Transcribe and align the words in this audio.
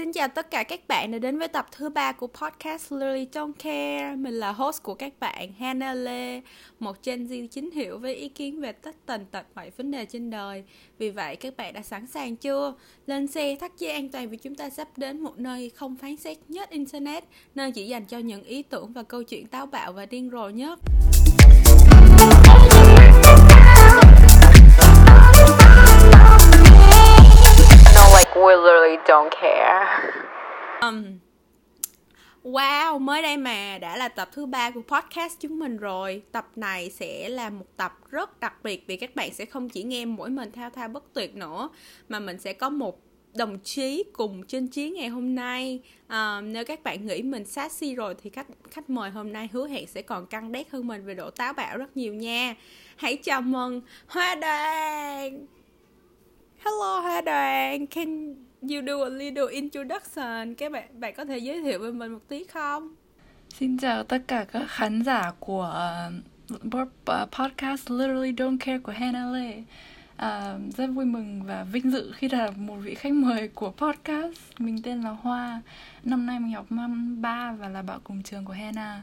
Xin 0.00 0.12
chào 0.12 0.28
tất 0.28 0.50
cả 0.50 0.62
các 0.62 0.80
bạn 0.88 1.10
đã 1.10 1.18
đến 1.18 1.38
với 1.38 1.48
tập 1.48 1.66
thứ 1.72 1.88
ba 1.88 2.12
của 2.12 2.26
podcast 2.26 2.92
Lily 2.92 3.26
Don't 3.32 3.52
Care. 3.58 4.16
Mình 4.16 4.34
là 4.34 4.52
host 4.52 4.82
của 4.82 4.94
các 4.94 5.12
bạn 5.20 5.52
Hannah 5.58 5.96
Lê, 5.96 6.40
một 6.78 6.96
Gen 7.04 7.26
Z 7.26 7.46
chính 7.46 7.70
hiệu 7.70 7.98
với 7.98 8.14
ý 8.14 8.28
kiến 8.28 8.60
về 8.60 8.72
tất 8.72 8.96
tần 9.06 9.26
tật 9.30 9.46
mọi 9.54 9.70
vấn 9.76 9.90
đề 9.90 10.04
trên 10.04 10.30
đời. 10.30 10.64
Vì 10.98 11.10
vậy 11.10 11.36
các 11.36 11.56
bạn 11.56 11.72
đã 11.72 11.82
sẵn 11.82 12.06
sàng 12.06 12.36
chưa? 12.36 12.74
Lên 13.06 13.26
xe 13.26 13.56
thắt 13.60 13.78
dây 13.78 13.92
an 13.92 14.08
toàn 14.08 14.28
vì 14.30 14.36
chúng 14.36 14.54
ta 14.54 14.70
sắp 14.70 14.88
đến 14.96 15.20
một 15.20 15.38
nơi 15.38 15.70
không 15.74 15.96
phán 15.96 16.16
xét 16.16 16.38
nhất 16.48 16.70
internet, 16.70 17.24
nơi 17.54 17.72
chỉ 17.72 17.86
dành 17.86 18.04
cho 18.04 18.18
những 18.18 18.42
ý 18.42 18.62
tưởng 18.62 18.92
và 18.92 19.02
câu 19.02 19.22
chuyện 19.22 19.46
táo 19.46 19.66
bạo 19.66 19.92
và 19.92 20.06
điên 20.06 20.30
rồ 20.32 20.48
nhất. 20.48 20.78
We 28.40 28.56
literally 28.56 28.96
don't 29.06 29.30
care. 29.30 29.86
Um, 30.80 31.18
wow, 32.44 32.98
mới 32.98 33.22
đây 33.22 33.36
mà 33.36 33.78
đã 33.78 33.96
là 33.96 34.08
tập 34.08 34.28
thứ 34.32 34.46
ba 34.46 34.70
của 34.70 34.82
podcast 34.88 35.40
chúng 35.40 35.58
mình 35.58 35.76
rồi. 35.76 36.22
Tập 36.32 36.46
này 36.56 36.90
sẽ 36.90 37.28
là 37.28 37.50
một 37.50 37.66
tập 37.76 37.92
rất 38.10 38.40
đặc 38.40 38.54
biệt 38.62 38.84
vì 38.86 38.96
các 38.96 39.16
bạn 39.16 39.34
sẽ 39.34 39.44
không 39.44 39.68
chỉ 39.68 39.82
nghe 39.82 40.04
mỗi 40.04 40.30
mình 40.30 40.52
thao 40.52 40.70
thao 40.70 40.88
bất 40.88 41.04
tuyệt 41.14 41.36
nữa 41.36 41.68
mà 42.08 42.20
mình 42.20 42.38
sẽ 42.38 42.52
có 42.52 42.70
một 42.70 42.98
đồng 43.34 43.58
chí 43.64 44.04
cùng 44.12 44.46
trên 44.46 44.68
chiến 44.68 44.94
ngày 44.94 45.08
hôm 45.08 45.34
nay 45.34 45.80
à, 46.08 46.40
nếu 46.40 46.64
các 46.64 46.82
bạn 46.82 47.06
nghĩ 47.06 47.22
mình 47.22 47.44
sassy 47.44 47.94
rồi 47.94 48.14
thì 48.22 48.30
khách 48.30 48.46
khách 48.70 48.90
mời 48.90 49.10
hôm 49.10 49.32
nay 49.32 49.48
hứa 49.52 49.68
hẹn 49.68 49.86
sẽ 49.86 50.02
còn 50.02 50.26
căng 50.26 50.52
đét 50.52 50.70
hơn 50.70 50.86
mình 50.86 51.04
về 51.04 51.14
độ 51.14 51.30
táo 51.30 51.52
bạo 51.52 51.78
rất 51.78 51.96
nhiều 51.96 52.14
nha 52.14 52.54
hãy 52.96 53.16
chào 53.16 53.42
mừng 53.42 53.80
hoa 54.06 54.34
đoàn 54.34 55.46
hello 56.64 57.00
hai 57.00 57.22
đoàn 57.22 57.86
can 57.86 58.34
you 58.62 58.82
do 58.86 59.04
a 59.04 59.08
little 59.08 59.46
introduction 59.50 60.54
các 60.54 60.72
bạn 60.72 61.00
bạn 61.00 61.14
có 61.16 61.24
thể 61.24 61.38
giới 61.38 61.62
thiệu 61.62 61.78
về 61.78 61.90
mình 61.90 62.12
một 62.12 62.28
tí 62.28 62.44
không 62.44 62.94
Xin 63.48 63.78
chào 63.78 64.04
tất 64.04 64.22
cả 64.28 64.44
các 64.52 64.66
khán 64.68 65.02
giả 65.02 65.32
của 65.38 65.90
uh, 66.54 66.66
uh, 66.66 67.30
podcast 67.30 67.90
Literally 67.90 68.32
Don't 68.32 68.58
Care 68.60 68.78
của 68.78 68.92
Hannah 68.92 69.32
Lê. 69.32 69.58
Uh, 69.58 70.76
rất 70.76 70.86
vui 70.86 71.04
mừng 71.04 71.42
và 71.42 71.64
vinh 71.64 71.90
dự 71.90 72.12
khi 72.14 72.28
là 72.28 72.50
một 72.50 72.76
vị 72.76 72.94
khách 72.94 73.12
mời 73.12 73.48
của 73.48 73.70
podcast. 73.70 74.38
Mình 74.58 74.82
tên 74.82 75.00
là 75.00 75.10
Hoa. 75.10 75.60
Năm 76.04 76.26
nay 76.26 76.40
mình 76.40 76.52
học 76.52 76.72
năm 76.72 77.22
3 77.22 77.52
và 77.52 77.68
là 77.68 77.82
bạn 77.82 78.00
cùng 78.04 78.22
trường 78.22 78.44
của 78.44 78.52
Hannah. 78.52 79.00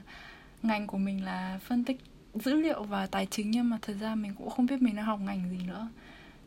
Ngành 0.63 0.87
của 0.87 0.97
mình 0.97 1.25
là 1.25 1.59
phân 1.67 1.83
tích 1.83 1.97
dữ 2.33 2.53
liệu 2.53 2.83
và 2.83 3.05
tài 3.05 3.25
chính 3.25 3.51
nhưng 3.51 3.69
mà 3.69 3.77
thật 3.81 3.93
ra 4.01 4.15
mình 4.15 4.33
cũng 4.37 4.49
không 4.49 4.65
biết 4.65 4.81
mình 4.81 4.95
đang 4.95 5.05
học 5.05 5.19
ngành 5.25 5.49
gì 5.49 5.67
nữa 5.67 5.87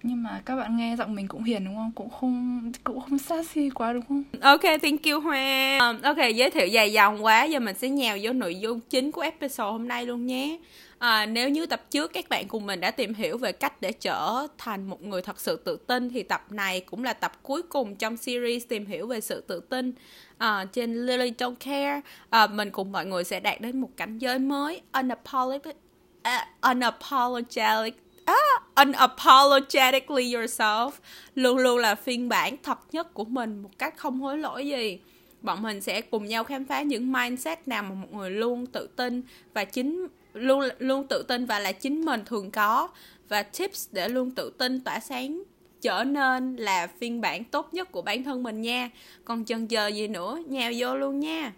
nhưng 0.03 0.23
mà 0.23 0.43
các 0.45 0.57
bạn 0.57 0.77
nghe 0.77 0.97
giọng 0.99 1.15
mình 1.15 1.29
cũng 1.29 1.45
hiền 1.45 1.65
đúng 1.65 1.75
không? 1.75 1.93
Cũng 1.95 2.11
không 2.11 2.73
cũng 2.85 3.01
không 3.01 3.19
sassy 3.19 3.71
quá 3.71 3.93
đúng 3.93 4.03
không? 4.09 4.25
Ok 4.41 4.63
thank 4.83 5.05
you 5.05 5.21
hoa. 5.21 5.79
Um, 5.79 6.03
ok 6.03 6.17
giới 6.35 6.51
thiệu 6.51 6.67
dài 6.67 6.93
dòng 6.93 7.25
quá. 7.25 7.45
Giờ 7.45 7.61
mình 7.61 7.77
sẽ 7.77 7.89
nhào 7.89 8.17
vô 8.23 8.33
nội 8.33 8.55
dung 8.55 8.81
chính 8.81 9.13
của 9.13 9.21
episode 9.21 9.71
hôm 9.71 9.89
nay 9.89 10.07
luôn 10.07 10.27
nhé. 10.27 10.59
À, 10.99 11.27
nếu 11.27 11.49
như 11.49 11.67
tập 11.67 11.83
trước 11.91 12.13
các 12.13 12.29
bạn 12.29 12.49
cùng 12.49 12.67
mình 12.67 12.81
đã 12.81 12.91
tìm 12.91 13.15
hiểu 13.15 13.39
về 13.39 13.53
cách 13.53 13.81
để 13.81 13.93
trở 13.93 14.47
thành 14.59 14.87
một 14.89 15.03
người 15.03 15.23
thật 15.23 15.41
sự 15.41 15.57
tự 15.65 15.77
tin 15.77 16.11
thì 16.11 16.23
tập 16.23 16.45
này 16.51 16.81
cũng 16.81 17.05
là 17.05 17.13
tập 17.13 17.33
cuối 17.43 17.63
cùng 17.63 17.97
trong 17.97 18.17
series 18.17 18.65
tìm 18.69 18.87
hiểu 18.87 19.07
về 19.07 19.21
sự 19.21 19.41
tự 19.41 19.61
tin 19.61 19.93
à, 20.39 20.65
trên 20.73 21.07
Lily 21.07 21.33
Don't 21.39 21.55
Care. 21.55 22.01
À, 22.31 22.47
mình 22.47 22.71
cùng 22.71 22.93
mọi 22.93 23.07
người 23.07 23.25
sẽ 23.25 23.41
đạt 23.41 23.61
đến 23.61 23.81
một 23.81 23.91
cảnh 23.97 24.19
giới 24.19 24.39
mới 24.39 24.83
à, 24.91 25.03
unapologetic 25.03 25.77
uh, 26.21 26.63
unapologetic 26.63 28.10
ah, 28.33 28.87
unapologetically 28.87 30.35
yourself. 30.35 30.91
Luôn 31.35 31.59
luôn 31.59 31.79
là 31.79 31.95
phiên 31.95 32.29
bản 32.29 32.57
thật 32.63 32.79
nhất 32.93 33.15
của 33.15 33.25
mình 33.25 33.63
một 33.63 33.79
cách 33.79 33.97
không 33.97 34.21
hối 34.21 34.39
lỗi 34.39 34.67
gì. 34.67 34.99
Bọn 35.43 35.63
mình 35.63 35.81
sẽ 35.81 36.01
cùng 36.01 36.25
nhau 36.25 36.45
khám 36.45 36.65
phá 36.65 36.83
những 36.83 37.13
mindset 37.13 37.69
nào 37.69 37.83
mà 37.83 37.95
một 37.95 38.13
người 38.13 38.31
luôn 38.31 38.67
tự 38.67 38.89
tin 38.97 39.23
và 39.55 39.65
chính 39.65 40.07
luôn 40.35 40.69
luôn 40.79 41.07
tự 41.07 41.25
tin 41.29 41.47
và 41.47 41.59
là 41.59 41.73
chính 41.73 42.05
mình 42.05 42.25
thường 42.27 42.51
có. 42.51 42.89
Và 43.29 43.43
tips 43.43 43.89
để 43.93 44.09
luôn 44.09 44.31
tự 44.31 44.53
tin 44.59 44.81
tỏa 44.81 45.01
sáng 45.01 45.43
trở 45.81 46.05
nên 46.05 46.57
là 46.57 46.87
phiên 46.87 47.21
bản 47.21 47.45
tốt 47.45 47.75
nhất 47.75 47.93
của 47.93 48.03
bản 48.03 48.25
thân 48.25 48.43
mình 48.43 48.61
nha. 48.61 48.91
Còn 49.25 49.45
chần 49.45 49.67
chờ 49.67 49.87
gì 49.87 50.09
nữa 50.09 50.43
nhào 50.49 50.73
vô 50.77 50.97
luôn 50.97 51.21
nha. 51.21 51.53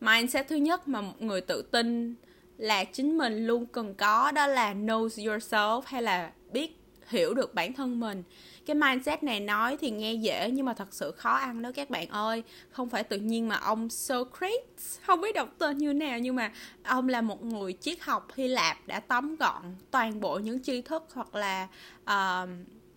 Mindset 0.00 0.48
thứ 0.48 0.56
nhất 0.56 0.88
mà 0.88 1.00
một 1.00 1.22
người 1.22 1.40
tự 1.40 1.62
tin 1.62 2.14
là 2.58 2.84
chính 2.84 3.18
mình 3.18 3.46
luôn 3.46 3.66
cần 3.66 3.94
có 3.94 4.32
đó 4.32 4.46
là 4.46 4.74
knows 4.74 5.08
yourself 5.08 5.82
hay 5.86 6.02
là 6.02 6.32
biết 6.52 6.78
hiểu 7.08 7.34
được 7.34 7.54
bản 7.54 7.72
thân 7.72 8.00
mình. 8.00 8.22
Cái 8.66 8.74
mindset 8.74 9.22
này 9.22 9.40
nói 9.40 9.76
thì 9.80 9.90
nghe 9.90 10.12
dễ 10.12 10.50
nhưng 10.50 10.66
mà 10.66 10.74
thật 10.74 10.88
sự 10.90 11.10
khó 11.10 11.32
ăn 11.32 11.62
đó 11.62 11.70
các 11.74 11.90
bạn 11.90 12.08
ơi. 12.08 12.42
Không 12.70 12.90
phải 12.90 13.04
tự 13.04 13.16
nhiên 13.16 13.48
mà 13.48 13.56
ông 13.56 13.90
Socrates 13.90 14.98
không 15.06 15.20
biết 15.20 15.34
đọc 15.34 15.48
tên 15.58 15.78
như 15.78 15.92
nào 15.92 16.18
nhưng 16.18 16.36
mà 16.36 16.52
ông 16.82 17.08
là 17.08 17.20
một 17.20 17.44
người 17.44 17.72
triết 17.80 18.00
học 18.00 18.28
Hy 18.34 18.48
Lạp 18.48 18.76
đã 18.86 19.00
tóm 19.00 19.36
gọn 19.36 19.62
toàn 19.90 20.20
bộ 20.20 20.38
những 20.38 20.62
tri 20.62 20.82
thức 20.82 21.04
hoặc 21.12 21.34
là 21.34 21.68
uh, 22.02 22.48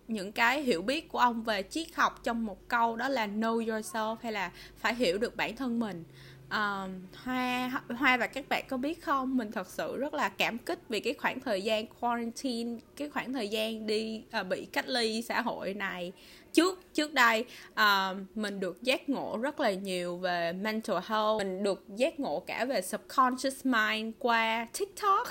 những 0.08 0.32
cái 0.32 0.62
hiểu 0.62 0.82
biết 0.82 1.08
của 1.08 1.18
ông 1.18 1.42
về 1.42 1.62
triết 1.62 1.94
học 1.94 2.20
trong 2.24 2.46
một 2.46 2.68
câu 2.68 2.96
đó 2.96 3.08
là 3.08 3.26
know 3.26 3.64
yourself 3.66 4.16
hay 4.22 4.32
là 4.32 4.50
phải 4.76 4.94
hiểu 4.94 5.18
được 5.18 5.36
bản 5.36 5.56
thân 5.56 5.80
mình 5.80 6.04
um, 6.52 6.90
hoa 7.24 7.70
hoa 7.98 8.16
và 8.16 8.26
các 8.26 8.48
bạn 8.48 8.64
có 8.68 8.76
biết 8.76 9.02
không? 9.02 9.36
Mình 9.36 9.52
thật 9.52 9.66
sự 9.68 9.96
rất 9.96 10.14
là 10.14 10.28
cảm 10.28 10.58
kích 10.58 10.78
vì 10.88 11.00
cái 11.00 11.14
khoảng 11.14 11.40
thời 11.40 11.62
gian 11.62 11.86
quarantine 12.00 12.80
cái 12.96 13.10
khoảng 13.10 13.32
thời 13.32 13.48
gian 13.48 13.86
đi 13.86 14.22
uh, 14.40 14.46
bị 14.46 14.64
cách 14.64 14.88
ly 14.88 15.22
xã 15.22 15.40
hội 15.40 15.74
này. 15.74 16.12
Trước 16.52 16.80
trước 16.94 17.14
đây 17.14 17.44
uh, 17.72 18.16
mình 18.34 18.60
được 18.60 18.82
giác 18.82 19.08
ngộ 19.08 19.38
rất 19.42 19.60
là 19.60 19.72
nhiều 19.72 20.16
về 20.16 20.52
mental 20.52 20.96
health. 21.06 21.38
Mình 21.38 21.62
được 21.62 21.84
giác 21.96 22.20
ngộ 22.20 22.40
cả 22.40 22.64
về 22.64 22.82
subconscious 22.82 23.66
mind 23.66 24.14
qua 24.18 24.66
tiktok. 24.78 25.28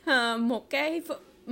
Uh, 0.00 0.40
một 0.40 0.70
cái 0.70 1.00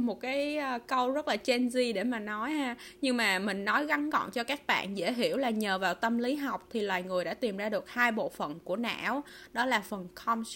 một 0.06 0.20
cái 0.20 0.56
ờ, 0.56 0.78
câu 0.86 1.10
rất 1.10 1.28
là 1.28 1.36
Gen 1.44 1.68
Z 1.68 1.94
để 1.94 2.04
mà 2.04 2.18
nói 2.18 2.50
ha. 2.50 2.76
Nhưng 3.00 3.16
mà 3.16 3.38
mình 3.38 3.64
nói 3.64 3.86
gắn 3.86 4.10
gọn 4.10 4.30
cho 4.30 4.44
các 4.44 4.66
bạn 4.66 4.98
dễ 4.98 5.12
hiểu 5.12 5.36
là 5.36 5.50
nhờ 5.50 5.78
vào 5.78 5.94
tâm 5.94 6.18
lý 6.18 6.34
học 6.34 6.66
thì 6.70 6.80
loài 6.80 7.02
người 7.02 7.24
đã 7.24 7.34
tìm 7.34 7.56
ra 7.56 7.68
được 7.68 7.90
hai 7.90 8.12
bộ 8.12 8.28
phận 8.28 8.58
của 8.64 8.76
não. 8.76 9.24
Đó 9.52 9.64
là 9.64 9.80
phần 9.80 10.08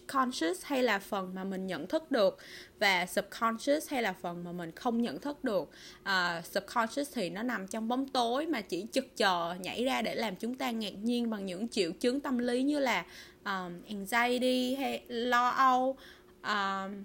conscious 0.06 0.64
hay 0.64 0.82
là 0.82 0.98
phần 0.98 1.34
mà 1.34 1.44
mình 1.44 1.66
nhận 1.66 1.86
thức 1.86 2.10
được 2.10 2.38
và 2.78 3.06
subconscious 3.06 3.91
hay 3.91 4.02
là 4.02 4.12
phần 4.12 4.44
mà 4.44 4.52
mình 4.52 4.72
không 4.72 5.02
nhận 5.02 5.20
thức 5.20 5.44
được. 5.44 5.70
Uh, 6.02 6.44
subconscious 6.44 7.14
thì 7.14 7.31
nó 7.31 7.42
nằm 7.42 7.66
trong 7.66 7.88
bóng 7.88 8.08
tối 8.08 8.47
mà 8.47 8.60
chỉ 8.60 8.86
chực 8.92 9.16
chờ 9.16 9.54
nhảy 9.60 9.84
ra 9.84 10.02
để 10.02 10.14
làm 10.14 10.36
chúng 10.36 10.54
ta 10.54 10.70
ngạc 10.70 10.94
nhiên 11.02 11.31
bằng 11.31 11.47
những 11.47 11.69
triệu 11.69 11.92
chứng 11.92 12.20
tâm 12.20 12.38
lý 12.38 12.62
như 12.62 12.78
là 12.78 13.04
um, 13.44 13.82
anxiety 13.88 14.75
hay 14.75 15.02
lo 15.08 15.48
âu 15.48 15.97
um, 16.42 17.04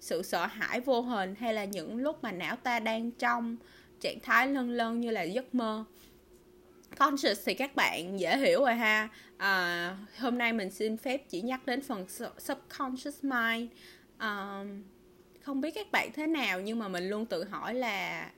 sự 0.00 0.22
sợ 0.22 0.46
hãi 0.46 0.80
vô 0.80 1.00
hình 1.00 1.34
hay 1.34 1.54
là 1.54 1.64
những 1.64 1.96
lúc 1.96 2.22
mà 2.22 2.32
não 2.32 2.56
ta 2.56 2.80
đang 2.80 3.10
trong 3.10 3.56
trạng 4.00 4.20
thái 4.22 4.46
lân 4.46 4.70
lân 4.70 5.00
như 5.00 5.10
là 5.10 5.22
giấc 5.22 5.54
mơ? 5.54 5.84
Conscious 6.98 7.40
thì 7.46 7.54
các 7.54 7.76
bạn 7.76 8.20
dễ 8.20 8.38
hiểu 8.38 8.60
rồi 8.60 8.74
ha. 8.74 9.08
À, 9.36 9.96
hôm 10.18 10.38
nay 10.38 10.52
mình 10.52 10.70
xin 10.70 10.96
phép 10.96 11.28
chỉ 11.28 11.42
nhắc 11.42 11.66
đến 11.66 11.82
phần 11.82 12.06
subconscious 12.38 13.24
mind. 13.24 13.70
À, 14.18 14.64
không 15.42 15.60
biết 15.60 15.70
các 15.70 15.92
bạn 15.92 16.10
thế 16.14 16.26
nào 16.26 16.60
nhưng 16.60 16.78
mà 16.78 16.88
mình 16.88 17.08
luôn 17.08 17.26
tự 17.26 17.44
hỏi 17.44 17.74
là 17.74 18.30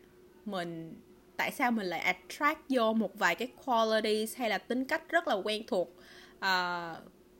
mình 0.44 0.94
tại 1.36 1.50
sao 1.50 1.70
mình 1.70 1.86
lại 1.86 2.00
attract 2.00 2.60
vô 2.68 2.92
một 2.92 3.18
vài 3.18 3.34
cái 3.34 3.48
qualities 3.64 4.36
hay 4.36 4.50
là 4.50 4.58
tính 4.58 4.84
cách 4.84 5.02
rất 5.08 5.28
là 5.28 5.34
quen 5.34 5.62
thuộc 5.66 5.88
uh, 6.36 6.96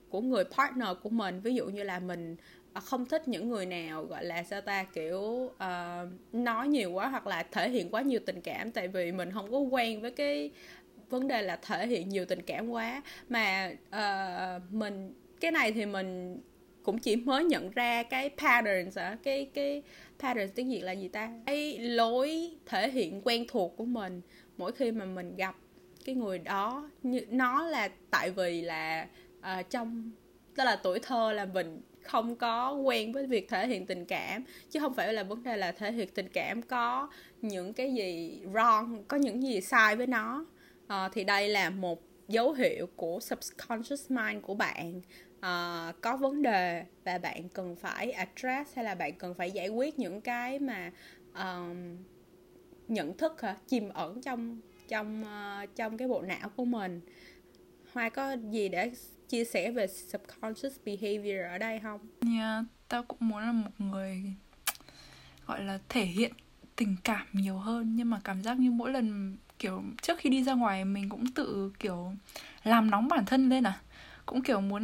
của 0.09 0.21
người 0.21 0.43
partner 0.43 0.89
của 1.03 1.09
mình? 1.09 1.41
Ví 1.41 1.55
dụ 1.55 1.65
như 1.65 1.83
là 1.83 1.99
mình 1.99 2.35
À, 2.73 2.81
không 2.81 3.05
thích 3.05 3.27
những 3.27 3.49
người 3.49 3.65
nào 3.65 4.05
gọi 4.05 4.25
là 4.25 4.43
sao 4.43 4.61
ta 4.61 4.83
kiểu 4.83 5.19
uh, 5.19 6.09
nói 6.33 6.67
nhiều 6.67 6.91
quá 6.91 7.07
hoặc 7.07 7.27
là 7.27 7.43
thể 7.51 7.69
hiện 7.69 7.89
quá 7.89 8.01
nhiều 8.01 8.19
tình 8.25 8.41
cảm. 8.41 8.71
Tại 8.71 8.87
vì 8.87 9.11
mình 9.11 9.31
không 9.31 9.51
có 9.51 9.57
quen 9.57 10.01
với 10.01 10.11
cái 10.11 10.51
vấn 11.09 11.27
đề 11.27 11.41
là 11.41 11.55
thể 11.55 11.87
hiện 11.87 12.09
nhiều 12.09 12.25
tình 12.25 12.41
cảm 12.41 12.69
quá. 12.69 13.01
Mà 13.29 13.71
uh, 13.89 14.73
mình 14.73 15.13
cái 15.39 15.51
này 15.51 15.71
thì 15.71 15.85
mình 15.85 16.39
cũng 16.83 16.99
chỉ 16.99 17.15
mới 17.15 17.43
nhận 17.43 17.71
ra 17.71 18.03
cái 18.03 18.29
patterns 18.37 18.97
à 18.97 19.17
cái 19.23 19.49
cái 19.53 19.83
patterns 20.19 20.55
tiếng 20.55 20.69
việt 20.69 20.81
là 20.81 20.91
gì 20.91 21.07
ta? 21.07 21.29
Cái 21.45 21.77
lối 21.79 22.51
thể 22.65 22.89
hiện 22.89 23.21
quen 23.23 23.45
thuộc 23.47 23.77
của 23.77 23.85
mình 23.85 24.21
mỗi 24.57 24.71
khi 24.71 24.91
mà 24.91 25.05
mình 25.05 25.35
gặp 25.35 25.55
cái 26.05 26.15
người 26.15 26.39
đó. 26.39 26.89
Như 27.03 27.21
nó 27.29 27.67
là 27.67 27.89
tại 28.11 28.31
vì 28.31 28.61
là 28.61 29.07
uh, 29.39 29.69
trong 29.69 30.11
tức 30.55 30.63
là 30.63 30.75
tuổi 30.75 30.99
thơ 30.99 31.33
là 31.33 31.45
mình 31.45 31.81
không 32.03 32.35
có 32.35 32.73
quen 32.73 33.11
với 33.11 33.25
việc 33.25 33.49
thể 33.49 33.67
hiện 33.67 33.85
tình 33.85 34.05
cảm 34.05 34.43
chứ 34.69 34.79
không 34.79 34.93
phải 34.93 35.13
là 35.13 35.23
vấn 35.23 35.43
đề 35.43 35.57
là 35.57 35.71
thể 35.71 35.91
hiện 35.91 36.09
tình 36.13 36.29
cảm 36.29 36.61
có 36.61 37.09
những 37.41 37.73
cái 37.73 37.93
gì 37.93 38.39
wrong 38.53 39.03
có 39.07 39.17
những 39.17 39.43
gì 39.43 39.61
sai 39.61 39.95
với 39.95 40.07
nó. 40.07 40.45
À, 40.87 41.09
thì 41.13 41.23
đây 41.23 41.49
là 41.49 41.69
một 41.69 42.01
dấu 42.27 42.51
hiệu 42.51 42.87
của 42.95 43.19
subconscious 43.19 44.11
mind 44.11 44.41
của 44.41 44.53
bạn. 44.53 45.01
Uh, 45.37 46.01
có 46.01 46.17
vấn 46.19 46.41
đề 46.41 46.83
và 47.03 47.17
bạn 47.17 47.49
cần 47.49 47.75
phải 47.75 48.11
address 48.11 48.75
hay 48.75 48.85
là 48.85 48.95
bạn 48.95 49.13
cần 49.17 49.33
phải 49.33 49.51
giải 49.51 49.69
quyết 49.69 49.99
những 49.99 50.21
cái 50.21 50.59
mà 50.59 50.91
um, 51.35 51.97
nhận 52.87 53.17
thức 53.17 53.41
hả 53.41 53.57
chìm 53.67 53.89
ẩn 53.89 54.21
trong 54.21 54.61
trong 54.87 55.23
uh, 55.23 55.75
trong 55.75 55.97
cái 55.97 56.07
bộ 56.07 56.21
não 56.21 56.49
của 56.55 56.65
mình. 56.65 57.01
Hoa 57.93 58.09
có 58.09 58.35
gì 58.49 58.69
để 58.69 58.91
chia 59.29 59.43
sẻ 59.43 59.71
về 59.71 59.87
subconscious 59.87 60.73
behavior 60.85 61.51
ở 61.51 61.57
đây 61.57 61.79
không? 61.79 61.99
Yeah, 62.37 62.65
tao 62.87 63.03
cũng 63.03 63.17
muốn 63.21 63.41
là 63.41 63.51
một 63.51 63.71
người 63.77 64.23
gọi 65.47 65.63
là 65.63 65.79
thể 65.89 66.05
hiện 66.05 66.31
tình 66.75 66.95
cảm 67.03 67.27
nhiều 67.33 67.57
hơn. 67.57 67.95
Nhưng 67.95 68.09
mà 68.09 68.19
cảm 68.23 68.41
giác 68.43 68.59
như 68.59 68.71
mỗi 68.71 68.91
lần 68.91 69.37
kiểu 69.59 69.83
trước 70.01 70.17
khi 70.19 70.29
đi 70.29 70.43
ra 70.43 70.53
ngoài 70.53 70.85
mình 70.85 71.09
cũng 71.09 71.31
tự 71.31 71.71
kiểu 71.79 72.13
làm 72.63 72.91
nóng 72.91 73.07
bản 73.07 73.25
thân 73.25 73.49
lên 73.49 73.63
à. 73.63 73.79
Cũng 74.25 74.41
kiểu 74.41 74.61
muốn 74.61 74.83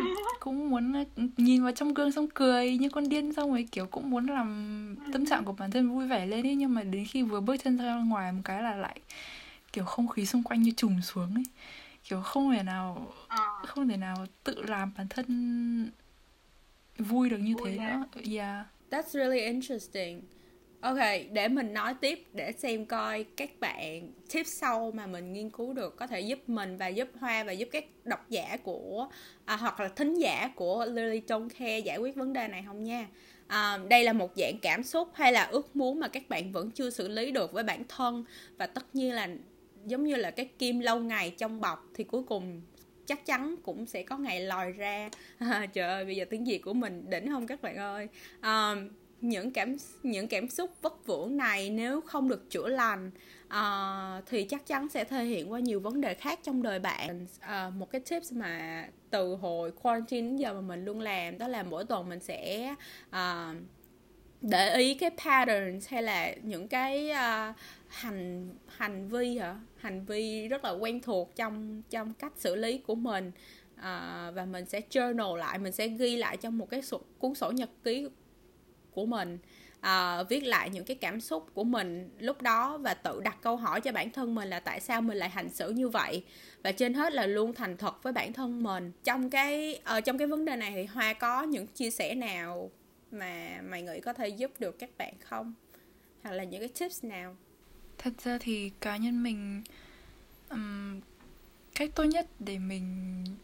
cũng 0.40 0.70
muốn 0.70 1.04
nhìn 1.36 1.62
vào 1.62 1.72
trong 1.72 1.94
gương 1.94 2.12
xong 2.12 2.28
cười 2.34 2.78
như 2.78 2.88
con 2.88 3.08
điên 3.08 3.32
xong 3.32 3.50
rồi 3.50 3.68
kiểu 3.72 3.86
cũng 3.86 4.10
muốn 4.10 4.26
làm 4.26 4.96
tâm 5.12 5.26
trạng 5.26 5.44
của 5.44 5.52
bản 5.52 5.70
thân 5.70 5.90
vui 5.90 6.06
vẻ 6.06 6.26
lên 6.26 6.46
ấy. 6.46 6.54
Nhưng 6.54 6.74
mà 6.74 6.82
đến 6.82 7.04
khi 7.04 7.22
vừa 7.22 7.40
bước 7.40 7.56
chân 7.64 7.76
ra 7.76 7.94
ngoài 7.94 8.32
một 8.32 8.40
cái 8.44 8.62
là 8.62 8.74
lại 8.74 9.00
kiểu 9.72 9.84
không 9.84 10.08
khí 10.08 10.26
xung 10.26 10.42
quanh 10.42 10.62
như 10.62 10.70
trùng 10.70 11.02
xuống 11.02 11.34
ấy 11.34 11.44
kiểu 12.08 12.20
không 12.20 12.52
thể 12.52 12.62
nào 12.62 13.12
không 13.66 13.88
thể 13.88 13.96
nào 13.96 14.26
tự 14.44 14.62
làm 14.62 14.92
bản 14.98 15.08
thân 15.08 15.90
vui 16.98 17.30
được 17.30 17.38
như 17.38 17.54
Vui 17.56 17.70
thế 17.70 17.78
nữa 17.78 18.04
yeah 18.36 18.66
That's 18.90 19.12
really 19.12 19.40
interesting. 19.40 20.22
Ok, 20.80 20.98
để 21.32 21.48
mình 21.48 21.72
nói 21.72 21.94
tiếp 22.00 22.24
để 22.32 22.52
xem 22.52 22.86
coi 22.86 23.24
các 23.24 23.50
bạn 23.60 24.12
tips 24.32 24.48
sau 24.48 24.90
mà 24.94 25.06
mình 25.06 25.32
nghiên 25.32 25.50
cứu 25.50 25.72
được 25.72 25.96
có 25.96 26.06
thể 26.06 26.20
giúp 26.20 26.38
mình 26.46 26.76
và 26.76 26.88
giúp 26.88 27.08
Hoa 27.20 27.44
và 27.44 27.52
giúp 27.52 27.68
các 27.72 27.84
độc 28.04 28.30
giả 28.30 28.56
của 28.62 29.08
à, 29.44 29.56
hoặc 29.56 29.80
là 29.80 29.88
thính 29.88 30.14
giả 30.14 30.50
của 30.56 30.84
Lily 30.84 31.22
Don't 31.26 31.48
Care 31.58 31.78
giải 31.78 31.98
quyết 31.98 32.16
vấn 32.16 32.32
đề 32.32 32.48
này 32.48 32.64
không 32.66 32.84
nha. 32.84 33.08
À, 33.46 33.78
đây 33.88 34.04
là 34.04 34.12
một 34.12 34.32
dạng 34.36 34.58
cảm 34.62 34.82
xúc 34.82 35.08
hay 35.14 35.32
là 35.32 35.44
ước 35.44 35.76
muốn 35.76 36.00
mà 36.00 36.08
các 36.08 36.28
bạn 36.28 36.52
vẫn 36.52 36.70
chưa 36.70 36.90
xử 36.90 37.08
lý 37.08 37.30
được 37.30 37.52
với 37.52 37.64
bản 37.64 37.82
thân 37.88 38.24
và 38.56 38.66
tất 38.66 38.94
nhiên 38.94 39.12
là 39.12 39.28
giống 39.90 40.04
như 40.04 40.16
là 40.16 40.30
cái 40.30 40.48
kim 40.58 40.80
lâu 40.80 41.00
ngày 41.00 41.30
trong 41.30 41.60
bọc 41.60 41.86
thì 41.94 42.04
cuối 42.04 42.22
cùng 42.22 42.60
chắc 43.06 43.26
chắn 43.26 43.54
cũng 43.62 43.86
sẽ 43.86 44.02
có 44.02 44.18
ngày 44.18 44.40
lòi 44.40 44.72
ra. 44.72 45.10
À, 45.38 45.66
trời 45.72 45.88
ơi 45.88 46.04
bây 46.04 46.16
giờ 46.16 46.24
tiếng 46.30 46.44
việt 46.44 46.58
của 46.58 46.72
mình 46.72 47.10
đỉnh 47.10 47.28
không 47.28 47.46
các 47.46 47.62
bạn 47.62 47.76
ơi? 47.76 48.08
À, 48.40 48.74
những 49.20 49.50
cảm 49.50 49.76
những 50.02 50.28
cảm 50.28 50.48
xúc 50.48 50.70
vất 50.82 51.06
vưởng 51.06 51.36
này 51.36 51.70
nếu 51.70 52.00
không 52.00 52.28
được 52.28 52.50
chữa 52.50 52.68
lành 52.68 53.10
à, 53.48 54.22
thì 54.26 54.44
chắc 54.44 54.66
chắn 54.66 54.88
sẽ 54.88 55.04
thể 55.04 55.24
hiện 55.24 55.52
qua 55.52 55.60
nhiều 55.60 55.80
vấn 55.80 56.00
đề 56.00 56.14
khác 56.14 56.40
trong 56.42 56.62
đời 56.62 56.78
bạn. 56.78 57.26
À, 57.40 57.70
một 57.70 57.90
cái 57.90 58.00
tips 58.00 58.32
mà 58.32 58.84
từ 59.10 59.34
hồi 59.34 59.72
quarantine 59.82 60.28
đến 60.28 60.36
giờ 60.36 60.54
mà 60.54 60.60
mình 60.60 60.84
luôn 60.84 61.00
làm 61.00 61.38
đó 61.38 61.48
là 61.48 61.62
mỗi 61.62 61.84
tuần 61.84 62.08
mình 62.08 62.20
sẽ 62.20 62.74
à, 63.10 63.54
để 64.40 64.74
ý 64.76 64.94
cái 64.94 65.10
patterns 65.10 65.88
hay 65.88 66.02
là 66.02 66.34
những 66.42 66.68
cái 66.68 67.10
uh, 67.10 67.56
hành 67.88 68.54
hành 68.66 69.08
vi 69.08 69.38
hả? 69.38 69.60
Hành 69.76 70.04
vi 70.04 70.48
rất 70.48 70.64
là 70.64 70.70
quen 70.70 71.00
thuộc 71.00 71.36
trong 71.36 71.82
trong 71.90 72.14
cách 72.14 72.32
xử 72.36 72.56
lý 72.56 72.78
của 72.78 72.94
mình. 72.94 73.32
À, 73.76 74.30
và 74.34 74.44
mình 74.44 74.66
sẽ 74.66 74.80
journal 74.90 75.34
lại 75.36 75.58
mình 75.58 75.72
sẽ 75.72 75.88
ghi 75.88 76.16
lại 76.16 76.36
trong 76.36 76.58
một 76.58 76.70
cái 76.70 76.82
sổ, 76.82 77.00
cuốn 77.18 77.34
sổ 77.34 77.50
nhật 77.50 77.70
ký 77.84 78.08
của 78.90 79.06
mình 79.06 79.38
à, 79.80 80.22
viết 80.22 80.40
lại 80.40 80.70
những 80.70 80.84
cái 80.84 80.96
cảm 80.96 81.20
xúc 81.20 81.46
của 81.54 81.64
mình 81.64 82.10
lúc 82.18 82.42
đó 82.42 82.78
và 82.78 82.94
tự 82.94 83.20
đặt 83.20 83.38
câu 83.42 83.56
hỏi 83.56 83.80
cho 83.80 83.92
bản 83.92 84.10
thân 84.10 84.34
mình 84.34 84.48
là 84.48 84.60
tại 84.60 84.80
sao 84.80 85.00
mình 85.00 85.16
lại 85.16 85.28
hành 85.28 85.48
xử 85.48 85.70
như 85.70 85.88
vậy? 85.88 86.24
Và 86.62 86.72
trên 86.72 86.94
hết 86.94 87.12
là 87.12 87.26
luôn 87.26 87.54
thành 87.54 87.76
thật 87.76 88.02
với 88.02 88.12
bản 88.12 88.32
thân 88.32 88.62
mình. 88.62 88.92
Trong 89.04 89.30
cái 89.30 89.80
ở 89.84 90.00
trong 90.00 90.18
cái 90.18 90.26
vấn 90.26 90.44
đề 90.44 90.56
này 90.56 90.72
thì 90.74 90.84
hoa 90.84 91.12
có 91.12 91.42
những 91.42 91.66
chia 91.66 91.90
sẻ 91.90 92.14
nào 92.14 92.70
mà 93.10 93.60
mày 93.62 93.82
nghĩ 93.82 94.00
có 94.00 94.12
thể 94.12 94.28
giúp 94.28 94.50
được 94.58 94.78
các 94.78 94.90
bạn 94.98 95.14
không? 95.20 95.54
Hoặc 96.22 96.32
là 96.32 96.44
những 96.44 96.60
cái 96.60 96.68
tips 96.68 97.04
nào? 97.04 97.36
Thật 97.98 98.12
ra 98.24 98.38
thì 98.40 98.70
cá 98.80 98.96
nhân 98.96 99.22
mình 99.22 99.62
ừm, 100.48 101.00
cách 101.74 101.90
tốt 101.94 102.04
nhất 102.04 102.26
để 102.38 102.58
mình 102.58 102.84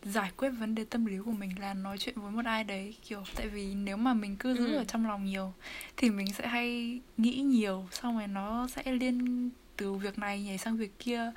giải 0.03 0.31
quyết 0.37 0.51
vấn 0.51 0.75
đề 0.75 0.85
tâm 0.85 1.07
lý 1.07 1.19
của 1.25 1.31
mình 1.33 1.51
là 1.61 1.75
nói 1.75 1.99
chuyện 1.99 2.15
với 2.21 2.31
một 2.33 2.45
ai 2.45 2.65
đấy 2.65 2.95
kiểu 3.09 3.25
tại 3.37 3.49
vì 3.49 3.75
nếu 3.75 3.97
mà 3.97 4.15
mình 4.15 4.37
cứ 4.37 4.55
giữ 4.55 4.67
Ừ. 4.67 4.77
ở 4.77 4.85
trong 4.85 5.07
lòng 5.07 5.25
nhiều 5.25 5.53
thì 5.97 6.11
mình 6.11 6.33
sẽ 6.33 6.47
hay 6.49 7.01
nghĩ 7.17 7.33
nhiều 7.41 7.89
xong 7.93 8.19
rồi 8.19 8.27
nó 8.29 8.69
sẽ 8.69 8.93
liên 8.93 9.51
từ 9.77 9.93
việc 9.95 10.19
này 10.19 10.43
nhảy 10.43 10.59
sang 10.59 10.77
việc 10.77 10.99
kia 10.99 11.33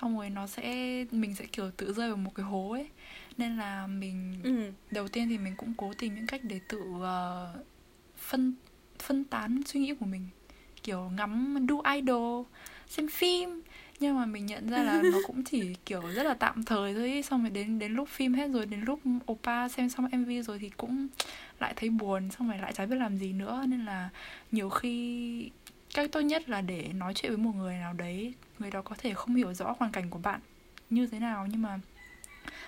xong 0.00 0.16
rồi 0.16 0.30
nó 0.30 0.46
sẽ 0.46 0.64
mình 1.10 1.34
sẽ 1.34 1.44
kiểu 1.46 1.70
tự 1.76 1.92
rơi 1.92 2.08
vào 2.08 2.16
một 2.16 2.34
cái 2.34 2.46
hố 2.46 2.70
ấy. 2.72 2.88
Nên 3.36 3.56
là 3.56 3.86
mình 3.86 4.40
ừ 4.42 4.72
đầu 4.90 5.08
tiên 5.08 5.28
thì 5.28 5.38
mình 5.38 5.54
cũng 5.56 5.74
cố 5.76 5.92
tìm 5.98 6.14
những 6.14 6.26
cách 6.26 6.40
để 6.44 6.60
tự 6.68 6.80
ờ, 7.00 7.54
phân 8.18 8.54
phân 8.98 9.24
tán 9.24 9.60
suy 9.66 9.80
nghĩ 9.80 9.94
của 10.00 10.06
mình 10.06 10.26
kiểu 10.82 11.10
ngắm 11.16 11.66
đu 11.66 11.82
idol 11.94 12.46
xem 12.88 13.08
phim. 13.08 13.62
Nhưng 14.00 14.16
mà 14.16 14.26
mình 14.26 14.46
nhận 14.46 14.70
ra 14.70 14.82
là 14.82 15.02
nó 15.02 15.18
cũng 15.26 15.44
chỉ 15.44 15.74
kiểu 15.86 16.02
rất 16.14 16.22
là 16.22 16.34
tạm 16.34 16.64
thời 16.64 16.94
thôi 16.94 17.06
ý. 17.06 17.22
xong 17.22 17.42
rồi 17.42 17.50
đến 17.50 17.78
đến 17.78 17.92
lúc 17.92 18.08
phim 18.08 18.34
hết 18.34 18.48
rồi 18.48 18.66
đến 18.66 18.80
lúc 18.80 19.00
oppa 19.32 19.68
xem 19.68 19.88
xong 19.88 20.08
mv 20.12 20.30
rồi 20.44 20.58
thì 20.58 20.70
cũng 20.76 21.08
lại 21.60 21.72
thấy 21.76 21.90
buồn 21.90 22.30
xong 22.30 22.48
rồi 22.48 22.58
lại 22.58 22.72
chả 22.72 22.86
biết 22.86 22.96
làm 22.96 23.18
gì 23.18 23.32
nữa. 23.32 23.64
Nên 23.68 23.84
là 23.84 24.08
nhiều 24.52 24.70
khi 24.70 25.50
cách 25.94 26.12
tốt 26.12 26.20
nhất 26.20 26.48
là 26.48 26.60
để 26.60 26.88
nói 26.94 27.14
chuyện 27.14 27.32
với 27.32 27.44
một 27.44 27.52
người 27.56 27.74
nào 27.74 27.92
đấy 27.92 28.34
người 28.58 28.70
đó 28.70 28.82
có 28.82 28.96
thể 28.98 29.14
không 29.14 29.34
hiểu 29.34 29.54
rõ 29.54 29.74
hoàn 29.78 29.92
cảnh 29.92 30.10
của 30.10 30.18
bạn 30.18 30.40
như 30.90 31.06
thế 31.06 31.18
nào. 31.18 31.46
Nhưng 31.50 31.62
mà 31.62 31.80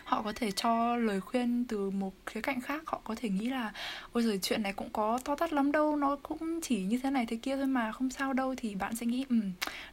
họ 0.04 0.22
có 0.22 0.32
thể 0.36 0.50
cho 0.50 0.96
lời 0.96 1.20
khuyên 1.20 1.64
từ 1.68 1.90
một 1.90 2.12
khía 2.26 2.40
cạnh 2.40 2.60
khác. 2.60 2.82
Họ 2.86 3.00
có 3.04 3.14
thể 3.18 3.28
nghĩ 3.28 3.48
là, 3.48 3.72
ôi 4.12 4.22
rồi 4.22 4.38
chuyện 4.42 4.62
này 4.62 4.72
cũng 4.72 4.88
có 4.92 5.18
to 5.24 5.36
tát 5.36 5.52
lắm 5.52 5.72
đâu, 5.72 5.96
nó 5.96 6.16
cũng 6.22 6.60
chỉ 6.62 6.82
như 6.82 6.98
thế 7.02 7.10
này 7.10 7.26
thế 7.26 7.36
kia 7.36 7.56
thôi 7.56 7.66
mà, 7.66 7.92
không 7.92 8.10
sao 8.10 8.32
đâu. 8.32 8.54
Thì 8.56 8.74
bạn 8.74 8.96
sẽ 8.96 9.06
nghĩ 9.06 9.24
ừ 9.28 9.36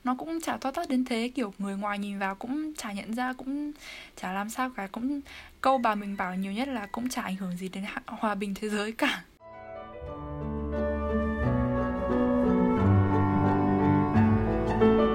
nó 0.04 0.16
cũng 0.16 0.42
chả 0.42 0.58
to 0.58 0.72
tát 0.72 0.90
đến 0.90 1.06
thế. 1.06 1.32
Kiểu 1.36 1.54
người 1.58 1.78
ngoài 1.78 2.00
nhìn 2.00 2.20
vào 2.20 2.36
cũng 2.36 2.74
chả 2.74 2.92
nhận 2.92 3.14
ra, 3.14 3.34
cũng 3.34 3.72
chả 4.16 4.34
làm 4.34 4.50
sao 4.50 4.70
cả, 4.70 4.88
cũng 4.92 5.22
câu 5.62 5.78
bà 5.78 5.96
mình 5.96 6.18
bảo 6.18 6.36
nhiều 6.36 6.52
nhất 6.52 6.68
là 6.68 6.86
cũng 6.86 7.10
chả 7.10 7.22
ảnh 7.22 7.36
hưởng 7.36 7.58
gì 7.58 7.70
đến 7.70 7.84
hòa 8.08 8.36
bình 8.36 8.54
thế 8.56 8.70
giới 8.70 8.92
cả. 8.92 9.24
cái 14.80 15.09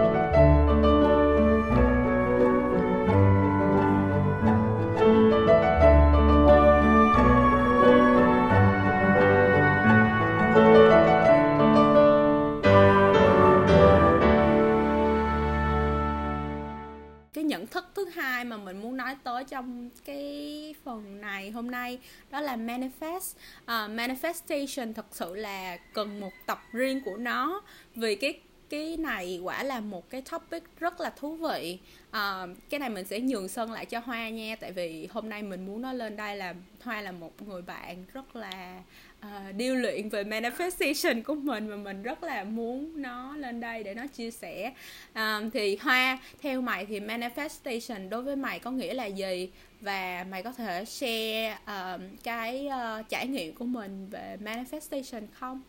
hai 18.24 18.44
mà 18.44 18.56
mình 18.56 18.82
muốn 18.82 18.96
nói 18.96 19.16
tới 19.24 19.44
trong 19.44 19.90
cái 20.04 20.74
phần 20.84 21.20
này 21.20 21.50
hôm 21.50 21.70
nay 21.70 21.98
đó 22.30 22.40
là 22.40 22.56
manifest. 22.56 23.34
Uh, 23.62 23.68
manifestation 23.68 24.92
thật 24.92 25.06
sự 25.10 25.34
là 25.34 25.76
cần 25.92 26.20
một 26.20 26.32
tập 26.46 26.62
riêng 26.72 27.00
của 27.04 27.16
nó 27.16 27.62
vì 27.94 28.14
cái 28.14 28.40
cái 28.68 28.96
này 28.96 29.40
quả 29.42 29.62
là 29.62 29.80
một 29.80 30.10
cái 30.10 30.22
topic 30.30 30.62
rất 30.80 31.00
là 31.00 31.10
thú 31.10 31.36
vị. 31.36 31.78
À, 32.10 32.46
cái 32.70 32.80
này 32.80 32.90
mình 32.90 33.04
sẽ 33.04 33.20
nhường 33.20 33.48
sân 33.48 33.72
lại 33.72 33.86
cho 33.86 34.00
hoa 34.04 34.28
nha 34.28 34.56
tại 34.60 34.72
vì 34.72 35.08
hôm 35.10 35.28
nay 35.28 35.42
mình 35.42 35.66
muốn 35.66 35.82
nói 35.82 35.94
lên 35.94 36.16
đây 36.16 36.36
là 36.36 36.54
hoa 36.82 37.00
là 37.00 37.12
một 37.12 37.42
người 37.42 37.62
bạn 37.62 38.04
rất 38.12 38.36
là 38.36 38.82
uh, 39.24 39.56
điêu 39.56 39.74
luyện 39.74 40.08
về 40.08 40.24
manifestation 40.24 41.22
của 41.22 41.34
mình 41.34 41.68
và 41.68 41.76
mình 41.76 42.02
rất 42.02 42.22
là 42.22 42.44
muốn 42.44 43.02
nó 43.02 43.36
lên 43.36 43.60
đây 43.60 43.82
để 43.82 43.94
nó 43.94 44.06
chia 44.06 44.30
sẻ. 44.30 44.72
À, 45.12 45.40
thì 45.52 45.76
hoa 45.80 46.18
theo 46.42 46.60
mày 46.60 46.86
thì 46.86 47.00
manifestation 47.00 48.08
đối 48.08 48.22
với 48.22 48.36
mày 48.36 48.58
có 48.58 48.70
nghĩa 48.70 48.94
là 48.94 49.06
gì? 49.06 49.50
Và 49.80 50.26
mày 50.30 50.42
có 50.42 50.52
thể 50.52 50.84
share 50.84 51.58
ờ, 51.64 51.98
cái 52.22 52.68
uh, 52.68 53.08
trải 53.08 53.26
nghiệm 53.26 53.54
của 53.54 53.64
mình 53.64 54.06
về 54.10 54.36
manifestation 54.44 55.22
không? 55.32 55.62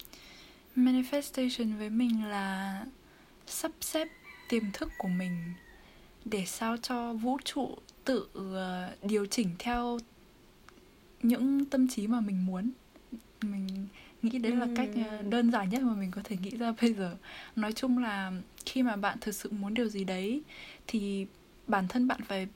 Manifestation 0.76 1.78
với 1.78 1.90
mình 1.90 2.26
là 2.30 2.84
sắp 3.48 3.72
xếp 3.82 4.08
tiềm 4.50 4.64
thức 4.74 4.90
của 4.98 5.08
mình 5.08 5.38
để 6.26 6.44
sao 6.46 6.78
cho 6.78 7.14
vũ 7.14 7.38
trụ 7.44 7.78
tự 8.04 8.28
điều 9.02 9.26
chỉnh 9.26 9.50
theo 9.60 10.00
những 11.22 11.66
tâm 11.66 11.88
trí 11.88 12.08
mà 12.08 12.20
mình 12.20 12.46
muốn. 12.46 12.72
Mình 13.52 13.88
nghĩ 14.22 14.40
đấy 14.40 14.52
là 14.56 14.68
cách 14.76 14.90
ờ, 15.10 15.22
đơn 15.22 15.52
giản 15.52 15.70
nhất 15.70 15.82
mà 15.82 15.94
mình 15.94 16.12
có 16.12 16.22
thể 16.24 16.38
nghĩ 16.38 16.58
ra 16.58 16.74
bây 16.82 16.94
giờ. 16.94 17.18
Nói 17.56 17.74
chung 17.74 17.98
là 17.98 18.32
khi 18.66 18.84
mà 18.84 18.96
bạn 18.96 19.18
thực 19.22 19.36
sự 19.36 19.50
muốn 19.52 19.74
điều 19.74 19.88
gì 19.88 20.04
đấy 20.04 20.42
thì 20.88 21.28
bản 21.68 21.88
thân 21.88 22.08
bạn 22.08 22.22
phải 22.28 22.48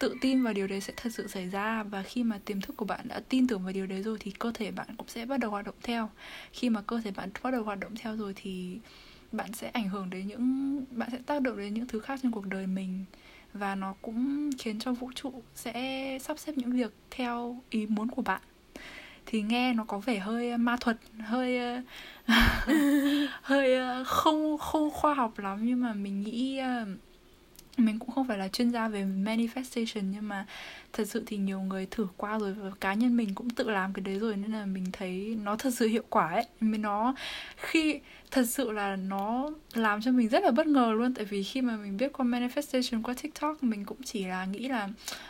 tự 0.00 0.14
tin 0.20 0.42
vào 0.42 0.52
điều 0.52 0.66
đấy 0.66 0.80
sẽ 0.80 0.92
thật 0.96 1.10
sự 1.12 1.28
xảy 1.28 1.48
ra. 1.48 1.82
Và 1.82 2.02
khi 2.02 2.22
mà 2.24 2.38
tiềm 2.44 2.60
thức 2.60 2.76
của 2.76 2.84
bạn 2.84 3.08
đã 3.08 3.20
tin 3.28 3.46
tưởng 3.46 3.62
vào 3.62 3.72
điều 3.72 3.86
đấy 3.86 4.02
rồi 4.02 4.16
thì 4.20 4.30
cơ 4.30 4.52
thể 4.54 4.70
bạn 4.70 4.88
cũng 4.96 5.08
sẽ 5.08 5.26
bắt 5.26 5.40
đầu 5.40 5.50
hoạt 5.50 5.66
động 5.66 5.74
theo. 5.82 6.10
Khi 6.52 6.70
mà 6.70 6.82
cơ 6.82 7.00
thể 7.04 7.10
bạn 7.10 7.30
bắt 7.42 7.50
đầu 7.50 7.62
hoạt 7.62 7.80
động 7.80 7.92
theo 8.00 8.16
rồi 8.16 8.32
thì 8.36 8.78
bạn 9.32 9.52
sẽ 9.52 9.68
ảnh 9.68 9.88
hưởng 9.88 10.10
đến 10.10 10.26
những 10.26 10.84
bạn 10.90 11.08
sẽ 11.12 11.18
tác 11.26 11.42
động 11.42 11.56
đến 11.58 11.74
những 11.74 11.86
thứ 11.86 12.00
khác 12.00 12.20
trong 12.22 12.32
cuộc 12.32 12.46
đời 12.46 12.66
mình. 12.66 13.04
Và 13.52 13.74
nó 13.74 13.94
cũng 14.02 14.50
khiến 14.58 14.78
cho 14.78 14.92
vũ 14.92 15.10
trụ 15.14 15.42
sẽ 15.54 16.18
sắp 16.22 16.38
xếp 16.38 16.52
những 16.56 16.72
việc 16.72 16.92
theo 17.10 17.62
ý 17.70 17.86
muốn 17.86 18.08
của 18.08 18.22
bạn 18.22 18.42
thì 19.30 19.42
nghe 19.42 19.72
nó 19.74 19.84
có 19.84 19.98
vẻ 19.98 20.18
hơi 20.18 20.50
ờ, 20.50 20.56
ma 20.56 20.76
thuật 20.80 20.96
hơi 21.20 21.58
ờ, 21.58 21.80
hơi 23.42 23.74
ờ, 23.74 24.04
không 24.04 24.58
không 24.58 24.90
khoa 24.90 25.14
học 25.14 25.38
lắm. 25.38 25.58
Nhưng 25.62 25.80
mà 25.80 25.92
mình 25.94 26.20
nghĩ 26.20 26.60
mình 27.76 27.98
cũng 27.98 28.10
không 28.10 28.28
phải 28.28 28.38
là 28.38 28.48
chuyên 28.48 28.70
gia 28.70 28.88
về 28.88 29.04
manifestation 29.04 30.02
nhưng 30.02 30.28
mà 30.28 30.46
thật 30.92 31.04
sự 31.08 31.22
thì 31.26 31.36
nhiều 31.36 31.60
người 31.60 31.86
thử 31.90 32.06
qua 32.16 32.38
rồi 32.38 32.52
và 32.52 32.70
cá 32.80 32.94
nhân 32.94 33.16
mình 33.16 33.34
cũng 33.34 33.50
tự 33.50 33.70
làm 33.70 33.92
cái 33.92 34.02
đấy 34.02 34.18
rồi 34.18 34.36
nên 34.36 34.52
là 34.52 34.66
mình 34.66 34.84
thấy 34.92 35.38
nó 35.42 35.56
thật 35.56 35.70
sự 35.74 35.88
hiệu 35.88 36.02
quả 36.10 36.28
ấy. 36.28 36.46
Mình 36.60 36.82
nó 36.82 37.14
khi 37.56 38.00
thật 38.30 38.44
sự 38.48 38.72
là 38.72 38.96
nó 38.96 39.50
làm 39.74 40.02
cho 40.02 40.12
mình 40.12 40.28
rất 40.28 40.42
là 40.42 40.50
bất 40.50 40.66
ngờ 40.66 40.92
luôn. 40.96 41.14
Tại 41.14 41.24
vì 41.24 41.42
khi 41.42 41.62
mà 41.62 41.76
mình 41.76 41.96
biết 41.96 42.12
qua 42.12 42.26
manifestation 42.26 43.02
qua 43.02 43.14
tiktok 43.22 43.62
mình 43.62 43.84
cũng 43.84 44.02
chỉ 44.04 44.24
là 44.24 44.44
nghĩ 44.44 44.68
là 44.68 44.88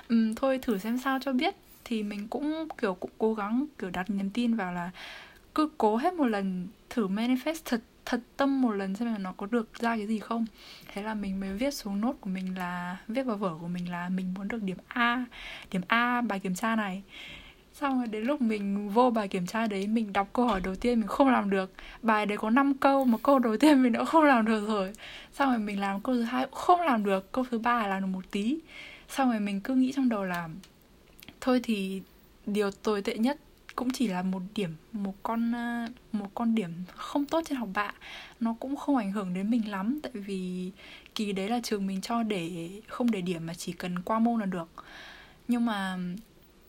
um, 0.08 0.34
thôi 0.34 0.58
thử 0.62 0.78
xem 0.78 0.98
sao 0.98 1.18
cho 1.22 1.32
biết 1.32 1.54
thì 1.84 2.02
mình 2.02 2.28
cũng, 2.28 2.68
kiểu, 2.78 2.94
cũng 2.94 3.10
cố 3.18 3.34
gắng, 3.34 3.66
kiểu, 3.78 3.90
đặt 3.90 4.10
niềm 4.10 4.30
tin 4.30 4.54
vào 4.54 4.72
là 4.72 4.90
cứ 5.54 5.70
cố 5.78 5.96
hết 5.96 6.14
một 6.14 6.26
lần 6.26 6.68
thử 6.90 7.08
manifest 7.08 7.60
thật 7.64 7.80
thật 8.04 8.20
tâm 8.36 8.62
một 8.62 8.72
lần 8.72 8.94
xem 8.94 9.12
là 9.12 9.18
nó 9.18 9.32
có 9.32 9.46
được 9.46 9.74
ra 9.74 9.96
cái 9.96 10.06
gì 10.06 10.18
không. 10.18 10.46
Thế 10.92 11.02
là 11.02 11.14
mình 11.14 11.40
mới 11.40 11.52
viết 11.52 11.74
xuống 11.74 12.00
nốt 12.00 12.16
của 12.20 12.30
mình 12.30 12.58
là, 12.58 12.96
viết 13.08 13.22
vào 13.22 13.36
vở 13.36 13.54
của 13.60 13.68
mình 13.68 13.90
là 13.90 14.08
mình 14.08 14.34
muốn 14.34 14.48
được 14.48 14.62
điểm 14.62 14.76
A 14.88 15.24
điểm 15.70 15.82
A 15.88 16.20
bài 16.20 16.40
kiểm 16.40 16.54
tra 16.54 16.76
này. 16.76 17.02
Xong 17.74 17.98
rồi 17.98 18.06
đến 18.06 18.24
lúc 18.24 18.40
mình 18.40 18.88
vô 18.88 19.10
bài 19.10 19.28
kiểm 19.28 19.46
tra 19.46 19.66
đấy, 19.66 19.86
mình 19.86 20.12
đọc 20.12 20.28
câu 20.32 20.46
hỏi 20.46 20.60
đầu 20.64 20.74
tiên 20.74 21.00
mình 21.00 21.08
không 21.08 21.28
làm 21.28 21.50
được. 21.50 21.72
Bài 22.02 22.26
đấy 22.26 22.38
có 22.38 22.50
5 22.50 22.74
câu 22.74 23.04
mà 23.04 23.18
câu 23.22 23.38
đầu 23.38 23.56
tiên 23.56 23.82
mình 23.82 23.92
đã 23.92 24.04
không 24.04 24.24
làm 24.24 24.44
được 24.44 24.68
rồi. 24.68 24.92
Xong 25.32 25.48
rồi 25.48 25.58
mình 25.58 25.80
làm 25.80 26.00
câu 26.00 26.14
thứ 26.14 26.22
hai 26.22 26.44
cũng 26.44 26.54
không 26.54 26.80
làm 26.80 27.04
được, 27.04 27.32
câu 27.32 27.44
thứ 27.50 27.58
ba 27.58 27.82
là 27.82 27.88
làm 27.88 28.02
được 28.02 28.08
một 28.08 28.24
tí. 28.30 28.58
Xong 29.08 29.30
rồi 29.30 29.40
mình 29.40 29.60
cứ 29.60 29.74
nghĩ 29.74 29.92
trong 29.96 30.08
đầu 30.08 30.24
là 30.24 30.48
thôi 31.40 31.60
thì 31.62 32.02
điều 32.46 32.70
tồi 32.70 33.02
tệ 33.02 33.14
nhất 33.18 33.38
cũng 33.76 33.90
chỉ 33.90 34.08
là 34.08 34.22
một 34.22 34.42
điểm, 34.54 34.74
một 34.92 35.14
con 35.22 35.52
ờ, 35.52 35.86
một 36.12 36.30
con 36.34 36.54
điểm 36.54 36.70
không 36.96 37.24
tốt 37.24 37.42
trên 37.48 37.58
học 37.58 37.68
bạ. 37.74 37.92
Nó 38.40 38.54
cũng 38.60 38.76
không 38.76 38.96
ảnh 38.96 39.12
hưởng 39.12 39.34
đến 39.34 39.50
mình 39.50 39.70
lắm, 39.70 40.00
tại 40.02 40.12
vì 40.12 40.70
kỳ 41.14 41.32
đấy 41.32 41.48
là 41.48 41.60
trường 41.62 41.86
mình 41.86 42.00
cho 42.00 42.22
để, 42.22 42.70
không 42.88 43.10
để 43.10 43.20
điểm 43.20 43.46
mà 43.46 43.54
chỉ 43.54 43.72
cần 43.72 44.02
qua 44.02 44.18
môn 44.18 44.40
là 44.40 44.46
được. 44.46 44.68
Nhưng 45.48 45.66
mà 45.66 45.98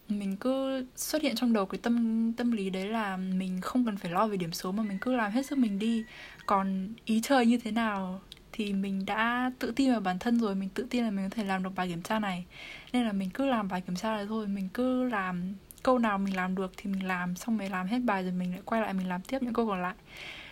mình 0.10 0.38
cứ 0.38 0.86
xuất 0.96 1.22
hiện 1.22 1.36
trong 1.36 1.54
đầu 1.54 1.66
cái 1.66 1.80
tâm 1.84 2.34
tâm 2.34 2.52
lý 2.52 2.70
đấy 2.70 2.86
là 2.88 3.18
mình 3.18 3.62
không 3.62 3.86
cần 3.86 3.98
phải 3.98 4.12
lo 4.12 4.28
về 4.28 4.38
điểm 4.38 4.54
số 4.54 4.72
mà 4.72 4.84
mình 4.84 4.98
cứ 5.02 5.16
làm 5.16 5.32
hết 5.32 5.46
sức 5.46 5.58
mình 5.58 5.80
đi. 5.80 6.04
Còn 6.46 6.94
ý 7.06 7.22
trời 7.24 7.46
như 7.46 7.58
thế 7.58 7.72
nào 7.72 8.22
thì 8.52 8.74
mình 8.74 9.06
đã 9.06 9.52
tự 9.60 9.72
tin 9.76 9.92
vào 9.92 10.02
bản 10.02 10.20
thân 10.20 10.40
rồi, 10.40 10.56
mình 10.56 10.70
tự 10.70 10.88
tin 10.90 11.04
là 11.04 11.12
mình 11.12 11.30
có 11.30 11.36
thể 11.36 11.44
làm 11.44 11.64
được 11.64 11.70
bài 11.76 11.88
kiểm 11.88 12.02
tra 12.02 12.20
này. 12.20 12.46
Nên 12.94 13.06
là 13.06 13.12
mình 13.12 13.30
cứ 13.30 13.46
làm 13.46 13.68
bài 13.68 13.82
kiểm 13.82 13.96
tra 13.96 14.16
này 14.16 14.26
thôi, 14.30 14.48
mình 14.48 14.70
cứ 14.74 15.10
làm 15.10 15.54
câu 15.84 16.00
nào 16.00 16.18
mình 16.18 16.36
làm 16.36 16.56
được 16.56 16.72
thì 16.78 16.92
mình 16.92 17.08
làm, 17.08 17.36
xong 17.36 17.58
rồi 17.58 17.70
làm 17.70 17.88
hết 17.88 18.00
bài 18.00 18.24
rồi 18.24 18.32
mình 18.32 18.52
lại 18.52 18.62
quay 18.66 18.82
lại 18.82 18.94
mình 18.94 19.10
làm 19.10 19.22
tiếp 19.22 19.44
những 19.44 19.54
câu 19.54 19.68
còn 19.68 19.82
lại. 19.82 19.96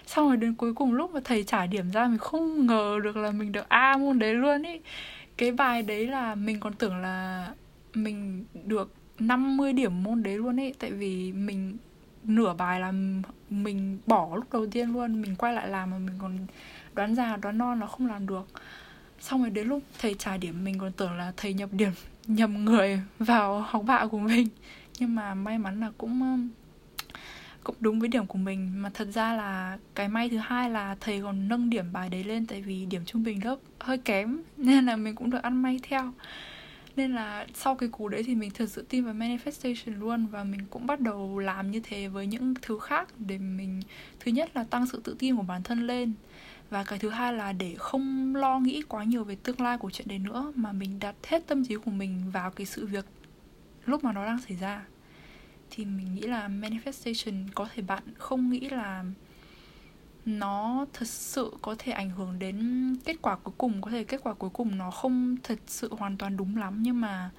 Xong 0.05 0.27
rồi 0.27 0.37
đến 0.37 0.55
cuối 0.55 0.73
cùng 0.73 0.93
lúc 0.93 1.11
mà 1.11 1.19
thầy 1.23 1.43
trả 1.43 1.65
điểm 1.65 1.91
ra, 1.91 2.07
mình 2.07 2.17
không 2.17 2.67
ngờ 2.67 2.99
được 3.03 3.17
là 3.17 3.31
mình 3.31 3.51
được 3.51 3.69
A 3.69 3.97
môn 3.97 4.19
đấy 4.19 4.33
luôn 4.33 4.63
ý. 4.63 4.79
Cái 5.37 5.51
bài 5.51 5.81
đấy 5.81 6.07
là 6.07 6.35
mình 6.35 6.59
còn 6.59 6.73
tưởng 6.73 6.97
là 6.97 7.47
mình 7.93 8.45
được 8.65 8.93
50 9.19 9.73
điểm 9.73 10.03
môn 10.03 10.23
đấy 10.23 10.37
luôn 10.37 10.59
ấy 10.59 10.73
tại 10.79 10.91
vì 10.91 11.31
mình 11.31 11.77
nửa 12.23 12.53
bài 12.53 12.79
là 12.79 12.93
mình 13.49 13.99
bỏ 14.05 14.35
lúc 14.35 14.53
đầu 14.53 14.67
tiên 14.67 14.93
luôn, 14.93 15.21
mình 15.21 15.35
quay 15.35 15.53
lại 15.53 15.67
làm 15.67 15.91
mà 15.91 15.97
mình 15.97 16.15
còn 16.19 16.37
đoán 16.99 17.15
già, 17.15 17.37
đoán 17.37 17.57
non 17.57 17.79
nó 17.79 17.87
không 17.87 18.07
làm 18.07 18.27
được. 18.27 18.47
Xong 19.19 19.41
rồi 19.41 19.49
đến 19.49 19.67
lúc 19.67 19.83
thầy 19.99 20.15
trả 20.19 20.37
điểm, 20.37 20.63
mình 20.63 20.79
còn 20.79 20.91
tưởng 20.91 21.17
là 21.17 21.33
thầy 21.37 21.53
nhập 21.53 21.69
điểm, 21.71 21.91
nhầm 22.27 22.65
người 22.65 23.01
vào 23.19 23.61
học 23.61 23.83
bạ 23.87 24.07
của 24.11 24.19
mình. 24.19 24.47
Nhưng 24.99 25.15
mà 25.15 25.33
may 25.33 25.57
mắn 25.57 25.79
là 25.79 25.91
cũng 25.97 26.49
cũng 27.63 27.75
đúng 27.79 27.99
với 27.99 28.09
điểm 28.09 28.25
của 28.25 28.37
mình. 28.37 28.81
Mà 28.81 28.89
thật 28.93 29.07
ra 29.13 29.33
là 29.33 29.77
cái 29.95 30.07
may 30.07 30.29
thứ 30.29 30.37
hai 30.37 30.69
là 30.69 30.95
thầy 30.99 31.21
còn 31.21 31.47
nâng 31.47 31.69
điểm 31.69 31.85
bài 31.93 32.09
đấy 32.09 32.23
lên 32.23 32.45
tại 32.45 32.61
vì 32.61 32.85
điểm 32.85 33.05
trung 33.05 33.23
bình 33.23 33.45
lớp 33.45 33.57
hơi 33.79 33.97
kém, 33.97 34.41
nên 34.57 34.85
là 34.85 34.95
mình 34.95 35.15
cũng 35.15 35.29
được 35.29 35.41
ăn 35.41 35.61
may 35.61 35.79
theo. 35.83 36.13
Nên 36.95 37.15
là 37.15 37.47
sau 37.53 37.75
cái 37.75 37.89
cú 37.89 38.07
đấy 38.07 38.23
thì 38.23 38.35
mình 38.35 38.51
thật 38.53 38.69
sự 38.69 38.85
tin 38.89 39.05
vào 39.05 39.13
manifestation 39.13 39.99
luôn 39.99 40.25
và 40.25 40.43
mình 40.43 40.61
cũng 40.69 40.87
bắt 40.87 40.99
đầu 40.99 41.39
làm 41.39 41.71
như 41.71 41.81
thế 41.83 42.07
với 42.07 42.27
những 42.27 42.53
thứ 42.61 42.79
khác 42.79 43.07
để 43.17 43.37
mình, 43.37 43.81
thứ 44.19 44.31
nhất 44.31 44.49
là 44.55 44.63
tăng 44.63 44.87
sự 44.87 45.01
tự 45.03 45.15
tin 45.19 45.35
của 45.35 45.43
bản 45.43 45.63
thân 45.63 45.87
lên 45.87 46.13
và 46.69 46.83
cái 46.83 46.99
thứ 46.99 47.09
hai 47.09 47.33
là 47.33 47.53
để 47.53 47.75
không 47.79 48.35
lo 48.35 48.59
nghĩ 48.59 48.81
quá 48.87 49.03
nhiều 49.03 49.23
về 49.23 49.35
tương 49.35 49.61
lai 49.61 49.77
của 49.77 49.89
chuyện 49.89 50.07
đấy 50.07 50.19
nữa, 50.19 50.53
mà 50.55 50.71
mình 50.71 50.99
đặt 50.99 51.15
hết 51.27 51.47
tâm 51.47 51.65
trí 51.65 51.75
của 51.75 51.91
mình 51.91 52.31
vào 52.31 52.51
cái 52.51 52.65
sự 52.65 52.85
việc 52.85 53.05
lúc 53.85 54.03
mà 54.03 54.11
nó 54.11 54.25
đang 54.25 54.41
xảy 54.41 54.57
ra. 54.57 54.85
Thì 55.69 55.85
mình 55.85 56.15
nghĩ 56.15 56.21
là 56.21 56.47
manifestation 56.47 57.47
có 57.55 57.67
thể 57.73 57.81
bạn 57.81 58.03
không 58.17 58.49
nghĩ 58.49 58.59
là 58.59 59.03
nó 60.25 60.85
thật 60.93 61.07
sự 61.07 61.51
có 61.61 61.75
thể 61.79 61.91
ảnh 61.91 62.09
hưởng 62.09 62.39
đến 62.39 62.95
kết 63.05 63.15
quả 63.21 63.35
cuối 63.35 63.53
cùng, 63.57 63.81
có 63.81 63.91
thể 63.91 64.03
kết 64.03 64.21
quả 64.23 64.33
cuối 64.33 64.49
cùng 64.49 64.77
nó 64.77 64.91
không 64.91 65.35
thật 65.43 65.59
sự 65.67 65.93
hoàn 65.95 66.17
toàn 66.17 66.37
đúng 66.37 66.57
lắm, 66.57 66.83
nhưng 66.83 67.01
mà 67.01 67.29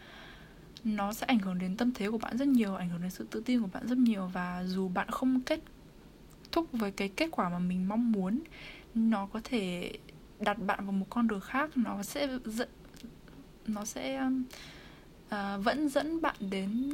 nó 0.84 1.12
sẽ 1.12 1.26
ảnh 1.26 1.38
hưởng 1.38 1.58
đến 1.58 1.76
tâm 1.76 1.92
thế 1.94 2.10
của 2.10 2.18
bạn 2.18 2.36
rất 2.38 2.48
nhiều, 2.48 2.74
ảnh 2.74 2.88
hưởng 2.88 3.02
đến 3.02 3.10
sự 3.10 3.26
tự 3.30 3.42
tin 3.46 3.60
của 3.60 3.68
bạn 3.72 3.86
rất 3.86 3.98
nhiều. 3.98 4.30
Và 4.32 4.64
dù 4.66 4.88
bạn 4.88 5.10
không 5.10 5.40
kết 5.40 5.60
thúc 6.52 6.66
với 6.72 6.90
cái 6.90 7.08
kết 7.08 7.28
quả 7.30 7.48
mà 7.48 7.58
mình 7.58 7.88
mong 7.88 8.12
muốn 8.12 8.40
nó 8.94 9.26
có 9.32 9.40
thể 9.44 9.92
đặt 10.40 10.58
bạn 10.58 10.84
vào 10.84 10.92
một 10.92 11.06
con 11.10 11.28
đường 11.28 11.40
khác 11.40 11.70
nó 11.76 12.02
sẽ 12.02 12.28
dẫn 12.44 12.68
nó 13.66 13.84
sẽ 13.84 14.22
uh, 15.26 15.64
vẫn 15.64 15.88
dẫn 15.88 16.22
bạn 16.22 16.36
đến 16.40 16.90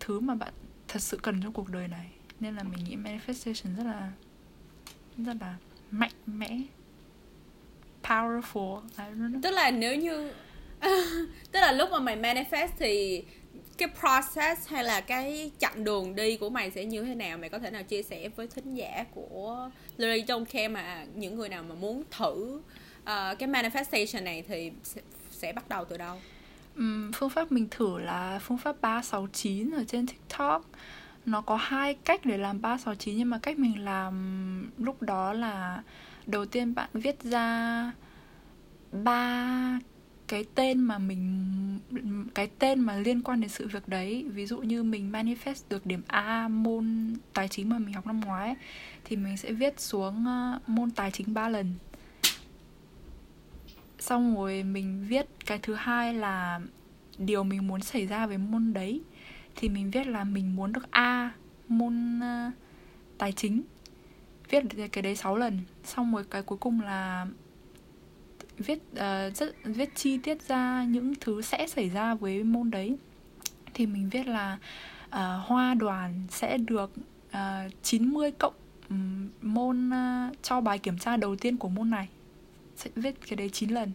thứ 0.00 0.20
mà 0.20 0.34
bạn 0.34 0.52
thật 0.88 1.02
sự 1.02 1.18
cần 1.22 1.40
trong 1.42 1.52
cuộc 1.52 1.68
đời 1.68 1.88
này. 1.88 2.10
Nên 2.40 2.56
là 2.56 2.62
mình 2.62 2.84
nghĩ 2.84 2.96
manifestation 2.96 3.76
rất 3.76 3.84
là 3.84 4.12
rất 5.18 5.36
là 5.40 5.56
mạnh 5.90 6.12
mẽ 6.26 6.60
powerful. 8.02 8.80
Tức 9.42 9.50
là 9.50 9.70
nếu 9.70 9.96
như 9.96 10.32
tức 11.52 11.60
là 11.60 11.72
lúc 11.72 11.90
mà 11.90 11.98
mày 11.98 12.16
manifest 12.16 12.68
thì 12.78 13.24
cái 13.78 13.88
process 14.00 14.68
hay 14.68 14.84
là 14.84 15.00
cái 15.00 15.50
chặng 15.58 15.84
đường 15.84 16.14
đi 16.14 16.36
của 16.36 16.50
mày 16.50 16.70
sẽ 16.70 16.84
như 16.84 17.04
thế 17.04 17.14
nào? 17.14 17.38
Mày 17.38 17.48
có 17.48 17.58
thể 17.58 17.70
nào 17.70 17.82
chia 17.82 18.02
sẻ 18.02 18.28
với 18.28 18.46
thính 18.46 18.74
giả 18.74 19.04
của 19.14 19.70
Lily 19.96 20.22
Don't 20.22 20.44
Care 20.44 20.68
mà 20.68 21.04
những 21.14 21.34
người 21.36 21.48
nào 21.48 21.62
mà 21.62 21.74
muốn 21.74 22.02
thử 22.10 22.60
uh, 23.02 23.38
cái 23.38 23.48
manifestation 23.48 24.24
này 24.24 24.44
thì 24.48 24.72
sẽ, 24.82 25.00
sẽ 25.30 25.52
bắt 25.52 25.68
đầu 25.68 25.84
từ 25.84 25.96
đâu? 25.96 26.16
Um, 26.76 27.12
phương 27.12 27.30
pháp 27.30 27.52
mình 27.52 27.68
thử 27.70 27.98
là 27.98 28.38
phương 28.42 28.58
pháp 28.58 28.80
369 28.80 29.70
ở 29.70 29.84
trên 29.84 30.06
TikTok. 30.06 30.64
Nó 31.26 31.40
có 31.40 31.56
hai 31.56 31.94
cách 31.94 32.20
để 32.24 32.38
làm 32.38 32.60
369 32.60 33.16
nhưng 33.16 33.30
mà 33.30 33.38
cách 33.38 33.58
mình 33.58 33.84
làm 33.84 34.70
lúc 34.78 35.02
đó 35.02 35.32
là 35.32 35.82
đầu 36.26 36.46
tiên 36.46 36.74
bạn 36.74 36.88
viết 36.92 37.22
ra 37.22 37.92
ba 38.92 39.78
cái 40.30 40.44
tên 40.54 40.80
mà 40.80 40.98
mình 40.98 41.48
cái 42.34 42.50
tên 42.58 42.80
mà 42.80 42.96
liên 42.96 43.22
quan 43.22 43.40
đến 43.40 43.50
sự 43.50 43.68
việc 43.68 43.88
đấy 43.88 44.24
ví 44.32 44.46
dụ 44.46 44.58
như 44.58 44.82
mình 44.82 45.12
manifest 45.12 45.62
được 45.68 45.86
điểm 45.86 46.02
A 46.06 46.48
môn 46.48 47.14
tài 47.32 47.48
chính 47.48 47.68
mà 47.68 47.78
mình 47.78 47.94
học 47.94 48.06
năm 48.06 48.20
ngoái 48.20 48.56
thì 49.04 49.16
mình 49.16 49.36
sẽ 49.36 49.52
viết 49.52 49.80
xuống 49.80 50.26
ờ, 50.26 50.58
môn 50.66 50.90
tài 50.90 51.10
chính 51.10 51.34
ba 51.34 51.48
lần. 51.48 51.74
Xong 53.98 54.36
rồi 54.36 54.62
mình 54.62 55.06
viết 55.08 55.26
cái 55.46 55.58
thứ 55.62 55.74
hai 55.74 56.14
là 56.14 56.60
điều 57.18 57.44
mình 57.44 57.66
muốn 57.66 57.80
xảy 57.80 58.06
ra 58.06 58.26
với 58.26 58.38
môn 58.38 58.72
đấy 58.72 59.00
thì 59.56 59.68
mình 59.68 59.90
viết 59.90 60.06
là 60.06 60.24
mình 60.24 60.56
muốn 60.56 60.72
được 60.72 60.90
A 60.90 61.30
môn 61.68 62.18
uh, 62.18 62.52
tài 63.18 63.32
chính. 63.32 63.62
Viết 64.50 64.64
cái 64.92 65.02
đấy 65.02 65.16
6 65.16 65.36
lần. 65.36 65.60
Xong 65.84 66.14
rồi 66.14 66.24
cái 66.30 66.42
cuối 66.42 66.58
cùng 66.58 66.80
là 66.80 67.26
viết 68.60 68.78
uh, 68.92 69.36
rất 69.36 69.54
viết 69.64 69.94
chi 69.94 70.18
tiết 70.18 70.42
ra 70.48 70.84
những 70.84 71.14
thứ 71.20 71.42
sẽ 71.42 71.66
xảy 71.66 71.88
ra 71.88 72.14
với 72.14 72.44
môn 72.44 72.70
đấy. 72.70 72.96
Thì 73.74 73.86
mình 73.86 74.08
viết 74.08 74.26
là 74.26 74.58
uh, 75.06 75.12
hoa 75.46 75.74
đoàn 75.74 76.26
sẽ 76.30 76.58
được 76.58 76.92
ờ, 77.30 77.62
uh, 77.66 77.72
90 77.82 78.30
cộng 78.30 78.54
um, 78.88 79.28
môn 79.42 79.88
uh, 79.88 80.42
cho 80.42 80.60
bài 80.60 80.78
kiểm 80.78 80.98
tra 80.98 81.16
đầu 81.16 81.36
tiên 81.36 81.56
của 81.56 81.68
môn 81.68 81.90
này. 81.90 82.08
Sẽ 82.76 82.90
viết 82.96 83.14
cái 83.28 83.36
đấy 83.36 83.48
9 83.48 83.70
lần. 83.70 83.92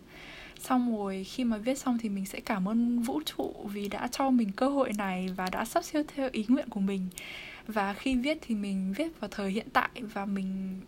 Xong 0.60 0.98
rồi 0.98 1.24
khi 1.24 1.44
mà 1.44 1.58
viết 1.58 1.78
xong 1.78 1.98
thì 2.02 2.10
mình 2.10 2.26
sẽ 2.26 2.40
cảm 2.40 2.68
ơn 2.68 3.00
vũ 3.00 3.22
trụ 3.26 3.54
vì 3.74 3.88
đã 3.88 4.08
cho 4.08 4.30
mình 4.30 4.52
cơ 4.52 4.70
hội 4.70 4.92
này 4.98 5.30
và 5.36 5.50
đã 5.52 5.66
sắp 5.66 5.84
xếp 5.84 6.06
theo 6.16 6.30
ý 6.32 6.46
nguyện 6.48 6.70
của 6.70 6.80
mình. 6.80 7.08
Và 7.68 7.94
khi 7.94 8.16
viết 8.16 8.38
thì 8.42 8.56
mình 8.56 8.94
viết 8.98 9.20
vào 9.20 9.30
thời 9.32 9.52
hiện 9.52 9.68
tại 9.74 9.90
và 10.14 10.26
mình 10.26 10.80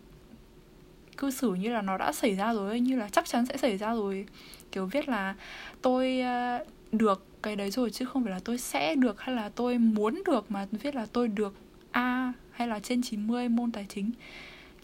cư 1.18 1.30
xử 1.30 1.54
như 1.54 1.72
là 1.72 1.82
nó 1.82 1.98
đã 1.98 2.12
xảy 2.12 2.34
ra 2.34 2.54
rồi 2.54 2.80
như 2.80 2.96
là 2.96 3.08
chắc 3.12 3.26
chắn 3.26 3.46
sẽ 3.46 3.56
xảy 3.56 3.78
ra 3.78 3.94
rồi. 3.94 4.26
Kiểu 4.72 4.86
viết 4.86 5.08
là 5.08 5.34
tôi 5.82 6.20
ờ, 6.20 6.64
được 6.92 7.26
cái 7.42 7.56
đấy 7.56 7.70
rồi 7.70 7.90
chứ 7.90 8.04
không 8.04 8.24
phải 8.24 8.32
là 8.32 8.40
tôi 8.44 8.58
sẽ 8.58 8.94
được 8.94 9.20
hay 9.20 9.34
là 9.34 9.48
tôi 9.48 9.78
muốn 9.78 10.22
được 10.26 10.50
mà 10.50 10.66
viết 10.70 10.94
là 10.94 11.06
tôi 11.12 11.28
được 11.28 11.54
A 11.90 12.32
hay 12.50 12.68
là 12.68 12.78
trên 12.78 13.02
90 13.02 13.48
môn 13.48 13.72
tài 13.72 13.86
chính. 13.88 14.10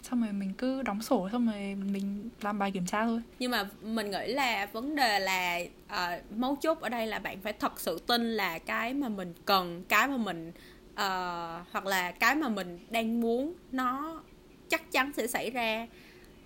Xong 0.01 0.21
rồi 0.21 0.33
mình 0.33 0.53
cứ 0.57 0.81
đóng 0.81 1.01
sổ 1.01 1.29
xong 1.31 1.45
rồi 1.45 1.75
mình 1.75 2.29
làm 2.41 2.59
bài 2.59 2.71
kiểm 2.71 2.85
tra 2.85 3.05
thôi. 3.05 3.21
Nhưng 3.39 3.51
mà 3.51 3.69
mình 3.81 4.11
nghĩ 4.11 4.27
là 4.27 4.65
vấn 4.71 4.95
đề 4.95 5.19
là 5.19 5.59
uh, 5.85 6.31
mấu 6.37 6.55
chốt 6.55 6.79
ở 6.81 6.89
đây 6.89 7.07
là 7.07 7.19
bạn 7.19 7.41
phải 7.41 7.53
thật 7.53 7.79
sự 7.79 7.99
tin 8.07 8.31
là 8.31 8.59
cái 8.59 8.93
mà 8.93 9.09
mình 9.09 9.33
cần 9.45 9.83
cái 9.89 10.07
mà 10.07 10.17
mình 10.17 10.49
uh, 10.91 11.67
hoặc 11.71 11.85
là 11.85 12.11
cái 12.11 12.35
mà 12.35 12.49
mình 12.49 12.79
đang 12.89 13.21
muốn 13.21 13.53
nó 13.71 14.21
chắc 14.69 14.91
chắn 14.91 15.11
sẽ 15.13 15.27
xảy 15.27 15.49
ra 15.49 15.87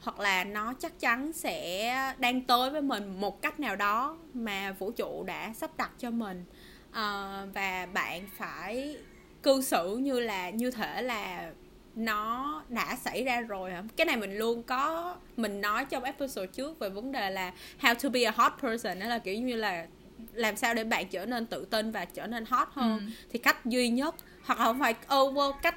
hoặc 0.01 0.19
là 0.19 0.43
nó 0.43 0.73
chắc 0.79 0.99
chắn 0.99 1.33
sẽ 1.33 1.93
đang 2.17 2.41
tới 2.41 2.69
với 2.69 2.81
mình 2.81 3.21
một 3.21 3.41
cách 3.41 3.59
nào 3.59 3.75
đó 3.75 4.17
mà 4.33 4.71
vũ 4.71 4.91
trụ 4.91 5.23
đã 5.23 5.53
sắp 5.53 5.77
đặt 5.77 5.91
cho 5.99 6.11
mình. 6.11 6.45
À, 6.91 7.45
và 7.53 7.87
bạn 7.93 8.27
phải 8.37 8.97
cư 9.43 9.61
xử 9.61 9.97
như 9.97 10.19
là 10.19 10.49
như 10.49 10.71
thể 10.71 11.01
là 11.01 11.51
nó 11.95 12.63
đã 12.69 12.95
xảy 12.95 13.23
ra 13.23 13.41
rồi 13.41 13.71
hả? 13.71 13.83
Cái 13.95 14.05
này 14.05 14.17
mình 14.17 14.37
luôn 14.37 14.63
có 14.63 15.15
mình 15.37 15.61
nói 15.61 15.85
trong 15.85 16.03
episode 16.03 16.47
trước 16.47 16.79
về 16.79 16.89
vấn 16.89 17.11
đề 17.11 17.29
là 17.29 17.53
how 17.81 17.95
to 17.95 18.09
be 18.09 18.23
a 18.23 18.31
hot 18.31 18.51
person 18.61 18.99
đó 18.99 19.05
là 19.05 19.19
kiểu 19.19 19.35
như 19.35 19.55
là 19.55 19.87
làm 20.33 20.55
sao 20.55 20.73
để 20.73 20.83
bạn 20.83 21.07
trở 21.07 21.25
nên 21.25 21.45
tự 21.45 21.65
tin 21.65 21.91
và 21.91 22.05
trở 22.05 22.27
nên 22.27 22.45
hot 22.45 22.67
hơn. 22.71 22.99
Ừ. 22.99 23.05
thì 23.31 23.39
cách 23.39 23.65
duy 23.65 23.89
nhất 23.89 24.15
hoặc 24.43 24.59
là 24.59 24.65
không 24.65 24.79
phải 24.79 24.95
over 25.15 25.55
cách 25.61 25.75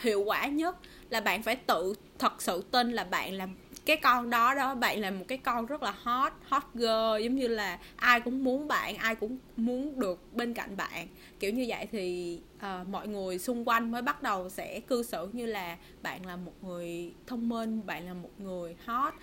hiệu 0.00 0.22
quả 0.22 0.46
nhất 0.46 0.76
là 1.10 1.20
bạn 1.20 1.42
phải 1.42 1.56
tự 1.56 1.94
thật 2.18 2.42
sự 2.42 2.64
tin 2.70 2.92
là 2.92 3.04
bạn 3.04 3.32
là 3.32 3.48
cái 3.86 3.96
con 3.96 4.30
đó 4.30 4.54
đó 4.54 4.74
bạn 4.74 5.00
là 5.00 5.10
một 5.10 5.24
cái 5.28 5.38
con 5.38 5.66
rất 5.66 5.82
là 5.82 5.94
hot 6.02 6.32
hot 6.48 6.62
girl 6.74 7.22
giống 7.22 7.36
như 7.36 7.48
là 7.48 7.78
ai 7.96 8.20
cũng 8.20 8.44
muốn 8.44 8.68
bạn 8.68 8.96
ai 8.96 9.14
cũng 9.14 9.38
muốn 9.56 10.00
được 10.00 10.20
bên 10.32 10.54
cạnh 10.54 10.76
bạn. 10.76 11.08
Kiểu 11.40 11.52
như 11.52 11.64
vậy 11.68 11.86
thì 11.92 12.38
uh, 12.56 12.88
mọi 12.88 13.08
người 13.08 13.38
xung 13.38 13.68
quanh 13.68 13.90
mới 13.90 14.02
bắt 14.02 14.22
đầu 14.22 14.48
sẽ 14.48 14.80
cư 14.80 15.02
xử 15.02 15.28
như 15.32 15.46
là 15.46 15.76
bạn 16.02 16.26
là 16.26 16.36
một 16.36 16.64
người 16.64 17.12
thông 17.26 17.48
minh 17.48 17.86
bạn 17.86 18.06
là 18.06 18.14
một 18.14 18.30
người 18.38 18.76
hot 18.84 19.14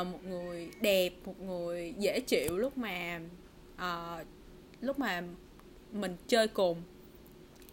uh, 0.00 0.06
một 0.06 0.24
người 0.24 0.70
đẹp 0.80 1.10
một 1.24 1.40
người 1.40 1.94
dễ 1.98 2.20
chịu 2.20 2.58
lúc 2.58 2.78
mà 2.78 3.20
uh, 3.76 4.26
lúc 4.80 4.98
mà 4.98 5.22
mình 5.92 6.16
chơi 6.28 6.48
cùng 6.48 6.82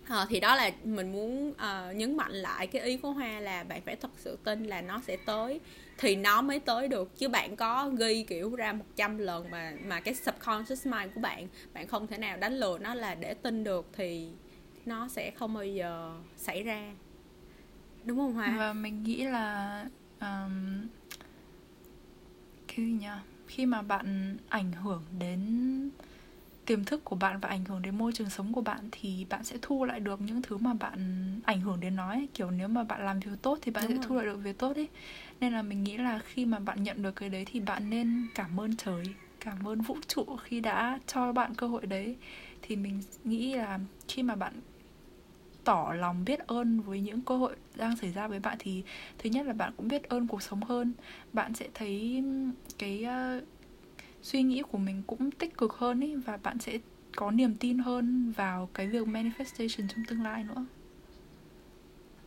à, 0.09 0.25
thì 0.29 0.39
đó 0.39 0.55
là 0.55 0.71
mình 0.83 1.11
muốn 1.11 1.49
uh, 1.49 1.95
nhấn 1.95 2.17
mạnh 2.17 2.31
lại 2.31 2.67
cái 2.67 2.81
ý 2.81 2.97
của 2.97 3.11
hoa 3.11 3.39
là 3.39 3.63
bạn 3.63 3.81
phải 3.81 3.95
thật 3.95 4.11
sự 4.17 4.37
tin 4.43 4.63
là 4.63 4.81
nó 4.81 5.01
sẽ 5.07 5.17
tới. 5.25 5.59
Thì 5.97 6.15
nó 6.15 6.41
mới 6.41 6.59
tới 6.59 6.87
được 6.87 7.17
chứ 7.17 7.27
bạn 7.27 7.55
có 7.55 7.89
ghi 7.89 8.23
kiểu 8.23 8.55
ra 8.55 8.73
100 8.73 9.17
lần 9.17 9.51
mà 9.51 9.73
mà 9.85 9.99
cái 9.99 10.13
subconscious 10.13 10.87
mind 10.87 11.13
của 11.15 11.21
bạn 11.21 11.47
bạn 11.73 11.87
không 11.87 12.07
thể 12.07 12.17
nào 12.17 12.37
đánh 12.37 12.59
lừa 12.59 12.77
nó 12.77 12.93
là 12.93 13.15
để 13.15 13.33
tin 13.33 13.63
được 13.63 13.85
thì 13.93 14.29
nó 14.85 15.07
sẽ 15.07 15.31
không 15.31 15.53
bao 15.53 15.65
giờ 15.65 16.13
xảy 16.37 16.63
ra. 16.63 16.93
Đúng 18.03 18.17
không 18.17 18.33
hoa? 18.33 18.55
Và 18.57 18.73
mình 18.73 19.03
nghĩ 19.03 19.23
là 19.23 19.81
um, 20.19 20.87
cái 22.67 22.85
gì 22.85 22.91
nhỉ? 22.91 23.07
Khi 23.47 23.65
mà 23.65 23.81
bạn 23.81 24.37
ảnh 24.49 24.71
hưởng 24.71 25.03
đến 25.19 25.39
tiềm 26.69 26.83
thức 26.83 27.05
của 27.05 27.15
bạn 27.15 27.39
và 27.39 27.49
ảnh 27.49 27.65
hưởng 27.65 27.81
đến 27.81 27.97
môi 27.97 28.13
trường 28.13 28.29
sống 28.29 28.53
của 28.53 28.61
bạn 28.61 28.79
thì 28.91 29.25
bạn 29.29 29.43
sẽ 29.43 29.57
thu 29.61 29.85
lại 29.85 29.99
được 29.99 30.21
những 30.21 30.41
thứ 30.41 30.57
mà 30.57 30.73
bạn 30.73 31.25
ảnh 31.45 31.61
hưởng 31.61 31.79
đến 31.79 31.95
nó 31.95 32.09
ấy. 32.09 32.27
kiểu 32.33 32.51
nếu 32.51 32.67
mà 32.67 32.83
bạn 32.83 33.05
làm 33.05 33.19
việc 33.19 33.31
tốt 33.41 33.59
thì 33.61 33.71
bạn 33.71 33.83
Đúng 33.87 33.91
sẽ 33.91 33.95
rồi. 33.95 34.05
thu 34.07 34.15
lại 34.15 34.25
được 34.25 34.37
việc 34.37 34.57
tốt 34.57 34.75
ấy 34.75 34.87
nên 35.39 35.53
là 35.53 35.61
mình 35.61 35.83
nghĩ 35.83 35.97
là 35.97 36.19
khi 36.19 36.45
mà 36.45 36.59
bạn 36.59 36.83
nhận 36.83 37.01
được 37.01 37.15
cái 37.15 37.29
đấy 37.29 37.45
thì 37.45 37.59
bạn 37.59 37.89
nên 37.89 38.27
cảm 38.35 38.59
ơn 38.59 38.75
trời 38.75 39.03
cảm 39.39 39.67
ơn 39.67 39.81
vũ 39.81 39.97
trụ 40.07 40.25
khi 40.43 40.59
đã 40.59 40.99
cho 41.07 41.31
bạn 41.31 41.55
cơ 41.55 41.67
hội 41.67 41.85
đấy 41.85 42.15
thì 42.61 42.75
mình 42.75 43.01
nghĩ 43.23 43.55
là 43.55 43.79
khi 44.07 44.23
mà 44.23 44.35
bạn 44.35 44.53
tỏ 45.63 45.93
lòng 45.95 46.25
biết 46.25 46.39
ơn 46.39 46.81
với 46.81 47.01
những 47.01 47.21
cơ 47.21 47.37
hội 47.37 47.55
đang 47.75 47.97
xảy 47.97 48.11
ra 48.11 48.27
với 48.27 48.39
bạn 48.39 48.57
thì 48.59 48.83
thứ 49.17 49.29
nhất 49.29 49.45
là 49.45 49.53
bạn 49.53 49.73
cũng 49.77 49.87
biết 49.87 50.09
ơn 50.09 50.27
cuộc 50.27 50.41
sống 50.41 50.61
hơn 50.61 50.93
bạn 51.33 51.53
sẽ 51.53 51.67
thấy 51.73 52.23
cái 52.77 53.05
uh, 53.37 53.43
suy 54.21 54.43
nghĩ 54.43 54.61
của 54.69 54.77
mình 54.77 55.03
cũng 55.07 55.31
tích 55.31 55.57
cực 55.57 55.73
hơn 55.73 55.99
ý 56.01 56.15
và 56.15 56.37
bạn 56.37 56.59
sẽ 56.59 56.77
có 57.15 57.31
niềm 57.31 57.57
tin 57.59 57.77
hơn 57.79 58.31
vào 58.31 58.71
cái 58.73 58.87
việc 58.87 59.07
manifestation 59.07 59.87
trong 59.87 60.05
tương 60.05 60.23
lai 60.23 60.43
nữa. 60.43 60.67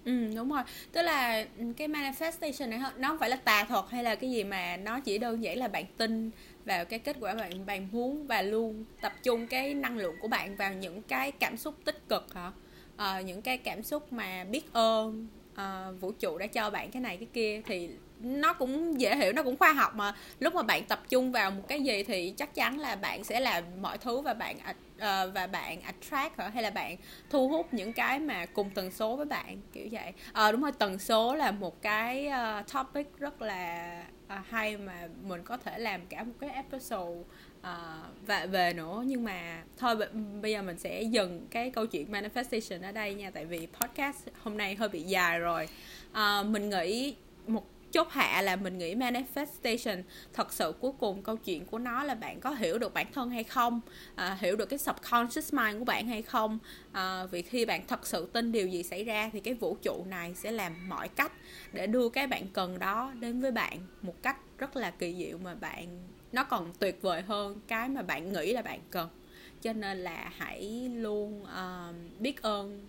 Ừ 0.05 0.13
đúng 0.37 0.49
rồi. 0.51 0.63
Tức 0.93 1.03
là 1.03 1.47
ừ, 1.57 1.65
cái 1.77 1.89
manifestation 1.89 2.69
này 2.69 2.79
nó 2.97 3.09
không 3.09 3.19
phải 3.19 3.31
là 3.31 3.37
tà 3.37 3.65
thuật 3.69 3.85
hay 3.91 4.05
là 4.05 4.15
cái 4.15 4.31
gì 4.31 4.45
mà 4.45 4.77
nó 4.77 5.01
chỉ 5.01 5.19
đơn 5.19 5.43
giản 5.43 5.59
là 5.59 5.69
bạn 5.69 5.85
tin 5.97 6.31
vào 6.65 6.85
cái 6.85 6.99
kết 6.99 7.17
quả 7.21 7.35
bạn 7.35 7.67
bạn 7.67 7.89
muốn 7.93 8.27
và 8.27 8.43
luôn 8.43 8.85
tập 9.01 9.13
trung 9.23 9.49
cái 9.49 9.75
năng 9.75 9.97
lượng 9.99 10.19
của 10.19 10.29
bạn 10.29 10.57
vào 10.57 10.75
những 10.75 11.03
cái 11.03 11.33
cảm 11.33 11.57
xúc 11.57 11.75
tích 11.85 12.09
cực 12.09 12.35
hả? 12.35 12.53
À, 12.97 13.21
những 13.21 13.43
cái 13.43 13.59
cảm 13.59 13.83
xúc 13.83 14.13
mà 14.13 14.45
biết 14.45 14.73
ơn 14.73 15.29
uh, 15.55 16.01
vũ 16.01 16.13
trụ 16.13 16.39
đã 16.39 16.47
cho 16.47 16.71
bạn 16.71 16.91
cái 16.91 17.03
này 17.03 17.17
cái 17.17 17.29
kia 17.33 17.63
thì 17.67 17.91
nó 18.21 18.53
cũng 18.53 19.01
dễ 19.01 19.17
hiểu 19.17 19.33
nó 19.33 19.43
cũng 19.43 19.57
khoa 19.57 19.73
học 19.73 19.95
mà 19.95 20.15
lúc 20.39 20.55
mà 20.55 20.63
bạn 20.63 20.85
tập 20.85 21.03
trung 21.09 21.33
vào 21.33 21.51
một 21.51 21.63
cái 21.69 21.83
gì 21.83 22.03
thì 22.03 22.35
chắc 22.37 22.55
chắn 22.55 22.79
là 22.79 22.97
bạn 22.97 23.25
sẽ 23.25 23.41
làm 23.41 23.65
mọi 23.81 23.99
thứ 23.99 24.21
và 24.21 24.35
bạn 24.35 24.57
uh, 24.59 25.35
và 25.35 25.47
bạn 25.53 25.81
attract 25.81 26.39
hả? 26.39 26.49
hay 26.49 26.63
là 26.63 26.71
bạn 26.71 26.97
thu 27.31 27.49
hút 27.49 27.75
những 27.75 27.93
cái 27.93 28.19
mà 28.19 28.47
cùng 28.47 28.71
tần 28.71 28.91
số 28.91 29.17
với 29.17 29.27
bạn 29.27 29.61
kiểu 29.73 29.89
vậy 29.93 30.13
uh, 30.31 30.53
đúng 30.53 30.63
rồi 30.63 30.73
tần 30.73 30.99
số 30.99 31.35
là 31.35 31.51
một 31.51 31.83
cái 31.83 32.29
uh, 32.29 32.73
topic 32.73 33.19
rất 33.19 33.43
là 33.43 34.05
uh, 34.27 34.47
hay 34.49 34.77
mà 34.77 35.09
mình 35.23 35.43
có 35.43 35.57
thể 35.57 35.79
làm 35.79 36.07
cả 36.07 36.23
một 36.23 36.35
cái 36.41 36.51
episode 36.51 37.23
uh, 37.63 38.27
và 38.27 38.47
về 38.47 38.73
nữa 38.73 39.03
nhưng 39.07 39.25
mà 39.25 39.63
thôi 39.77 39.97
bây 40.43 40.53
giờ 40.53 40.63
mình 40.63 40.79
sẽ 40.79 41.03
dừng 41.03 41.47
cái 41.51 41.71
câu 41.71 41.87
chuyện 41.87 42.13
manifestation 42.13 42.83
ở 42.83 42.93
đây 42.93 43.15
nha 43.15 43.31
tại 43.31 43.47
vì 43.47 43.69
podcast 43.81 44.29
hôm 44.43 44.57
nay 44.57 44.75
hơi 44.75 44.89
bị 44.89 45.03
dài 45.03 45.39
rồi. 45.39 45.69
Uh, 46.11 46.47
mình 46.47 46.71
nghĩ 46.71 47.15
một 47.47 47.67
chốt 47.93 48.09
hạ 48.11 48.43
là 48.43 48.57
mình 48.57 48.79
nghĩ 48.79 48.95
manifestation 48.95 50.03
thật 50.33 50.53
sự 50.53 50.75
cuối 50.81 50.93
cùng 50.99 51.23
câu 51.23 51.37
chuyện 51.37 51.67
của 51.67 51.79
nó 51.79 52.05
là 52.05 52.15
bạn 52.15 52.41
có 52.41 52.51
hiểu 52.51 52.79
được 52.79 52.95
bản 52.95 53.07
thân 53.13 53.31
hay 53.31 53.45
không 53.45 53.81
à, 54.15 54.39
hiểu 54.41 54.57
được 54.57 54.67
cái 54.67 54.79
subconscious 54.79 55.55
mind 55.55 55.79
của 55.79 55.85
bạn 55.85 56.07
hay 56.07 56.23
không. 56.23 56.59
À, 56.93 57.27
vì 57.27 57.43
khi 57.43 57.65
bạn 57.65 57.87
thật 57.87 58.07
sự 58.07 58.29
tin 58.33 58.53
điều 58.53 58.67
gì 58.67 58.83
xảy 58.83 59.05
ra 59.05 59.31
thì 59.33 59.41
cái 59.41 59.55
vũ 59.55 59.77
trụ 59.83 60.05
này 60.09 60.35
sẽ 60.35 60.53
làm 60.53 60.89
mọi 60.89 61.09
cách 61.09 61.33
để 61.73 61.87
đưa 61.87 62.09
cái 62.09 62.27
bạn 62.27 62.47
cần 62.53 62.79
đó 62.79 63.13
đến 63.21 63.41
với 63.41 63.51
bạn 63.51 63.79
một 64.03 64.23
cách 64.23 64.37
rất 64.59 64.77
là 64.77 64.91
kỳ 64.91 65.15
diệu 65.19 65.39
mà 65.39 65.55
bạn 65.55 65.99
nó 66.33 66.45
còn 66.45 66.73
tuyệt 66.79 67.03
vời 67.03 67.23
hơn 67.23 67.61
cái 67.69 67.89
mà 67.89 68.03
bạn 68.03 68.33
nghĩ 68.33 68.53
là 68.53 68.63
bạn 68.63 68.81
cần. 68.91 69.09
Cho 69.63 69.73
nên 69.73 69.99
là 69.99 70.33
hãy 70.37 70.89
luôn 70.95 71.43
uh, 71.43 72.21
biết 72.21 72.43
ơn 72.43 72.81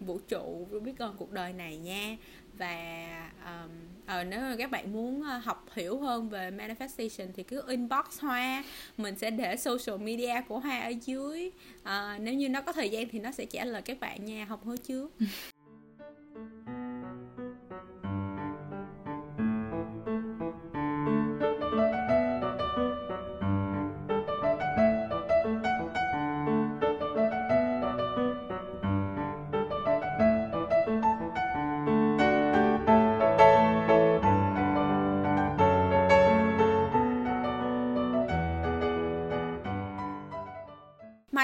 vũ 0.00 0.18
trụ 0.28 0.66
biết 0.82 0.98
ơn 0.98 1.16
cuộc 1.18 1.32
đời 1.32 1.52
này 1.52 1.76
nha. 1.76 2.16
Và 2.58 3.30
um, 3.44 3.70
ờ, 4.06 4.24
nếu 4.24 4.40
mà 4.40 4.54
các 4.58 4.70
bạn 4.70 4.92
muốn 4.92 5.22
ờ, 5.22 5.38
học 5.38 5.66
hiểu 5.74 5.98
hơn 5.98 6.28
về 6.28 6.50
manifestation 6.50 7.26
thì 7.36 7.42
cứ 7.42 7.62
inbox 7.68 8.20
hoa. 8.20 8.64
Mình 8.96 9.18
sẽ 9.18 9.30
để 9.30 9.56
social 9.56 10.00
media 10.00 10.34
của 10.48 10.58
hoa 10.58 10.80
ở 10.80 10.92
dưới. 11.04 11.50
À, 11.82 12.18
nếu 12.20 12.34
như 12.34 12.48
nó 12.48 12.60
có 12.60 12.72
thời 12.72 12.88
gian 12.88 13.08
thì 13.08 13.18
nó 13.18 13.32
sẽ 13.32 13.44
trả 13.44 13.64
lời 13.64 13.82
các 13.82 14.00
bạn 14.00 14.24
nha. 14.24 14.44
Học 14.44 14.60
hứa 14.64 14.76
trước 14.88 15.12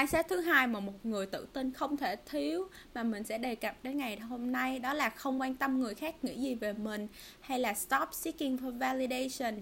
mindset 0.03 0.27
thứ 0.27 0.41
hai 0.41 0.67
mà 0.67 0.79
một 0.79 1.05
người 1.05 1.25
tự 1.25 1.47
tin 1.53 1.73
không 1.73 1.97
thể 1.97 2.15
thiếu 2.15 2.67
mà 2.93 3.03
mình 3.03 3.23
sẽ 3.23 3.37
đề 3.37 3.55
cập 3.55 3.75
đến 3.83 3.97
ngày 3.97 4.19
hôm 4.19 4.51
nay 4.51 4.79
đó 4.79 4.93
là 4.93 5.09
không 5.09 5.41
quan 5.41 5.55
tâm 5.55 5.79
người 5.79 5.95
khác 5.95 6.23
nghĩ 6.23 6.35
gì 6.35 6.55
về 6.55 6.73
mình 6.73 7.07
hay 7.41 7.59
là 7.59 7.73
stop 7.73 8.09
seeking 8.11 8.55
for 8.55 8.77
validation. 8.77 9.55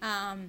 Um, 0.00 0.48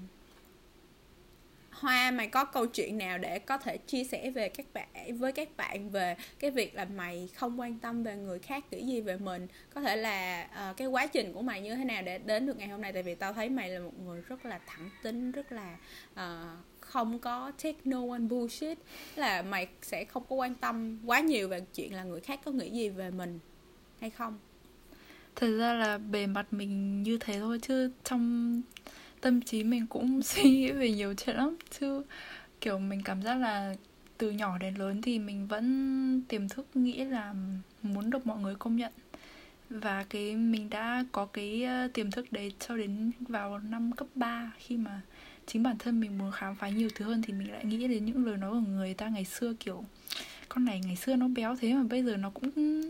Hoa 1.72 2.12
mày 2.12 2.28
có 2.28 2.46
câu 2.46 2.66
chuyện 2.66 2.98
nào 2.98 3.18
để 3.18 3.40
có 3.40 3.58
thể 3.58 3.78
chia 3.78 4.04
sẻ 4.04 4.30
về 4.30 4.50
các 4.50 4.66
bạn 4.74 5.18
với 5.18 5.32
các 5.32 5.58
bạn 5.58 5.90
về 5.90 6.16
cái 6.40 6.52
việc 6.52 6.76
là 6.76 6.86
mày 6.86 7.30
không 7.36 7.60
quan 7.60 7.80
tâm 7.80 8.04
về 8.04 8.16
người 8.16 8.40
khác 8.40 8.64
nghĩ 8.72 8.86
gì 8.86 9.02
về 9.02 9.18
mình? 9.18 9.48
Có 9.74 9.82
thể 9.82 9.96
là 9.96 10.48
uh, 10.70 10.78
cái 10.78 10.88
quá 10.88 11.08
trình 11.08 11.34
của 11.34 11.42
mày 11.42 11.62
như 11.62 11.76
thế 11.76 11.86
nào 11.86 12.02
để 12.02 12.18
đến 12.18 12.46
được 12.46 12.58
ngày 12.58 12.68
hôm 12.68 12.82
nay? 12.82 12.94
Tại 12.94 13.04
vì 13.04 13.16
tao 13.16 13.34
thấy 13.34 13.50
mày 13.50 13.70
là 13.70 13.80
một 13.80 14.00
người 14.06 14.22
rất 14.22 14.46
là 14.46 14.60
thẳng 14.66 14.90
tính 15.04 15.32
rất 15.32 15.52
là 15.52 15.78
uh, 16.14 16.71
không 16.92 17.20
có 17.20 17.52
take 17.64 17.78
no 17.86 17.98
one 18.10 18.20
bullshit, 18.20 18.78
là 19.16 19.42
mày 19.42 19.68
sẽ 19.82 20.06
không 20.06 20.24
có 20.30 20.36
quan 20.36 20.56
tâm 20.56 21.00
quá 21.06 21.20
nhiều 21.20 21.48
về 21.48 21.62
chuyện 21.74 21.94
là 21.94 22.04
người 22.04 22.20
khác 22.20 22.40
có 22.46 22.52
nghĩ 22.52 22.70
gì 22.70 22.90
về 22.90 23.12
mình 23.12 23.40
hay 24.00 24.10
không. 24.10 24.40
Thật 25.36 25.58
ra 25.58 25.74
là 25.74 25.98
bề 25.98 26.28
mặt 26.28 26.54
mình 26.54 27.04
như 27.04 27.18
thế 27.18 27.40
thôi, 27.40 27.60
chứ 27.62 27.92
trong 28.04 28.62
tâm 29.22 29.42
trí 29.42 29.64
mình 29.64 29.88
cũng 29.88 30.22
suy 30.24 30.44
nghĩ 30.44 30.72
về 30.72 30.92
nhiều 30.92 31.14
chuyện 31.14 31.36
lắm. 31.36 31.56
Chứ 31.80 32.04
kiểu 32.62 32.80
mình 32.80 33.02
cảm 33.06 33.22
giác 33.22 33.36
là 33.36 33.76
từ 34.18 34.32
nhỏ 34.32 34.58
đến 34.58 34.76
lớn 34.76 35.02
thì 35.02 35.20
mình 35.20 35.48
vẫn 35.48 36.22
tiềm 36.28 36.50
thức 36.50 36.68
nghĩ 36.74 37.04
là 37.04 37.34
muốn 37.82 38.10
được 38.10 38.28
mọi 38.28 38.40
người 38.40 38.56
công 38.56 38.76
nhận. 38.76 38.92
Và 39.70 40.06
cái 40.10 40.36
mình 40.36 40.70
đã 40.70 41.06
có 41.12 41.26
cái 41.26 41.64
ờ, 41.64 41.88
tiềm 41.94 42.12
thức 42.12 42.32
đấy 42.32 42.54
cho 42.60 42.78
đến 42.78 43.12
vào 43.20 43.60
năm 43.60 43.92
cấp 43.92 44.08
3 44.16 44.52
khi 44.58 44.78
mà 44.78 45.02
chính 45.54 45.64
bản 45.64 45.78
thân 45.80 46.00
mình 46.00 46.18
muốn 46.18 46.32
khám 46.32 46.56
phá 46.56 46.70
nhiều 46.70 46.90
thứ 46.96 47.06
hơn 47.06 47.22
thì 47.22 47.34
mình 47.34 47.52
lại 47.52 47.66
nghĩ 47.66 47.88
đến 47.88 48.06
những 48.06 48.26
lời 48.26 48.38
nói 48.38 48.52
của 48.52 48.72
người 48.72 48.94
ta 48.94 49.10
ngày 49.10 49.26
xưa, 49.26 49.54
kiểu, 49.60 49.84
con 50.50 50.66
này 50.66 50.82
ngày 50.86 50.96
xưa 50.96 51.16
nó 51.16 51.28
béo 51.28 51.56
thế 51.56 51.74
mà 51.74 51.84
bây 51.84 52.04
giờ 52.04 52.18
nó 52.18 52.30
cũng, 52.30 52.82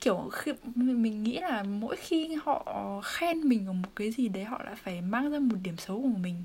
kiểu, 0.00 0.30
khi 0.32 0.52
mình 0.74 1.22
nghĩ 1.22 1.38
là 1.40 1.62
mỗi 1.62 1.96
khi 1.96 2.34
họ 2.42 3.00
khen 3.04 3.40
mình 3.40 3.66
ở 3.66 3.72
một 3.72 3.88
cái 3.96 4.10
gì 4.10 4.28
đấy, 4.28 4.44
họ 4.44 4.62
lại 4.64 4.74
phải 4.74 5.02
mang 5.02 5.30
ra 5.30 5.38
một 5.38 5.56
điểm 5.62 5.76
xấu 5.76 6.02
của 6.02 6.18
mình. 6.22 6.44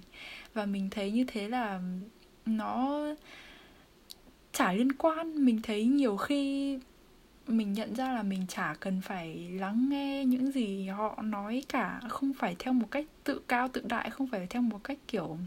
Và 0.54 0.66
mình 0.66 0.90
thấy 0.90 1.12
như 1.12 1.26
thế 1.28 1.50
là 1.50 1.82
nó 2.46 3.00
chả 4.54 4.74
liên 4.74 4.92
quan. 4.92 5.46
Mình 5.46 5.62
thấy 5.62 5.86
nhiều 5.86 6.18
khi 6.18 6.78
mình 7.52 7.74
nhận 7.74 7.96
ra 7.96 8.14
là 8.14 8.24
mình 8.24 8.46
chả 8.48 8.76
cần 8.80 9.02
phải 9.02 9.50
lắng 9.52 9.90
nghe 9.90 10.26
những 10.26 10.52
gì 10.52 10.88
họ 10.88 11.22
nói 11.22 11.64
cả 11.70 12.00
không 12.10 12.34
phải 12.34 12.56
theo 12.60 12.74
một 12.74 12.92
cách 12.92 13.06
tự 13.24 13.42
cao 13.48 13.68
tự 13.68 13.82
đại 13.90 14.10
không 14.10 14.28
phải 14.28 14.48
theo 14.50 14.62
một 14.62 14.84
cách 14.84 14.98
kiểu 15.08 15.38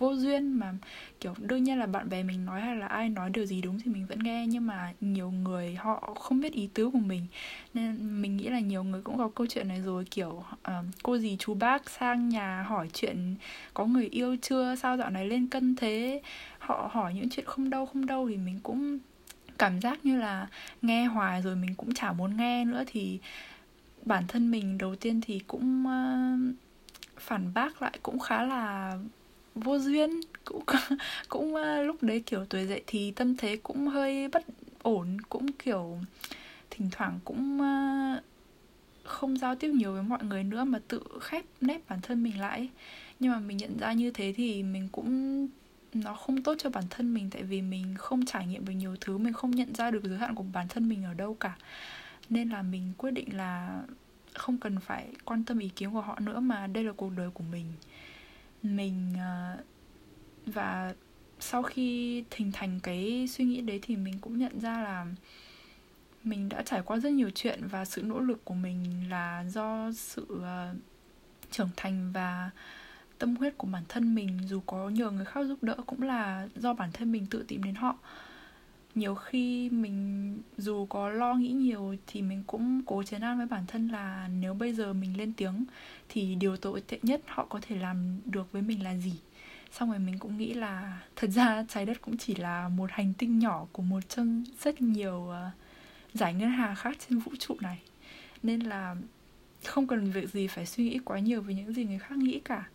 vô 0.00 0.14
duyên 0.14 0.52
mà 0.52 0.74
kiểu 1.20 1.34
đương 1.38 1.64
nhiên 1.64 1.78
là 1.78 1.86
bạn 1.86 2.08
bè 2.08 2.22
mình 2.22 2.44
nói 2.44 2.60
hay 2.60 2.76
là 2.76 2.86
ai 2.86 3.08
nói 3.08 3.30
điều 3.30 3.46
gì 3.46 3.62
đúng 3.62 3.80
thì 3.80 3.90
mình 3.90 4.06
vẫn 4.06 4.18
nghe 4.18 4.46
nhưng 4.46 4.66
mà 4.66 4.92
nhiều 5.00 5.30
người 5.30 5.74
họ 5.74 6.14
không 6.20 6.40
biết 6.40 6.52
ý 6.52 6.68
tứ 6.74 6.90
của 6.90 6.98
mình. 6.98 7.26
Nên 7.74 8.22
mình 8.22 8.36
nghĩ 8.36 8.48
là 8.48 8.60
nhiều 8.60 8.84
người 8.84 9.02
cũng 9.02 9.18
có 9.18 9.30
câu 9.34 9.46
chuyện 9.46 9.68
này 9.68 9.80
rồi 9.80 10.04
kiểu 10.10 10.28
uh, 10.52 10.84
cô 11.02 11.18
gì 11.18 11.36
chú 11.38 11.54
bác 11.54 11.90
sang 11.90 12.28
nhà 12.28 12.62
hỏi 12.62 12.88
chuyện 12.92 13.34
có 13.74 13.86
người 13.86 14.06
yêu 14.06 14.36
chưa 14.42 14.76
sao 14.76 14.96
dạo 14.96 15.10
này 15.10 15.26
lên 15.28 15.46
cân 15.46 15.76
thế? 15.76 16.22
Họ 16.58 16.90
hỏi 16.92 17.14
những 17.14 17.28
chuyện 17.30 17.46
không 17.46 17.70
đâu 17.70 17.86
không 17.86 18.06
đâu 18.06 18.28
thì 18.28 18.36
mình 18.36 18.60
cũng 18.62 18.98
cảm 19.60 19.80
giác 19.80 20.04
như 20.04 20.18
là 20.18 20.46
nghe 20.82 21.04
hoài 21.04 21.42
rồi 21.42 21.56
mình 21.56 21.74
cũng 21.74 21.94
chả 21.94 22.12
muốn 22.12 22.36
nghe 22.36 22.64
nữa 22.64 22.84
thì 22.86 23.18
bản 24.04 24.24
thân 24.28 24.50
mình 24.50 24.78
đầu 24.78 24.96
tiên 24.96 25.20
thì 25.20 25.40
cũng 25.46 25.84
uh, 25.86 26.54
phản 27.18 27.54
bác 27.54 27.82
lại 27.82 27.98
cũng 28.02 28.18
khá 28.18 28.42
là 28.42 28.98
vô 29.54 29.78
duyên 29.78 30.10
cũng 30.44 30.64
cũng 31.28 31.54
uh, 31.54 31.86
lúc 31.86 32.02
đấy 32.02 32.22
kiểu 32.26 32.44
tuổi 32.44 32.66
dậy 32.66 32.82
thì 32.86 33.10
tâm 33.10 33.36
thế 33.36 33.56
cũng 33.56 33.88
hơi 33.88 34.28
bất 34.28 34.42
ổn 34.82 35.16
cũng 35.28 35.52
kiểu 35.52 35.98
thỉnh 36.70 36.88
thoảng 36.92 37.18
cũng 37.24 37.60
uh, 37.60 38.22
không 39.04 39.38
giao 39.38 39.54
tiếp 39.54 39.68
nhiều 39.68 39.92
với 39.92 40.02
mọi 40.02 40.24
người 40.24 40.44
nữa 40.44 40.64
mà 40.64 40.78
tự 40.88 41.02
khép 41.20 41.44
nép 41.60 41.88
bản 41.88 42.00
thân 42.00 42.22
mình 42.22 42.40
lại. 42.40 42.68
Nhưng 43.20 43.32
mà 43.32 43.38
mình 43.38 43.56
nhận 43.56 43.78
ra 43.78 43.92
như 43.92 44.10
thế 44.10 44.34
thì 44.36 44.62
mình 44.62 44.88
cũng 44.92 45.48
nó 45.92 46.14
không 46.14 46.42
tốt 46.42 46.54
cho 46.58 46.70
bản 46.70 46.84
thân 46.90 47.14
mình 47.14 47.30
tại 47.30 47.42
vì 47.42 47.62
mình 47.62 47.94
không 47.98 48.24
trải 48.24 48.46
nghiệm 48.46 48.64
được 48.64 48.72
nhiều 48.72 48.96
thứ, 49.00 49.18
mình 49.18 49.32
không 49.32 49.50
nhận 49.50 49.74
ra 49.74 49.90
được 49.90 50.04
giới 50.04 50.18
hạn 50.18 50.34
của 50.34 50.44
bản 50.52 50.68
thân 50.68 50.88
mình 50.88 51.04
ở 51.04 51.14
đâu 51.14 51.34
cả. 51.34 51.56
Nên 52.28 52.48
là 52.48 52.62
mình 52.62 52.92
quyết 52.98 53.10
định 53.10 53.36
là 53.36 53.82
không 54.34 54.58
cần 54.58 54.80
phải 54.80 55.12
quan 55.24 55.44
tâm 55.44 55.58
ý 55.58 55.68
kiến 55.68 55.92
của 55.92 56.00
họ 56.00 56.20
nữa 56.20 56.40
mà 56.40 56.66
đây 56.66 56.84
là 56.84 56.92
cuộc 56.92 57.10
đời 57.16 57.30
của 57.30 57.44
mình. 57.50 57.66
Mình 58.62 59.14
à, 59.18 59.56
và 60.46 60.94
sau 61.40 61.62
khi 61.62 62.24
hình 62.36 62.52
thành 62.52 62.80
cái 62.82 63.28
suy 63.30 63.44
nghĩ 63.44 63.60
đấy 63.60 63.78
thì 63.82 63.96
mình 63.96 64.18
cũng 64.20 64.38
nhận 64.38 64.60
ra 64.60 64.82
là 64.82 65.06
mình 66.24 66.48
đã 66.48 66.62
trải 66.62 66.82
qua 66.82 66.98
rất 66.98 67.12
nhiều 67.12 67.30
chuyện 67.34 67.66
và 67.66 67.84
sự 67.84 68.02
nỗ 68.02 68.18
lực 68.18 68.44
của 68.44 68.54
mình 68.54 69.10
là 69.10 69.44
do 69.48 69.92
sự 69.92 70.26
à, 70.44 70.72
trưởng 71.50 71.70
thành 71.76 72.12
và 72.12 72.50
tâm 73.20 73.36
huyết 73.36 73.58
của 73.58 73.66
bản 73.66 73.82
thân 73.88 74.14
mình, 74.14 74.38
dù 74.46 74.60
có 74.66 74.88
nhờ 74.88 75.10
người 75.10 75.24
khác 75.24 75.44
giúp 75.46 75.62
đỡ 75.62 75.76
cũng 75.86 76.02
là 76.02 76.48
do 76.56 76.74
bản 76.74 76.90
thân 76.92 77.12
mình 77.12 77.26
tự 77.26 77.44
tìm 77.48 77.62
đến 77.62 77.74
họ. 77.74 77.96
Nhiều 78.94 79.14
khi 79.14 79.70
mình 79.70 80.38
dù 80.58 80.86
có 80.86 81.08
lo 81.08 81.34
nghĩ 81.34 81.48
nhiều 81.48 81.96
thì 82.06 82.22
mình 82.22 82.42
cũng 82.46 82.82
cố 82.86 83.02
chấn 83.02 83.20
an 83.20 83.38
với 83.38 83.46
bản 83.46 83.64
thân 83.66 83.88
là 83.88 84.28
nếu 84.40 84.54
bây 84.54 84.72
giờ 84.72 84.92
mình 84.92 85.16
lên 85.16 85.32
tiếng 85.32 85.64
thì 86.08 86.34
điều 86.34 86.56
tồi 86.56 86.80
tệ 86.80 86.98
nhất 87.02 87.20
họ 87.26 87.46
có 87.48 87.58
thể 87.62 87.76
làm 87.76 88.20
được 88.24 88.52
với 88.52 88.62
mình 88.62 88.84
là 88.84 88.96
gì? 88.96 89.14
Xong 89.72 89.90
rồi 89.90 89.98
mình 89.98 90.18
cũng 90.18 90.36
nghĩ 90.36 90.54
là 90.54 91.00
thật 91.16 91.30
ra 91.30 91.64
trái 91.68 91.86
đất 91.86 92.02
cũng 92.02 92.16
chỉ 92.16 92.34
là 92.34 92.68
một 92.68 92.90
hành 92.92 93.12
tinh 93.18 93.38
nhỏ 93.38 93.66
của 93.72 93.82
một 93.82 94.00
trong 94.08 94.44
rất 94.62 94.80
nhiều 94.82 95.28
ờ, 95.28 95.50
giải 96.14 96.34
ngân 96.34 96.50
hà 96.50 96.74
khác 96.74 96.96
trên 97.08 97.18
vũ 97.18 97.32
trụ 97.38 97.56
này. 97.60 97.78
Nên 98.42 98.60
là 98.60 98.96
không 99.64 99.86
cần 99.86 100.10
việc 100.10 100.30
gì 100.30 100.46
phải 100.46 100.66
suy 100.66 100.84
nghĩ 100.84 100.98
quá 101.04 101.18
nhiều 101.18 101.42
về 101.42 101.54
những 101.54 101.72
gì 101.72 101.84
người 101.84 101.98
khác 101.98 102.18
nghĩ 102.18 102.40
cả 102.44 102.68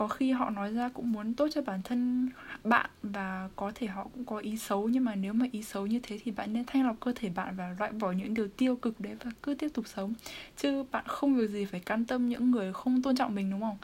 có 0.00 0.08
khi 0.08 0.32
họ 0.32 0.50
nói 0.50 0.72
ra 0.72 0.88
cũng 0.88 1.12
muốn 1.12 1.34
tốt 1.34 1.48
cho 1.54 1.62
bản 1.62 1.82
thân 1.82 2.28
bạn 2.64 2.90
và 3.02 3.48
có 3.56 3.72
thể 3.74 3.86
họ 3.86 4.04
cũng 4.04 4.24
có 4.24 4.38
ý 4.38 4.56
xấu, 4.56 4.88
nhưng 4.88 5.04
mà 5.04 5.14
nếu 5.14 5.32
mà 5.32 5.46
ý 5.52 5.62
xấu 5.62 5.86
như 5.86 6.00
thế 6.02 6.18
thì 6.24 6.30
bạn 6.30 6.52
nên 6.52 6.64
thanh 6.66 6.86
lọc 6.86 7.00
cơ 7.00 7.12
thể 7.16 7.28
bạn 7.28 7.56
và 7.56 7.74
loại 7.78 7.92
bỏ 7.92 8.12
những 8.12 8.34
điều 8.34 8.48
tiêu 8.48 8.76
cực 8.76 9.00
đấy 9.00 9.16
và 9.24 9.30
cứ 9.42 9.54
tiếp 9.54 9.68
tục 9.74 9.88
sống. 9.88 10.14
Chứ 10.56 10.84
bạn 10.90 11.04
không 11.06 11.34
việc 11.34 11.50
gì 11.50 11.64
phải 11.64 11.80
can 11.80 12.04
tâm 12.04 12.28
những 12.28 12.50
người 12.50 12.72
không 12.72 13.02
tôn 13.02 13.16
trọng 13.16 13.34
mình, 13.34 13.50
đúng 13.50 13.60
không? 13.60 13.78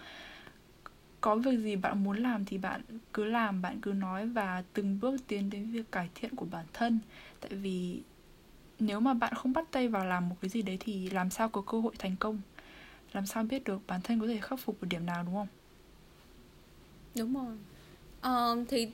Có 1.21 1.37
việc 1.37 1.59
gì 1.59 1.77
bạn 1.77 2.05
muốn 2.05 2.17
làm 2.17 2.45
thì 2.45 2.59
bạn 2.59 2.81
cứ 3.13 3.25
làm, 3.25 3.63
bạn 3.63 3.81
cứ 3.81 3.93
nói 3.93 4.27
và 4.27 4.63
từng 4.73 4.99
bước 5.01 5.17
tiến 5.27 5.51
đến 5.51 5.71
việc 5.71 5.93
cải 5.93 6.09
thiện 6.15 6.37
của 6.37 6.47
bản 6.51 6.67
thân. 6.73 6.99
Tại 7.41 7.51
vì 7.51 8.03
nếu 8.79 9.01
mà 9.01 9.15
bạn 9.15 9.35
không 9.35 9.53
bắt 9.53 9.65
tay 9.71 9.89
vào 9.89 10.05
làm 10.05 10.29
một 10.29 10.37
cái 10.41 10.49
gì 10.49 10.63
đấy 10.63 10.77
thì 10.81 11.11
làm 11.11 11.31
sao 11.31 11.49
có 11.49 11.61
cơ 11.61 11.81
hội 11.81 11.95
thành 11.99 12.17
công? 12.21 12.41
Làm 13.13 13.27
sao 13.27 13.43
biết 13.43 13.65
được 13.65 13.81
bản 13.87 14.01
thân 14.05 14.21
có 14.21 14.27
thể 14.27 14.39
khắc 14.41 14.61
phục 14.61 14.83
một 14.83 14.89
điểm 14.91 15.07
nào, 15.07 15.23
đúng 15.23 15.35
không? 15.35 15.49
Đúng 17.19 17.35
rồi. 17.35 17.57
Ờ, 18.21 18.57
thì 18.69 18.89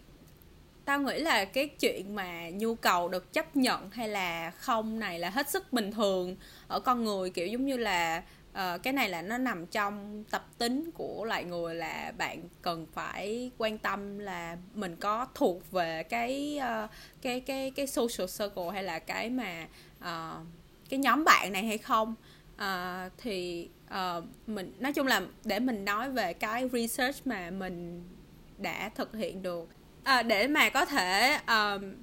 tao 0.85 1.01
nghĩ 1.01 1.21
là 1.21 1.45
cái 1.45 1.69
chuyện 1.69 2.15
mà 2.15 2.51
nhu 2.51 2.75
cầu 2.75 3.09
được 3.09 3.33
chấp 3.33 3.57
nhận 3.57 3.91
hay 3.91 4.09
là 4.09 4.51
không 4.51 4.99
này 4.99 5.19
là 5.19 5.31
hết 5.31 5.51
sức 5.51 5.73
bình 5.73 5.93
thường 5.93 6.37
ở 6.69 6.81
con 6.81 7.05
người. 7.05 7.31
Kiểu 7.31 7.47
giống 7.47 7.67
như 7.67 7.77
là 7.77 8.23
uh, 8.53 8.83
cái 8.83 8.93
này 8.93 9.09
là 9.09 9.23
nó 9.23 9.39
nằm 9.39 9.67
trong 9.67 10.25
tập 10.31 10.47
tính 10.59 10.91
của 10.95 11.25
loại 11.25 11.45
người 11.45 11.75
là 11.75 12.13
bạn 12.19 12.43
cần 12.63 12.87
phải 12.93 13.51
quan 13.59 13.79
tâm 13.79 14.19
là 14.19 14.57
mình 14.75 14.97
có 14.97 15.27
thuộc 15.35 15.71
về 15.71 16.03
cái 16.03 16.61
uh, 16.85 16.91
cái 17.23 17.41
cái 17.41 17.71
cái 17.71 17.87
social 17.87 18.27
circle 18.39 18.71
hay 18.73 18.83
là 18.83 18.99
cái 18.99 19.31
mà 19.31 19.67
uh, 19.99 20.47
cái 20.89 20.99
nhóm 20.99 21.25
bạn 21.25 21.53
này 21.53 21.65
hay 21.65 21.79
không. 21.79 22.15
Uh, 22.55 23.13
thì 23.19 23.69
uh, 23.91 24.25
mình 24.47 24.73
nói 24.79 24.93
chung 24.93 25.07
là 25.07 25.23
để 25.45 25.59
mình 25.59 25.85
nói 25.85 26.11
về 26.11 26.33
cái 26.33 26.69
research 26.73 27.27
mà 27.27 27.51
mình 27.51 28.05
đã 28.63 28.91
thực 28.95 29.17
hiện 29.17 29.43
được. 29.43 29.69
À, 30.05 30.23
để 30.23 30.49
mà 30.49 30.71
có 30.71 30.85
thể 30.85 31.39
um, 31.47 31.95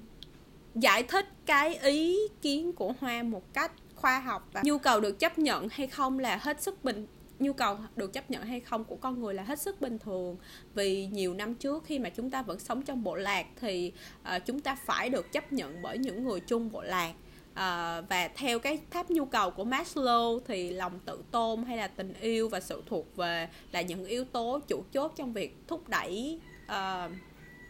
giải 0.74 1.02
thích 1.02 1.26
cái 1.46 1.74
ý 1.74 2.18
kiến 2.42 2.72
của 2.72 2.94
hoa 3.00 3.22
một 3.22 3.54
cách 3.54 3.72
khoa 3.94 4.20
học 4.20 4.48
và 4.52 4.62
nhu 4.64 4.78
cầu 4.78 5.00
được 5.00 5.18
chấp 5.18 5.38
nhận 5.38 5.68
hay 5.68 5.86
không 5.86 6.18
là 6.18 6.36
hết 6.36 6.62
sức 6.62 6.84
bình 6.84 7.06
nhu 7.38 7.52
cầu 7.52 7.78
được 7.96 8.12
chấp 8.12 8.30
nhận 8.30 8.42
hay 8.42 8.60
không 8.60 8.84
của 8.84 8.96
con 8.96 9.20
người 9.20 9.34
là 9.34 9.42
hết 9.42 9.60
sức 9.60 9.80
bình 9.80 9.98
thường. 9.98 10.36
Vì 10.74 11.06
nhiều 11.06 11.34
năm 11.34 11.54
trước 11.54 11.84
khi 11.84 11.98
mà 11.98 12.08
chúng 12.08 12.30
ta 12.30 12.42
vẫn 12.42 12.58
sống 12.58 12.82
trong 12.82 13.02
bộ 13.02 13.14
lạc 13.14 13.46
thì 13.60 13.92
uh, 14.22 14.46
chúng 14.46 14.60
ta 14.60 14.76
phải 14.84 15.10
được 15.10 15.32
chấp 15.32 15.52
nhận 15.52 15.82
bởi 15.82 15.98
những 15.98 16.24
người 16.24 16.40
chung 16.40 16.72
bộ 16.72 16.82
lạc. 16.82 17.12
Uh, 17.50 18.08
và 18.08 18.30
theo 18.36 18.58
cái 18.58 18.78
tháp 18.90 19.10
nhu 19.10 19.24
cầu 19.24 19.50
của 19.50 19.64
Maslow 19.64 20.40
thì 20.46 20.70
lòng 20.70 20.98
tự 21.04 21.22
tôn 21.30 21.62
hay 21.62 21.76
là 21.76 21.88
tình 21.88 22.12
yêu 22.20 22.48
và 22.48 22.60
sự 22.60 22.82
thuộc 22.86 23.16
về 23.16 23.48
là 23.72 23.80
những 23.80 24.04
yếu 24.04 24.24
tố 24.24 24.60
chủ 24.68 24.84
chốt 24.92 25.12
trong 25.16 25.32
việc 25.32 25.56
thúc 25.68 25.88
đẩy 25.88 26.40
uh, 26.70 27.10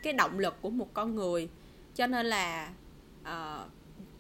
cái 0.03 0.13
động 0.13 0.39
lực 0.39 0.57
của 0.63 0.71
một 0.71 0.95
con 0.95 1.15
người. 1.15 1.49
Cho 1.95 2.07
nên 2.07 2.27
là 2.27 2.71
uh, 3.23 3.71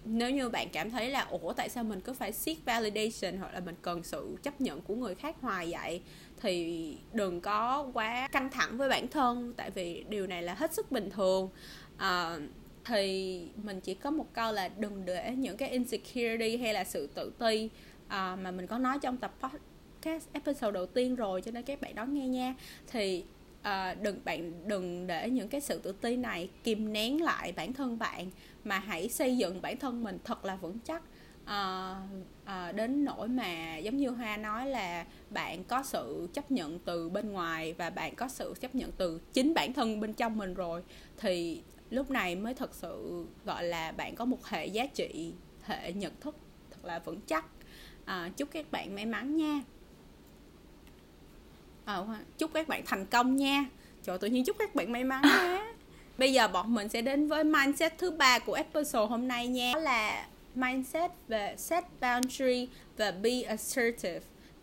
nếu 0.05 0.31
như 0.31 0.49
bạn 0.49 0.69
cảm 0.73 0.90
thấy 0.90 1.11
là 1.11 1.27
ủa 1.31 1.53
tại 1.53 1.69
sao 1.69 1.85
mình 1.85 2.01
cứ 2.01 2.12
phải 2.12 2.33
seek 2.33 2.64
validation 2.64 3.37
hoặc 3.38 3.55
là 3.55 3.61
mình 3.61 3.75
cần 3.83 4.03
sự 4.03 4.37
chấp 4.43 4.61
nhận 4.61 4.81
của 4.81 4.95
người 4.95 5.14
khác 5.14 5.37
hoài 5.40 5.71
vậy? 5.71 6.03
Thì 6.40 6.97
đừng 7.12 7.40
có 7.40 7.90
quá 7.93 8.29
căng 8.33 8.51
thẳng 8.51 8.79
với 8.79 8.88
bản 8.88 9.09
thân 9.09 9.55
tại 9.57 9.71
vì 9.71 10.05
điều 10.09 10.27
này 10.27 10.43
là 10.43 10.55
hết 10.55 10.75
sức 10.75 10.93
bình 10.93 11.11
thường. 11.11 11.49
Uh, 11.95 12.43
thì 12.85 13.43
mình 13.62 13.81
chỉ 13.81 13.95
có 13.95 14.11
một 14.11 14.27
câu 14.33 14.53
là 14.53 14.69
đừng 14.69 15.05
để 15.05 15.35
những 15.37 15.57
cái 15.57 15.69
insecurity 15.69 16.57
hay 16.57 16.75
là 16.75 16.85
sự 16.85 17.07
tự 17.14 17.33
ti 17.38 17.71
uh, 18.07 18.11
mà 18.11 18.51
mình 18.51 18.66
có 18.66 18.79
nói 18.79 18.99
trong 19.03 19.16
tập 19.16 19.35
podcast 19.40 20.29
episode 20.33 20.71
đầu 20.71 20.87
tiên 20.87 21.16
rồi 21.16 21.43
cho 21.43 21.51
nên 21.51 21.62
các 21.62 21.81
bạn 21.81 21.95
đón 21.95 22.14
nghe 22.14 22.29
nha. 22.29 22.55
Thì 22.87 23.25
uh, 23.61 24.03
đừng 24.03 24.20
bạn 24.25 24.68
đừng 24.68 25.07
để 25.07 25.31
những 25.31 25.49
cái 25.49 25.61
sự 25.61 25.79
tự 25.79 25.92
ti 25.92 26.16
này 26.16 26.51
kìm 26.64 26.92
nén 26.92 27.23
lại 27.23 27.53
bản 27.53 27.73
thân 27.73 27.99
bạn 27.99 28.31
mà 28.64 28.79
hãy 28.79 29.09
xây 29.09 29.37
dựng 29.37 29.62
bản 29.62 29.77
thân 29.77 30.05
mình 30.05 30.18
thật 30.25 30.44
là 30.44 30.57
vững 30.57 30.79
chắc. 30.79 31.03
Uh, 31.44 31.96
uh, 32.42 32.77
đến 32.77 33.05
nỗi 33.05 33.29
mà 33.29 33.77
giống 33.77 33.96
như 33.96 34.09
hoa 34.09 34.37
nói 34.37 34.66
là 34.66 35.07
bạn 35.31 35.64
có 35.64 35.83
sự 35.83 36.29
chấp 36.33 36.51
nhận 36.51 36.79
từ 36.79 37.09
bên 37.09 37.33
ngoài 37.33 37.73
và 37.73 37.90
bạn 37.90 38.14
có 38.14 38.29
sự 38.29 38.55
chấp 38.61 38.75
nhận 38.75 38.92
từ 38.92 39.20
chính 39.33 39.55
bản 39.55 39.73
thân 39.73 40.01
bên 40.01 40.12
trong 40.12 40.38
mình 40.38 40.55
rồi 40.55 40.83
thì 41.16 41.62
lúc 41.90 42.11
này 42.11 42.37
mới 42.37 42.55
thật 42.55 42.75
sự 42.75 43.25
gọi 43.44 43.64
là 43.64 43.92
bạn 43.92 44.14
có 44.14 44.25
một 44.25 44.44
hệ 44.44 44.66
giá 44.66 44.87
trị 44.87 45.33
hệ 45.62 45.92
nhận 45.92 46.12
thức 46.20 46.37
thật 46.70 46.85
là 46.85 46.99
vững 46.99 47.20
chắc. 47.27 47.44
À, 48.05 48.31
chúc 48.37 48.49
các 48.53 48.73
bạn 48.73 48.94
may 48.94 49.07
mắn 49.07 49.37
nha 49.37 49.61
à, 51.94 52.20
chúc 52.38 52.50
các 52.55 52.68
bạn 52.68 52.83
thành 52.87 53.07
công 53.07 53.37
nha. 53.37 53.64
Trời 54.03 54.18
tự 54.18 54.29
nhiên 54.29 54.44
chúc 54.44 54.57
các 54.59 54.74
bạn 54.74 54.92
may 54.92 55.05
mắn 55.05 55.22
nha 55.22 55.72
bây 56.20 56.33
giờ 56.33 56.48
bọn 56.48 56.74
mình 56.74 56.88
sẽ 56.88 57.03
đến 57.03 57.29
với 57.29 57.44
mindset 57.44 57.98
thứ 57.98 58.11
ba 58.11 58.38
của 58.38 58.53
episode 58.53 59.07
hôm 59.07 59.29
nay 59.29 59.46
nha. 59.46 59.72
Đó 59.74 59.81
là 59.81 60.26
mindset 60.55 61.11
về 61.29 61.55
set 61.59 61.85
boundary 62.00 62.68
và 62.96 63.11
be 63.11 63.42
assertive. 63.42 64.20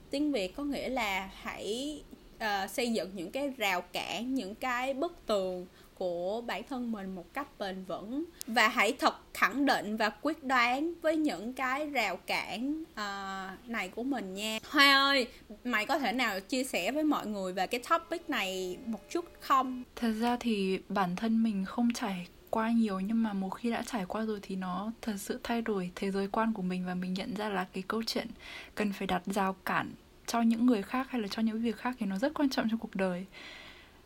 Tiếng 0.09 0.31
việt 0.31 0.55
có 0.55 0.63
nghĩa 0.63 0.89
là 0.89 1.29
hãy 1.41 2.01
uh, 2.35 2.69
xây 2.69 2.93
dựng 2.93 3.11
những 3.15 3.31
cái 3.31 3.49
rào 3.57 3.81
cản 3.81 4.33
những 4.33 4.55
cái 4.55 4.93
bức 4.93 5.25
tường 5.25 5.65
của 5.97 6.41
bản 6.41 6.61
thân 6.69 6.91
mình 6.91 7.15
một 7.15 7.33
cách 7.33 7.47
bền 7.59 7.83
vững 7.83 8.25
và 8.47 8.67
hãy 8.67 8.93
thật 8.99 9.15
khẳng 9.33 9.65
định 9.65 9.97
và 9.97 10.09
quyết 10.09 10.43
đoán 10.43 10.93
với 11.01 11.17
những 11.17 11.53
cái 11.53 11.89
rào 11.89 12.17
cản 12.17 12.81
uh, 12.81 13.69
này 13.69 13.89
của 13.89 14.03
mình 14.03 14.33
nha. 14.33 14.59
Hoa 14.69 14.93
ơi 14.93 15.27
mày 15.63 15.85
có 15.85 15.99
thể 15.99 16.11
nào 16.11 16.39
chia 16.39 16.63
sẻ 16.63 16.91
với 16.91 17.03
mọi 17.03 17.27
người 17.27 17.53
về 17.53 17.67
cái 17.67 17.81
topic 17.89 18.29
này 18.29 18.77
một 18.85 19.09
chút 19.09 19.25
không? 19.39 19.83
Thật 19.95 20.11
ra 20.11 20.37
thì 20.39 20.79
bản 20.89 21.15
thân 21.15 21.43
mình 21.43 21.65
không 21.65 21.93
trải 21.93 22.27
qua 22.49 22.71
nhiều 22.71 22.99
nhưng 22.99 23.23
mà 23.23 23.33
một 23.33 23.49
khi 23.49 23.71
đã 23.71 23.83
trải 23.85 24.05
qua 24.05 24.25
rồi 24.25 24.39
thì 24.41 24.55
nó 24.55 24.91
thật 25.01 25.13
sự 25.17 25.39
thay 25.43 25.61
đổi 25.61 25.91
thế 25.95 26.11
giới 26.11 26.27
quan 26.27 26.53
của 26.53 26.61
mình 26.61 26.85
và 26.85 26.95
mình 26.95 27.13
nhận 27.13 27.35
ra 27.35 27.49
là 27.49 27.67
cái 27.73 27.83
câu 27.87 28.03
chuyện 28.07 28.27
cần 28.75 28.93
phải 28.93 29.07
đặt 29.07 29.21
rào 29.25 29.53
cản 29.65 29.91
cho 30.25 30.41
những 30.41 30.65
người 30.65 30.81
khác 30.81 31.07
hay 31.09 31.21
là 31.21 31.27
cho 31.27 31.41
những 31.41 31.61
việc 31.61 31.77
khác 31.77 31.95
thì 31.99 32.05
nó 32.05 32.17
rất 32.17 32.33
quan 32.33 32.49
trọng 32.49 32.69
trong 32.69 32.79
cuộc 32.79 32.95
đời. 32.95 33.25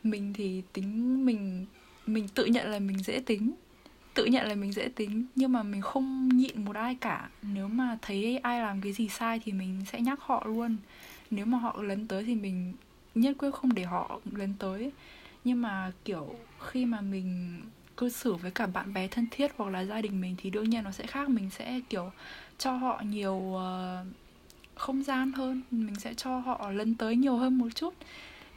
Mình 0.04 0.34
thì 0.34 0.64
tính 0.74 1.26
mình 1.26 1.66
mình 2.08 2.28
tự 2.28 2.46
nhận 2.46 2.72
là 2.72 2.80
mình 2.80 2.98
dễ 3.04 3.20
tính 3.26 3.52
tự 4.14 4.26
nhận 4.26 4.48
là 4.48 4.56
mình 4.56 4.72
dễ 4.72 4.90
tính 4.96 5.26
nhưng 5.36 5.52
mà 5.52 5.64
mình 5.64 5.82
không 5.82 6.30
nhịn 6.30 6.66
một 6.66 6.76
ai 6.76 6.96
cả. 6.96 7.30
Nếu 7.42 7.68
mà 7.68 7.98
thấy 8.02 8.38
ai 8.38 8.62
làm 8.62 8.82
cái 8.82 8.94
gì 8.94 9.10
sai 9.10 9.42
thì 9.44 9.52
mình 9.52 9.84
sẽ 9.92 10.02
nhắc 10.02 10.20
họ 10.22 10.44
luôn. 10.46 10.78
Nếu 11.32 11.46
mà 11.46 11.58
họ 11.58 11.82
lấn 11.82 12.08
tới 12.08 12.24
thì 12.24 12.36
mình 12.36 12.74
nhất 13.16 13.36
quyết 13.40 13.52
không 13.52 13.74
để 13.74 13.84
họ 13.84 14.20
lấn 14.32 14.54
tới. 14.60 14.92
Nhưng 15.44 15.62
mà 15.62 15.92
kiểu 16.06 16.36
khi 16.60 16.86
mà 16.86 17.02
mình 17.02 17.60
cư 17.98 18.10
xử 18.10 18.34
với 18.34 18.52
cả 18.52 18.68
bạn 18.68 18.94
bè 18.94 19.08
thân 19.08 19.28
thiết 19.32 19.52
hoặc 19.58 19.70
là 19.70 19.86
gia 19.86 20.02
đình 20.02 20.22
mình 20.22 20.36
thì 20.38 20.50
đương 20.50 20.70
nhiên 20.70 20.84
nó 20.84 20.92
sẽ 20.92 21.08
khác. 21.08 21.30
Mình 21.30 21.50
sẽ 21.50 21.80
kiểu 21.90 22.12
cho 22.58 22.72
họ 22.72 23.02
nhiều 23.06 23.34
uh, 23.34 24.08
không 24.76 25.04
gian 25.04 25.32
hơn. 25.32 25.62
Mình 25.72 25.96
sẽ 25.96 26.14
cho 26.14 26.40
họ 26.40 26.72
lấn 26.72 26.96
tới 26.96 27.16
nhiều 27.16 27.38
hơn 27.38 27.58
một 27.58 27.70
chút 27.76 27.94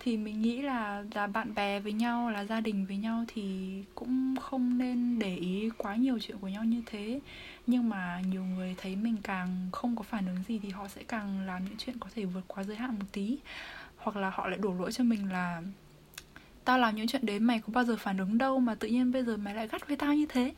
thì 0.04 0.16
mình 0.16 0.42
nghĩ 0.42 0.62
là 0.62 1.04
là 1.14 1.26
bạn 1.26 1.54
bè 1.54 1.80
với 1.80 1.92
nhau, 1.92 2.30
là 2.30 2.44
gia 2.44 2.60
đình 2.60 2.86
với 2.86 2.96
nhau 2.96 3.24
thì 3.28 3.72
cũng 3.94 4.36
không 4.40 4.78
nên 4.78 5.18
để 5.18 5.36
ý 5.36 5.70
quá 5.78 5.96
nhiều 5.96 6.18
chuyện 6.18 6.38
của 6.38 6.48
nhau 6.48 6.64
như 6.64 6.82
thế. 6.86 7.20
Nhưng 7.66 7.88
mà 7.88 8.20
nhiều 8.30 8.44
người 8.44 8.74
thấy 8.78 8.96
mình 8.96 9.16
càng 9.22 9.68
không 9.72 9.96
có 9.96 10.02
phản 10.02 10.26
ứng 10.26 10.42
gì 10.48 10.58
thì 10.62 10.68
họ 10.68 10.88
sẽ 10.88 11.02
càng 11.08 11.46
làm 11.46 11.64
những 11.64 11.76
chuyện 11.78 11.98
có 12.00 12.08
thể 12.14 12.24
vượt 12.24 12.44
quá 12.48 12.64
giới 12.64 12.76
hạn 12.76 12.98
một 12.98 13.04
tí. 13.12 13.38
Hoặc 13.96 14.16
là 14.16 14.30
họ 14.30 14.48
lại 14.48 14.58
đổ 14.58 14.74
lỗi 14.74 14.92
cho 14.92 15.04
mình 15.04 15.32
là, 15.32 15.62
tao 16.64 16.78
làm 16.78 16.96
những 16.96 17.06
chuyện 17.06 17.26
đấy, 17.26 17.38
mày 17.40 17.60
có 17.60 17.68
bao 17.72 17.84
giờ 17.84 17.96
phản 17.96 18.18
ứng 18.18 18.38
đâu 18.38 18.60
mà 18.60 18.74
tự 18.74 18.88
nhiên 18.88 19.12
bây 19.12 19.24
giờ 19.24 19.36
mày 19.36 19.54
lại 19.54 19.68
gắt 19.68 19.88
với 19.88 19.96
tao 19.96 20.14
như 20.14 20.26
thế? 20.26 20.54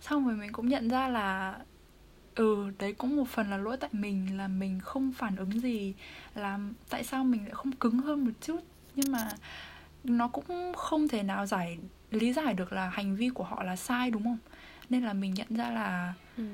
Xong 0.00 0.26
rồi 0.26 0.36
mình 0.36 0.52
cũng 0.52 0.68
nhận 0.68 0.88
ra 0.88 1.08
là 1.08 1.58
ừ 2.34 2.70
đấy 2.78 2.92
cũng 2.92 3.16
một 3.16 3.28
phần 3.28 3.50
là 3.50 3.56
lỗi 3.56 3.76
tại 3.76 3.90
mình, 3.92 4.36
là 4.38 4.48
mình 4.48 4.80
không 4.80 5.12
phản 5.12 5.36
ứng 5.36 5.60
gì, 5.60 5.94
là 6.34 6.58
tại 6.90 7.04
sao 7.04 7.24
mình 7.24 7.42
lại 7.44 7.54
không 7.54 7.72
cứng 7.72 7.98
hơn 7.98 8.24
một 8.24 8.32
chút? 8.40 8.60
Nhưng 8.96 9.12
mà 9.12 9.28
nó 10.04 10.28
cũng 10.28 10.72
không 10.76 11.08
thể 11.08 11.22
nào 11.22 11.46
giải 11.46 11.78
lý 12.10 12.32
giải 12.32 12.54
được 12.54 12.72
là 12.72 12.88
hành 12.88 13.16
vi 13.16 13.28
của 13.28 13.44
họ 13.44 13.62
là 13.62 13.76
sai 13.76 14.10
đúng 14.10 14.24
không? 14.24 14.38
Nên 14.90 15.02
là 15.02 15.12
mình 15.12 15.34
nhận 15.34 15.46
ra 15.50 15.70
là 15.70 16.14
ừ. 16.36 16.44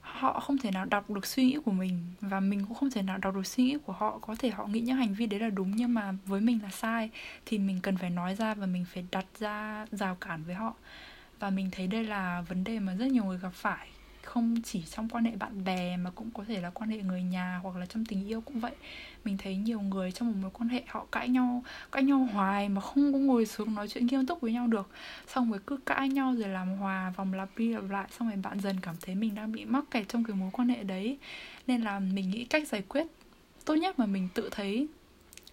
họ 0.00 0.40
không 0.40 0.58
thể 0.58 0.70
nào 0.70 0.84
đọc 0.84 1.10
được 1.10 1.26
suy 1.26 1.44
nghĩ 1.44 1.58
của 1.64 1.72
mình 1.72 2.00
và 2.20 2.40
mình 2.40 2.64
cũng 2.68 2.74
không 2.74 2.90
thể 2.90 3.02
nào 3.02 3.18
đọc 3.18 3.34
được 3.34 3.46
suy 3.46 3.64
nghĩ 3.64 3.76
của 3.86 3.92
họ. 3.92 4.18
Có 4.18 4.34
thể 4.38 4.50
họ 4.50 4.66
nghĩ 4.66 4.80
những 4.80 4.96
hành 4.96 5.14
vi 5.14 5.26
đấy 5.26 5.40
là 5.40 5.50
đúng 5.50 5.76
nhưng 5.76 5.94
mà 5.94 6.12
với 6.26 6.40
mình 6.40 6.58
là 6.62 6.70
sai 6.70 7.10
thì 7.46 7.58
mình 7.58 7.80
cần 7.82 7.96
phải 7.96 8.10
nói 8.10 8.34
ra 8.34 8.54
và 8.54 8.66
mình 8.66 8.84
phải 8.84 9.04
đặt 9.10 9.26
ra 9.38 9.86
rào 9.92 10.14
cản 10.14 10.42
với 10.44 10.54
họ. 10.54 10.74
Và 11.38 11.50
mình 11.50 11.68
thấy 11.72 11.86
đây 11.86 12.04
là 12.04 12.40
vấn 12.48 12.64
đề 12.64 12.78
mà 12.78 12.94
rất 12.94 13.06
nhiều 13.06 13.24
người 13.24 13.38
gặp 13.38 13.52
phải 13.54 13.88
không 14.30 14.62
chỉ 14.64 14.82
trong 14.82 15.08
quan 15.08 15.24
hệ 15.24 15.36
bạn 15.36 15.64
bè 15.64 15.96
mà 15.96 16.10
cũng 16.10 16.30
có 16.30 16.44
thể 16.44 16.60
là 16.60 16.70
quan 16.70 16.90
hệ 16.90 17.02
người 17.02 17.22
nhà 17.22 17.60
hoặc 17.62 17.76
là 17.76 17.86
trong 17.86 18.04
tình 18.04 18.28
yêu 18.28 18.40
cũng 18.40 18.60
vậy. 18.60 18.72
Mình 19.24 19.38
thấy 19.38 19.56
nhiều 19.56 19.80
người 19.80 20.12
trong 20.12 20.28
một 20.28 20.34
mối 20.42 20.50
quan 20.50 20.68
hệ 20.68 20.82
họ 20.88 21.06
cãi 21.12 21.28
nhau 21.28 21.64
cãi 21.92 22.02
nhau 22.02 22.28
hoài 22.32 22.68
mà 22.68 22.80
không 22.80 23.12
có 23.12 23.18
ngồi 23.18 23.46
xuống 23.46 23.74
nói 23.74 23.88
chuyện 23.88 24.06
nghiêm 24.06 24.26
túc 24.26 24.40
với 24.40 24.52
nhau 24.52 24.66
được. 24.66 24.90
Xong 25.26 25.50
rồi 25.50 25.60
cứ 25.66 25.76
cãi 25.76 26.08
nhau 26.08 26.34
rồi 26.38 26.48
làm 26.48 26.76
hòa 26.76 27.12
vòng 27.16 27.34
lặp 27.34 27.48
đi 27.56 27.72
lặp 27.72 27.90
lại 27.90 28.08
xong 28.18 28.28
rồi 28.28 28.36
bạn 28.36 28.60
dần 28.60 28.76
cảm 28.82 28.94
thấy 29.02 29.14
mình 29.14 29.34
đang 29.34 29.52
bị 29.52 29.64
mắc 29.64 29.84
kẹt 29.90 30.08
trong 30.08 30.24
cái 30.24 30.36
mối 30.36 30.50
quan 30.52 30.68
hệ 30.68 30.82
đấy. 30.82 31.18
Nên 31.66 31.80
là 31.82 32.00
mình 32.00 32.30
nghĩ 32.30 32.44
cách 32.44 32.68
giải 32.68 32.82
quyết 32.88 33.06
tốt 33.64 33.74
nhất 33.74 33.98
mà 33.98 34.06
mình 34.06 34.28
tự 34.34 34.48
thấy 34.52 34.86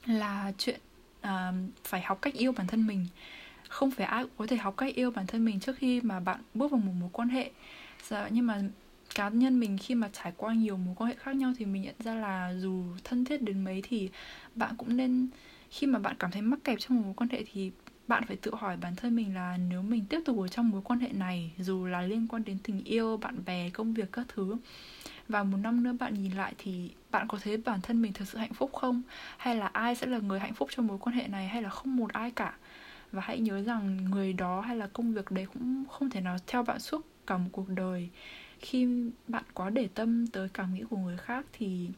là 0.06 0.52
chuyện 0.58 0.80
uh, 1.24 1.30
phải 1.84 2.02
học 2.02 2.22
cách 2.22 2.34
yêu 2.34 2.52
bản 2.52 2.68
thân 2.68 2.88
mình. 2.88 3.08
Không 3.68 3.92
phải 3.92 4.06
ai 4.06 4.24
cũng 4.24 4.32
có 4.38 4.48
thể 4.48 4.58
học 4.58 4.78
cách 4.78 4.96
yêu 4.96 5.12
bản 5.12 5.28
thân 5.28 5.46
mình 5.46 5.60
trước 5.60 5.78
khi 5.78 6.02
mà 6.02 6.20
bạn 6.20 6.40
bước 6.54 6.72
vào 6.72 6.80
một 6.80 6.94
mối 7.00 7.10
quan 7.14 7.30
hệ 7.30 7.52
dạ, 8.10 8.30
nhưng 8.32 8.48
mà 8.48 8.62
cá 9.16 9.30
nhân 9.30 9.60
mình 9.60 9.78
khi 9.78 9.96
mà 9.96 10.10
trải 10.14 10.34
qua 10.38 10.54
nhiều 10.54 10.78
mối 10.78 10.96
quan 10.98 11.10
hệ 11.10 11.16
khác 11.16 11.36
nhau 11.36 11.54
thì 11.58 11.66
mình 11.66 11.82
nhận 11.82 11.96
ra 12.00 12.16
là 12.16 12.54
dù 12.58 12.84
thân 13.04 13.26
thiết 13.26 13.42
đến 13.42 13.64
mấy 13.64 13.82
thì 13.90 14.10
bạn 14.56 14.76
cũng 14.78 14.98
nên 14.98 15.28
khi 15.70 15.88
mà 15.88 16.00
bạn 16.00 16.16
cảm 16.20 16.32
thấy 16.32 16.42
mắc 16.42 16.60
kẹt 16.64 16.80
trong 16.80 16.98
một 16.98 17.04
mối 17.06 17.14
quan 17.18 17.30
hệ 17.30 17.44
thì 17.54 17.72
bạn 18.08 18.24
phải 18.28 18.36
tự 18.36 18.56
hỏi 18.56 18.78
bản 18.78 18.96
thân 18.96 19.16
mình 19.16 19.36
là 19.36 19.58
nếu 19.70 19.82
mình 19.82 20.06
tiếp 20.10 20.20
tục 20.26 20.40
ở 20.40 20.48
trong 20.48 20.70
mối 20.70 20.82
quan 20.84 21.00
hệ 21.00 21.10
này 21.10 21.52
dù 21.58 21.86
là 21.86 22.02
liên 22.02 22.28
quan 22.28 22.44
đến 22.44 22.58
tình 22.64 22.84
yêu 22.84 23.18
bạn 23.18 23.46
bè 23.46 23.70
công 23.70 23.94
việc 23.94 24.12
các 24.12 24.26
thứ 24.28 24.58
và 25.28 25.44
một 25.44 25.58
năm 25.58 25.84
nữa 25.84 25.94
bạn 26.00 26.14
nhìn 26.14 26.32
lại 26.32 26.54
thì 26.58 26.92
bạn 27.12 27.28
có 27.28 27.38
thấy 27.44 27.58
bản 27.58 27.82
thân 27.82 28.02
mình 28.02 28.14
thật 28.14 28.26
sự 28.28 28.38
hạnh 28.38 28.54
phúc 28.54 28.74
không? 28.74 29.02
Hay 29.38 29.56
là 29.56 29.68
ai 29.68 29.96
sẽ 29.96 30.08
là 30.08 30.18
người 30.18 30.40
hạnh 30.40 30.54
phúc 30.54 30.70
trong 30.72 30.88
mối 30.88 30.98
quan 30.98 31.16
hệ 31.16 31.28
này 31.28 31.48
hay 31.48 31.62
là 31.62 31.70
không 31.70 31.96
một 31.96 32.14
ai 32.14 32.32
cả? 32.32 32.54
Và 33.12 33.22
hãy 33.26 33.40
nhớ 33.40 33.64
rằng 33.64 33.98
người 34.12 34.34
đó 34.34 34.62
hay 34.62 34.78
là 34.78 34.88
công 34.88 35.14
việc 35.14 35.32
đấy 35.32 35.48
cũng 35.54 35.84
không 35.92 36.10
thể 36.10 36.22
nào 36.22 36.38
theo 36.48 36.64
bạn 36.64 36.80
suốt 36.80 37.17
cả 37.28 37.38
một 37.38 37.50
cuộc 37.52 37.70
đời. 37.70 38.10
Khi 38.60 38.88
bạn 39.28 39.44
quá 39.54 39.70
để 39.70 39.88
tâm 39.94 40.28
tới 40.28 40.50
cảm 40.54 40.74
nghĩ 40.74 40.84
của 40.90 40.98
người 40.98 41.18
khác 41.18 41.46
thì 41.54 41.90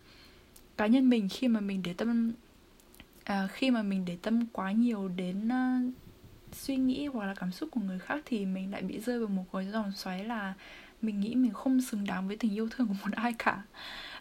cá 0.77 0.87
nhân 0.87 1.09
mình 1.09 1.29
khi 1.29 1.47
mà 1.47 1.59
mình 1.59 1.81
để 1.83 1.93
tâm 1.93 2.31
à, 3.23 3.47
khi 3.47 3.71
mà 3.71 3.83
mình 3.83 4.05
để 4.05 4.17
tâm 4.21 4.45
quá 4.45 4.71
nhiều 4.71 5.07
đến 5.07 5.47
uh, 5.47 5.93
suy 6.53 6.75
nghĩ 6.75 7.05
hoặc 7.05 7.25
là 7.25 7.33
cảm 7.33 7.51
xúc 7.51 7.69
của 7.71 7.81
người 7.81 7.99
khác 7.99 8.23
thì 8.25 8.45
mình 8.45 8.71
lại 8.71 8.81
bị 8.81 8.99
rơi 8.99 9.19
vào 9.19 9.27
một 9.27 9.45
cái 9.53 9.67
dòng 9.71 9.91
xoáy 9.91 10.23
là 10.23 10.53
mình 11.01 11.19
nghĩ 11.19 11.35
mình 11.35 11.53
không 11.53 11.81
xứng 11.81 12.05
đáng 12.05 12.27
với 12.27 12.37
tình 12.37 12.55
yêu 12.55 12.69
thương 12.71 12.87
của 12.87 12.93
một 12.93 13.11
ai 13.11 13.33
cả. 13.39 13.63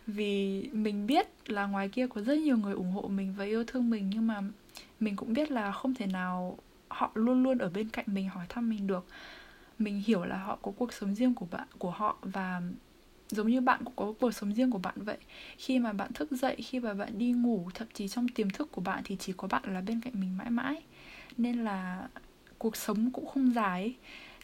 Vì 0.07 0.63
mình 0.73 1.07
biết 1.07 1.27
là 1.47 1.67
ngoài 1.67 1.89
kia 1.89 2.07
có 2.07 2.21
rất 2.21 2.39
nhiều 2.39 2.57
người 2.57 2.75
ủng 2.75 2.93
hộ 2.93 3.09
mình 3.09 3.35
và 3.37 3.45
yêu 3.45 3.65
thương 3.67 3.91
mình 3.91 4.11
nhưng 4.11 4.27
mà 4.27 4.41
mình 5.01 5.17
cũng 5.17 5.33
biết 5.33 5.51
là 5.51 5.73
không 5.73 5.95
thể 5.95 6.07
nào 6.07 6.59
họ 6.89 7.11
luôn 7.15 7.43
luôn 7.43 7.59
ở 7.59 7.71
bên 7.71 7.89
cạnh 7.89 8.05
mình 8.09 8.29
hỏi 8.29 8.47
thăm 8.49 8.71
mình 8.71 8.87
được 8.87 9.07
mình 9.79 10.03
hiểu 10.07 10.25
là 10.25 10.39
họ 10.39 10.59
có 10.63 10.73
cuộc 10.77 10.93
sống 10.93 11.15
riêng 11.15 11.35
của 11.35 11.47
bạn, 11.51 11.69
của 11.79 11.91
họ 11.91 12.17
và 12.23 12.63
giống 13.29 13.49
như 13.49 13.61
bạn 13.61 13.81
cũng 13.85 13.97
có 13.97 14.13
cuộc 14.21 14.33
sống 14.33 14.55
riêng 14.55 14.71
của 14.71 14.79
bạn 14.79 14.95
vậy. 14.97 15.19
Khi 15.59 15.79
mà 15.79 15.93
bạn 15.93 16.13
thức 16.13 16.31
dậy, 16.31 16.57
khi 16.57 16.81
mà 16.81 16.95
bạn 16.95 17.19
đi 17.19 17.33
ngủ, 17.33 17.71
thậm 17.75 17.89
chí 17.95 18.09
trong 18.09 18.29
tiềm 18.29 18.51
thức 18.51 18.69
của 18.73 18.81
bạn 18.81 19.03
thì 19.05 19.17
chỉ 19.21 19.33
có 19.37 19.49
bạn 19.49 19.63
là 19.75 19.81
bên 19.81 20.01
cạnh 20.01 20.21
mình 20.21 20.37
mãi 20.37 20.51
mãi. 20.51 20.83
Nên 21.37 21.65
là 21.65 22.09
cuộc 22.59 22.77
sống 22.77 23.11
cũng 23.11 23.27
không 23.27 23.55
dài 23.55 23.95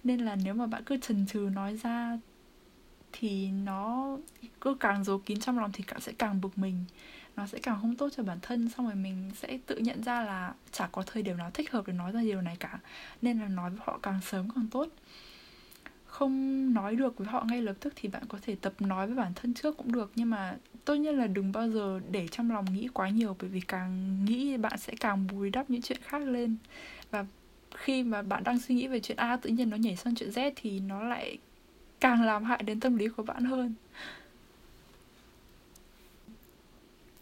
nên 0.05 0.21
là 0.21 0.37
nếu 0.37 0.55
mà 0.55 0.67
bạn 0.67 0.83
cứ 0.87 0.97
chần 0.97 1.27
chừ 1.27 1.39
nói 1.55 1.77
ra 1.77 2.19
thì 3.13 3.51
nó 3.51 4.17
cứ 4.61 4.75
càng 4.81 5.05
giấu 5.05 5.19
kín 5.19 5.41
trong 5.41 5.59
lòng 5.59 5.71
thì 5.73 5.85
càng 5.87 6.01
sẽ 6.01 6.13
càng 6.13 6.41
bực 6.41 6.59
mình. 6.59 6.85
Nó 7.37 7.47
sẽ 7.47 7.59
càng 7.63 7.79
không 7.81 7.97
tốt 7.97 8.09
cho 8.17 8.23
bản 8.23 8.39
thân, 8.43 8.69
xong 8.69 8.87
rồi 8.87 8.95
mình 8.95 9.31
sẽ 9.35 9.59
tự 9.67 9.77
nhận 9.77 10.03
ra 10.03 10.23
là 10.23 10.55
chả 10.73 10.87
có 10.87 11.03
thời 11.03 11.23
điểm 11.23 11.37
nào 11.37 11.51
thích 11.51 11.71
hợp 11.71 11.87
để 11.87 11.93
nói 11.93 12.13
ra 12.13 12.21
điều 12.21 12.41
này 12.41 12.57
cả. 12.61 12.79
Nên 13.23 13.41
là 13.41 13.49
nói 13.49 13.71
với 13.71 13.81
họ 13.85 13.99
càng 14.03 14.21
sớm 14.23 14.49
càng 14.55 14.67
tốt 14.71 14.89
không 16.15 16.75
nói 16.75 16.97
được 16.97 17.19
với 17.19 17.29
họ 17.29 17.45
ngay 17.49 17.63
lập 17.63 17.75
tức 17.81 17.93
thì 17.97 18.09
bạn 18.09 18.23
có 18.29 18.39
thể 18.43 18.57
tập 18.61 18.73
nói 18.81 19.07
với 19.07 19.17
bản 19.17 19.33
thân 19.35 19.55
trước 19.55 19.77
cũng 19.77 19.93
được. 19.93 20.13
Nhưng 20.15 20.31
mà 20.31 20.57
tốt 20.85 20.95
nhất 20.95 21.15
là 21.15 21.27
đừng 21.27 21.53
bao 21.53 21.71
giờ 21.71 22.01
để 22.11 22.29
trong 22.29 22.51
lòng 22.51 22.65
nghĩ 22.73 22.89
quá 22.93 23.09
nhiều, 23.09 23.37
bởi 23.41 23.51
vì 23.51 23.61
càng 23.61 24.25
nghĩ 24.25 24.57
bạn 24.57 24.79
sẽ 24.79 24.93
càng 25.01 25.27
bùi 25.27 25.51
đắp 25.51 25.71
những 25.71 25.83
chuyện 25.83 25.99
khác 26.03 26.23
lên. 26.23 26.57
Và 27.11 27.27
khi 27.75 28.03
mà 28.03 28.23
bạn 28.23 28.45
đang 28.45 28.59
suy 28.59 28.75
nghĩ 28.75 28.89
về 28.89 29.01
chuyện 29.01 29.17
A, 29.17 29.37
tự 29.37 29.51
nhiên 29.51 29.71
nó 29.71 29.77
nhảy 29.77 29.97
sang 29.97 30.15
chuyện 30.15 30.31
Z 30.31 30.51
thì 30.57 30.81
nó 30.81 31.03
lại 31.03 31.39
càng 32.01 32.23
làm 32.23 32.45
hại 32.45 32.63
đến 32.63 32.81
tâm 32.81 32.97
lý 32.97 33.09
của 33.09 33.23
bạn 33.23 33.45
hơn 33.45 33.75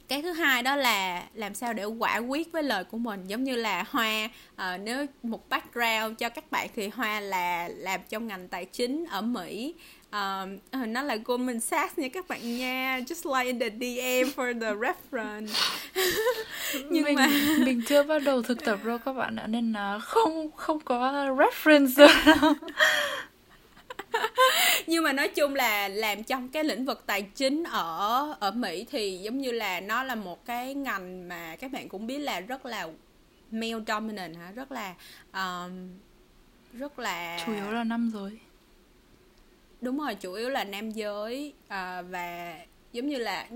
cái 0.08 0.22
thứ 0.22 0.32
hai 0.32 0.62
đó 0.62 0.76
là 0.76 1.22
làm 1.34 1.54
sao 1.54 1.72
để 1.72 1.84
quả 1.84 2.16
quyết 2.16 2.52
với 2.52 2.62
lời 2.62 2.84
của 2.84 2.98
mình 2.98 3.24
giống 3.26 3.44
như 3.44 3.56
là 3.56 3.84
hoa 3.90 4.28
uh, 4.54 4.80
nếu 4.80 5.06
một 5.22 5.48
background 5.48 6.18
cho 6.18 6.28
các 6.28 6.50
bạn 6.50 6.68
thì 6.76 6.88
hoa 6.88 7.20
là 7.20 7.68
làm 7.68 8.00
trong 8.08 8.26
ngành 8.26 8.48
tài 8.48 8.64
chính 8.64 9.04
ở 9.10 9.22
mỹ. 9.22 9.74
Uh, 10.08 10.86
nó 10.88 11.02
là 11.02 11.16
Goldman 11.24 11.60
Sachs 11.60 11.98
nha 11.98 12.08
các 12.08 12.28
bạn 12.28 12.58
nha 12.58 13.00
just 13.06 13.38
like 13.38 13.46
in 13.46 13.58
the 13.58 13.70
DM 13.70 14.40
for 14.40 14.60
the 14.60 14.74
reference. 14.74 15.52
Nhưng 16.90 17.04
mình, 17.04 17.14
mà 17.14 17.28
mình 17.64 17.82
chưa 17.86 18.02
bắt 18.02 18.22
đầu 18.24 18.42
thực 18.42 18.64
tập 18.64 18.78
đâu 18.84 18.98
các 18.98 19.12
bạn 19.12 19.36
ạ 19.36 19.46
nên 19.46 19.72
là 19.72 19.98
không 19.98 20.50
không 20.56 20.80
có 20.80 21.12
reference 21.38 22.06
đâu 22.40 22.52
nhưng 24.86 25.04
mà 25.04 25.12
nói 25.12 25.28
chung 25.28 25.54
là 25.54 25.88
làm 25.88 26.24
trong 26.24 26.48
cái 26.48 26.64
lĩnh 26.64 26.84
vực 26.84 27.02
tài 27.06 27.22
chính 27.22 27.64
ở 27.64 28.34
ở 28.40 28.50
Mỹ 28.50 28.86
thì 28.90 29.18
giống 29.18 29.38
như 29.38 29.52
là 29.52 29.80
nó 29.80 30.02
là 30.02 30.14
một 30.14 30.46
cái 30.46 30.74
ngành 30.74 31.28
mà 31.28 31.56
các 31.56 31.72
bạn 31.72 31.88
cũng 31.88 32.06
biết 32.06 32.18
là 32.18 32.40
rất 32.40 32.66
là 32.66 32.88
male 33.50 33.84
dominant 33.88 34.36
hả? 34.36 34.50
Rất 34.50 34.72
là 34.72 34.94
um, 35.32 35.88
rất 36.72 36.98
là 36.98 37.38
chủ 37.46 37.52
yếu 37.52 37.70
là 37.70 37.84
năm 37.84 38.10
giới. 38.14 38.38
Đúng 39.80 39.98
rồi 39.98 40.14
chủ 40.14 40.32
yếu 40.32 40.48
là 40.48 40.64
nam 40.64 40.90
giới 40.90 41.52
uh, 41.64 42.06
và 42.10 42.58
giống 42.92 43.08
như 43.08 43.16
là 43.16 43.46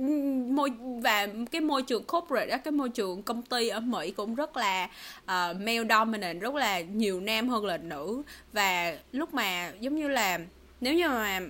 môi 0.48 0.70
và 1.02 1.26
cái 1.50 1.60
môi 1.60 1.82
trường 1.82 2.04
corporate 2.04 2.50
đó 2.50 2.56
cái 2.64 2.72
môi 2.72 2.88
trường 2.88 3.22
công 3.22 3.42
ty 3.42 3.68
ở 3.68 3.80
Mỹ 3.80 4.10
cũng 4.10 4.34
rất 4.34 4.56
là 4.56 4.84
uh, 5.22 5.56
male 5.56 5.84
dominant 5.90 6.40
rất 6.40 6.54
là 6.54 6.80
nhiều 6.80 7.20
nam 7.20 7.48
hơn 7.48 7.66
là 7.66 7.76
nữ. 7.76 8.22
Và 8.52 8.98
lúc 9.12 9.34
mà 9.34 9.72
giống 9.80 9.96
như 9.96 10.08
là 10.08 10.38
nếu 10.86 10.94
như 10.94 11.08
mà 11.08 11.40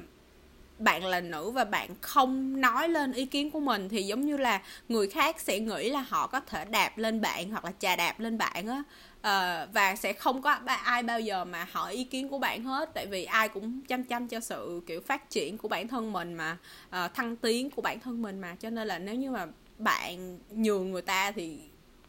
bạn 0.78 1.04
là 1.04 1.20
nữ 1.20 1.50
và 1.50 1.64
bạn 1.64 1.90
không 2.00 2.60
nói 2.60 2.88
lên 2.88 3.12
ý 3.12 3.26
kiến 3.26 3.50
của 3.50 3.60
mình 3.60 3.88
thì 3.88 4.02
giống 4.02 4.26
như 4.26 4.36
là 4.36 4.62
người 4.88 5.08
khác 5.08 5.40
sẽ 5.40 5.58
nghĩ 5.58 5.90
là 5.90 6.00
họ 6.00 6.26
có 6.26 6.40
thể 6.40 6.64
đạp 6.64 6.98
lên 6.98 7.20
bạn 7.20 7.50
hoặc 7.50 7.64
là 7.64 7.72
chà 7.78 7.96
đạp 7.96 8.20
lên 8.20 8.38
bạn 8.38 8.66
á. 8.66 8.82
Uh, 9.16 9.74
và 9.74 9.96
sẽ 9.96 10.12
không 10.12 10.42
có 10.42 10.58
ai 10.66 11.02
bao 11.02 11.20
giờ 11.20 11.44
mà 11.44 11.66
hỏi 11.70 11.94
ý 11.94 12.04
kiến 12.04 12.28
của 12.28 12.38
bạn 12.38 12.64
hết 12.64 12.90
tại 12.94 13.06
vì 13.06 13.24
ai 13.24 13.48
cũng 13.48 13.80
chăm 13.88 14.04
chăm 14.04 14.28
cho 14.28 14.40
sự 14.40 14.80
kiểu 14.86 15.00
phát 15.00 15.30
triển 15.30 15.58
của 15.58 15.68
bản 15.68 15.88
thân 15.88 16.12
mình 16.12 16.34
mà 16.34 16.56
uh, 16.88 17.14
thăng 17.14 17.36
tiến 17.36 17.70
của 17.70 17.82
bản 17.82 18.00
thân 18.00 18.22
mình 18.22 18.40
mà. 18.40 18.56
Cho 18.60 18.70
nên 18.70 18.88
là 18.88 18.98
nếu 18.98 19.14
như 19.14 19.30
mà 19.30 19.46
bạn 19.78 20.38
nhường 20.50 20.90
người 20.90 21.02
ta 21.02 21.30
thì 21.30 21.58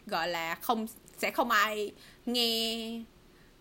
gọi 0.06 0.28
là 0.28 0.56
không 0.56 0.88
sẽ 1.18 1.32
không 1.32 1.52
ai 1.52 1.92
nghe 2.26 3.02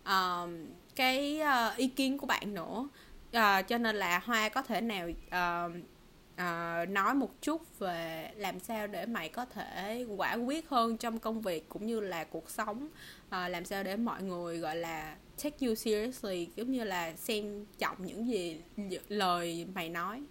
uh, 0.03 0.49
cái 0.95 1.41
uh, 1.41 1.77
ý 1.77 1.87
kiến 1.87 2.17
của 2.17 2.27
bạn 2.27 2.53
nữa 2.53 2.87
uh, 3.29 3.67
cho 3.67 3.77
nên 3.77 3.95
là 3.95 4.19
hoa 4.19 4.49
có 4.49 4.61
thể 4.61 4.81
nào 4.81 5.07
uh, 5.09 5.71
uh, 6.33 6.89
nói 6.89 7.13
một 7.15 7.41
chút 7.41 7.79
về 7.79 8.31
làm 8.35 8.59
sao 8.59 8.87
để 8.87 9.05
mày 9.05 9.29
có 9.29 9.45
thể 9.45 10.05
quả 10.17 10.33
quyết 10.33 10.69
hơn 10.69 10.97
trong 10.97 11.19
công 11.19 11.41
việc 11.41 11.69
cũng 11.69 11.87
như 11.87 11.99
là 11.99 12.23
cuộc 12.23 12.49
sống? 12.49 12.87
Uh, 13.27 13.33
làm 13.49 13.65
sao 13.65 13.83
để 13.83 13.95
mọi 13.95 14.23
người 14.23 14.57
gọi 14.57 14.75
là 14.75 15.15
take 15.43 15.67
you 15.67 15.75
seriously 15.75 16.47
giống 16.55 16.71
như 16.71 16.83
là 16.83 17.13
xem 17.15 17.65
trọng 17.77 18.05
những 18.05 18.27
gì 18.27 18.61
lời 19.07 19.67
mày 19.75 19.89
nói? 19.89 20.23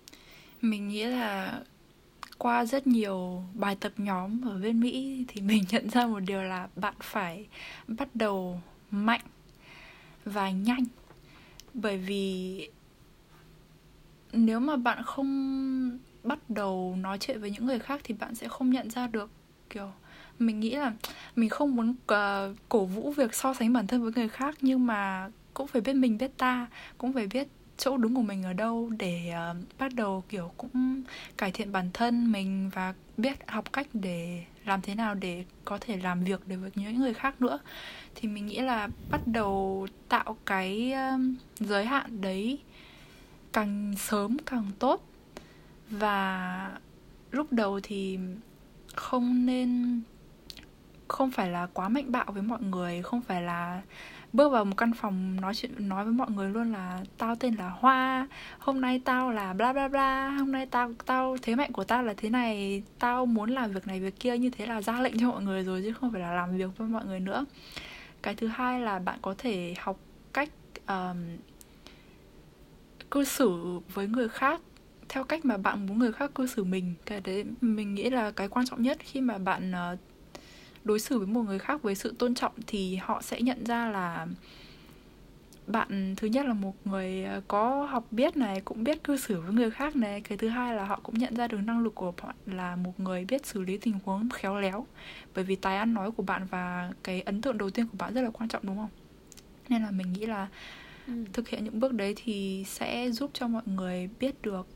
Mình 0.61 0.89
nghĩ 0.89 1.05
là 1.05 1.61
qua 2.39 2.65
rất 2.65 2.87
nhiều 2.87 3.43
bài 3.55 3.77
tập 3.81 3.93
nhóm 3.97 4.49
ở 4.49 4.59
bên 4.59 4.81
Mỹ 4.81 5.25
thì 5.29 5.41
mình 5.41 5.65
nhận 5.71 5.91
ra 5.91 6.07
một 6.07 6.21
điều 6.21 6.43
là 6.43 6.69
bạn 6.77 6.95
phải 7.01 7.47
bắt 7.87 8.09
đầu 8.15 8.61
mạnh 8.91 9.21
và 10.25 10.51
nhanh. 10.51 10.85
Bởi 11.75 11.99
vì 11.99 12.69
nếu 14.37 14.61
mà 14.61 14.77
bạn 14.77 15.03
không 15.03 15.99
bắt 16.25 16.39
đầu 16.49 16.97
nói 17.01 17.19
chuyện 17.19 17.41
với 17.41 17.51
những 17.51 17.67
người 17.67 17.79
khác 17.79 18.01
thì 18.05 18.15
bạn 18.15 18.35
sẽ 18.35 18.49
không 18.49 18.71
nhận 18.71 18.91
ra 18.91 19.07
được 19.07 19.31
kiểu 19.71 19.91
mình 20.39 20.61
nghĩ 20.61 20.71
là 20.71 20.93
mình 21.37 21.49
không 21.49 21.77
muốn 21.77 21.91
uh, 21.91 22.57
cổ 22.69 22.85
vũ 22.85 23.13
việc 23.13 23.35
so 23.35 23.55
sánh 23.55 23.73
bản 23.73 23.87
thân 23.87 24.03
với 24.03 24.13
người 24.17 24.29
khác 24.29 24.55
nhưng 24.61 24.87
mà 24.87 25.31
cũng 25.55 25.67
phải 25.67 25.81
biết 25.81 25.93
mình 25.93 26.19
biết 26.19 26.31
ta 26.39 26.67
cũng 26.99 27.13
phải 27.13 27.27
biết 27.27 27.49
chỗ 27.77 27.97
đúng 27.97 28.15
của 28.15 28.23
mình 28.23 28.43
ở 28.43 28.53
đâu 28.53 28.91
để 28.99 29.33
uh, 29.51 29.79
bắt 29.79 29.95
đầu 29.95 30.25
kiểu 30.29 30.53
cũng 30.57 31.03
cải 31.37 31.51
thiện 31.51 31.73
bản 31.73 31.91
thân 31.93 32.33
mình 32.33 32.71
và 32.75 32.95
biết 33.17 33.39
học 33.47 33.73
cách 33.73 33.87
để 33.93 34.45
làm 34.65 34.81
thế 34.83 34.95
nào 34.95 35.15
để 35.15 35.45
có 35.65 35.79
thể 35.81 35.97
làm 35.97 36.25
việc 36.25 36.49
được 36.49 36.57
với 36.61 36.71
những 36.75 36.99
người 36.99 37.15
khác 37.15 37.41
nữa. 37.41 37.59
Thì 38.15 38.29
mình 38.29 38.47
nghĩ 38.47 38.61
là 38.61 38.89
bắt 39.11 39.21
đầu 39.27 39.87
tạo 40.09 40.37
cái 40.47 40.95
uh, 41.15 41.21
giới 41.61 41.85
hạn 41.85 42.21
đấy 42.21 42.59
càng 43.57 43.95
sớm 43.97 44.37
càng 44.47 44.71
tốt. 44.79 45.09
Và 45.91 46.71
lúc 47.31 47.53
đầu 47.53 47.81
thì 47.83 48.19
không 48.95 49.47
nên 49.47 50.01
không 51.09 51.31
phải 51.31 51.51
là 51.51 51.67
quá 51.67 51.89
mạnh 51.89 52.13
bạo 52.13 52.25
với 52.29 52.43
mọi 52.43 52.63
người 52.63 53.03
không 53.03 53.21
phải 53.21 53.43
là 53.43 53.83
bước 54.33 54.49
vào 54.49 54.65
một 54.65 54.77
căn 54.77 54.93
phòng 54.93 55.41
nói 55.41 55.55
chuyện 55.55 55.89
nói 55.89 56.05
với 56.05 56.13
mọi 56.13 56.31
người 56.31 56.51
luôn 56.51 56.73
là 56.73 57.05
tao 57.19 57.35
tên 57.37 57.55
là 57.55 57.69
hoa 57.69 58.29
hôm 58.59 58.81
nay 58.81 59.03
tao 59.05 59.31
là 59.31 59.53
bla 59.53 59.73
bla 59.73 59.89
bla 59.89 60.29
hôm 60.29 60.53
nay 60.53 60.67
tao 60.67 60.93
tao 61.07 61.37
thế 61.43 61.55
mạnh 61.55 61.73
của 61.73 61.85
tao 61.85 62.03
là 62.03 62.15
thế 62.17 62.31
này 62.31 62.83
tao 62.99 63.27
muốn 63.27 63.51
làm 63.51 63.73
việc 63.73 63.87
này 63.87 64.01
việc 64.01 64.21
kia 64.21 64.39
như 64.39 64.51
thế 64.51 64.67
là 64.67 64.83
ra 64.83 65.01
lệnh 65.01 65.19
cho 65.19 65.31
mọi 65.31 65.43
người 65.43 65.65
rồi 65.65 65.83
chứ 65.85 65.93
không 65.93 66.13
phải 66.13 66.21
là 66.21 66.35
làm 66.35 66.57
việc 66.57 66.79
với 66.79 66.89
mọi 66.89 67.05
người 67.05 67.21
nữa. 67.21 67.45
Cái 68.23 68.35
thứ 68.35 68.47
hai 68.47 68.81
là 68.81 68.99
bạn 68.99 69.19
có 69.23 69.35
thể 69.39 69.75
học 69.79 69.99
cách 70.33 70.51
um, 70.89 71.17
cư 73.11 73.25
xử 73.25 73.81
với 73.95 74.09
người 74.09 74.29
khác 74.29 74.61
theo 75.09 75.25
cách 75.25 75.45
mà 75.45 75.57
bạn 75.57 75.87
muốn 75.87 75.99
người 75.99 76.13
khác 76.13 76.31
cư 76.35 76.47
xử 76.47 76.65
mình. 76.65 76.95
Cái 77.07 77.21
đấy 77.21 77.45
mình 77.61 77.95
nghĩ 77.95 78.11
là 78.11 78.31
cái 78.31 78.49
quan 78.49 78.67
trọng 78.67 78.83
nhất. 78.83 78.99
Khi 79.01 79.21
mà 79.21 79.39
bạn 79.39 79.73
ờ, 79.73 79.97
đối 80.85 81.01
xử 81.01 81.19
với 81.19 81.27
một 81.27 81.43
người 81.43 81.59
khác 81.59 81.83
với 81.83 81.95
sự 81.95 82.15
tôn 82.19 82.35
trọng 82.35 82.53
thì 82.67 82.97
họ 82.97 83.23
sẽ 83.23 83.41
nhận 83.41 83.65
ra 83.65 83.89
là 83.89 84.27
bạn, 85.67 86.15
thứ 86.17 86.29
nhất 86.29 86.47
là 86.47 86.55
một 86.55 86.75
người 86.85 87.25
ờ, 87.25 87.41
có 87.49 87.85
học 87.85 88.05
biết 88.11 88.37
này, 88.37 88.61
cũng 88.61 88.85
biết 88.85 89.05
cư 89.05 89.17
xử 89.17 89.41
với 89.41 89.53
người 89.53 89.71
khác 89.71 89.97
này. 89.97 90.21
Cái 90.21 90.39
thứ 90.39 90.49
hai 90.49 90.75
là 90.75 90.85
họ 90.85 91.01
cũng 91.03 91.19
nhận 91.19 91.37
ra 91.37 91.49
được 91.49 91.59
năng 91.59 91.83
lực 91.83 91.95
của 91.95 92.13
bạn 92.23 92.35
là 92.47 92.77
một 92.77 93.01
người 93.01 93.25
biết 93.25 93.47
xử 93.47 93.63
lý 93.63 93.79
tình 93.79 93.99
huống 94.05 94.29
khéo 94.31 94.61
léo. 94.61 94.87
Bởi 95.35 95.45
vì 95.45 95.57
tài 95.57 95.77
ăn 95.77 95.95
nói 95.95 96.11
của 96.11 96.23
bạn 96.23 96.47
và 96.51 96.93
cái 97.03 97.21
ấn 97.21 97.43
tượng 97.43 97.59
đầu 97.59 97.71
tiên 97.71 97.87
của 97.87 97.97
bạn 97.99 98.15
rất 98.15 98.23
là 98.23 98.31
quan 98.31 98.49
trọng, 98.49 98.63
đúng 98.67 98.77
không? 98.77 98.91
Nên 99.69 99.83
là 99.83 99.91
mình 99.91 100.13
nghĩ 100.13 100.27
là 100.27 100.49
ừ. 101.07 101.13
thực 101.33 101.49
hiện 101.49 101.65
những 101.65 101.81
bước 101.81 101.93
đấy 101.93 102.15
thì 102.17 102.65
sẽ 102.67 103.11
giúp 103.11 103.31
cho 103.35 103.49
mọi 103.49 103.63
người 103.67 104.09
biết 104.21 104.43
được 104.43 104.67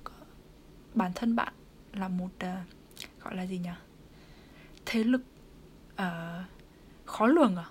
bản 0.94 1.12
thân 1.14 1.36
bạn 1.36 1.52
là 1.92 2.08
một 2.08 2.30
uh, 2.36 3.22
gọi 3.24 3.36
là 3.36 3.42
gì 3.46 3.58
nhỉ? 3.58 3.70
Thế 4.86 5.04
lực 5.04 5.22
uh, 5.92 6.44
khó 7.04 7.26
lường 7.26 7.56
à? 7.56 7.64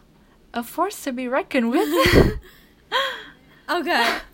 A 0.51 0.61
force 0.61 1.05
to 1.05 1.11
be 1.11 1.23
reckoned 1.29 1.73
with. 1.73 2.03
Ok 3.69 3.85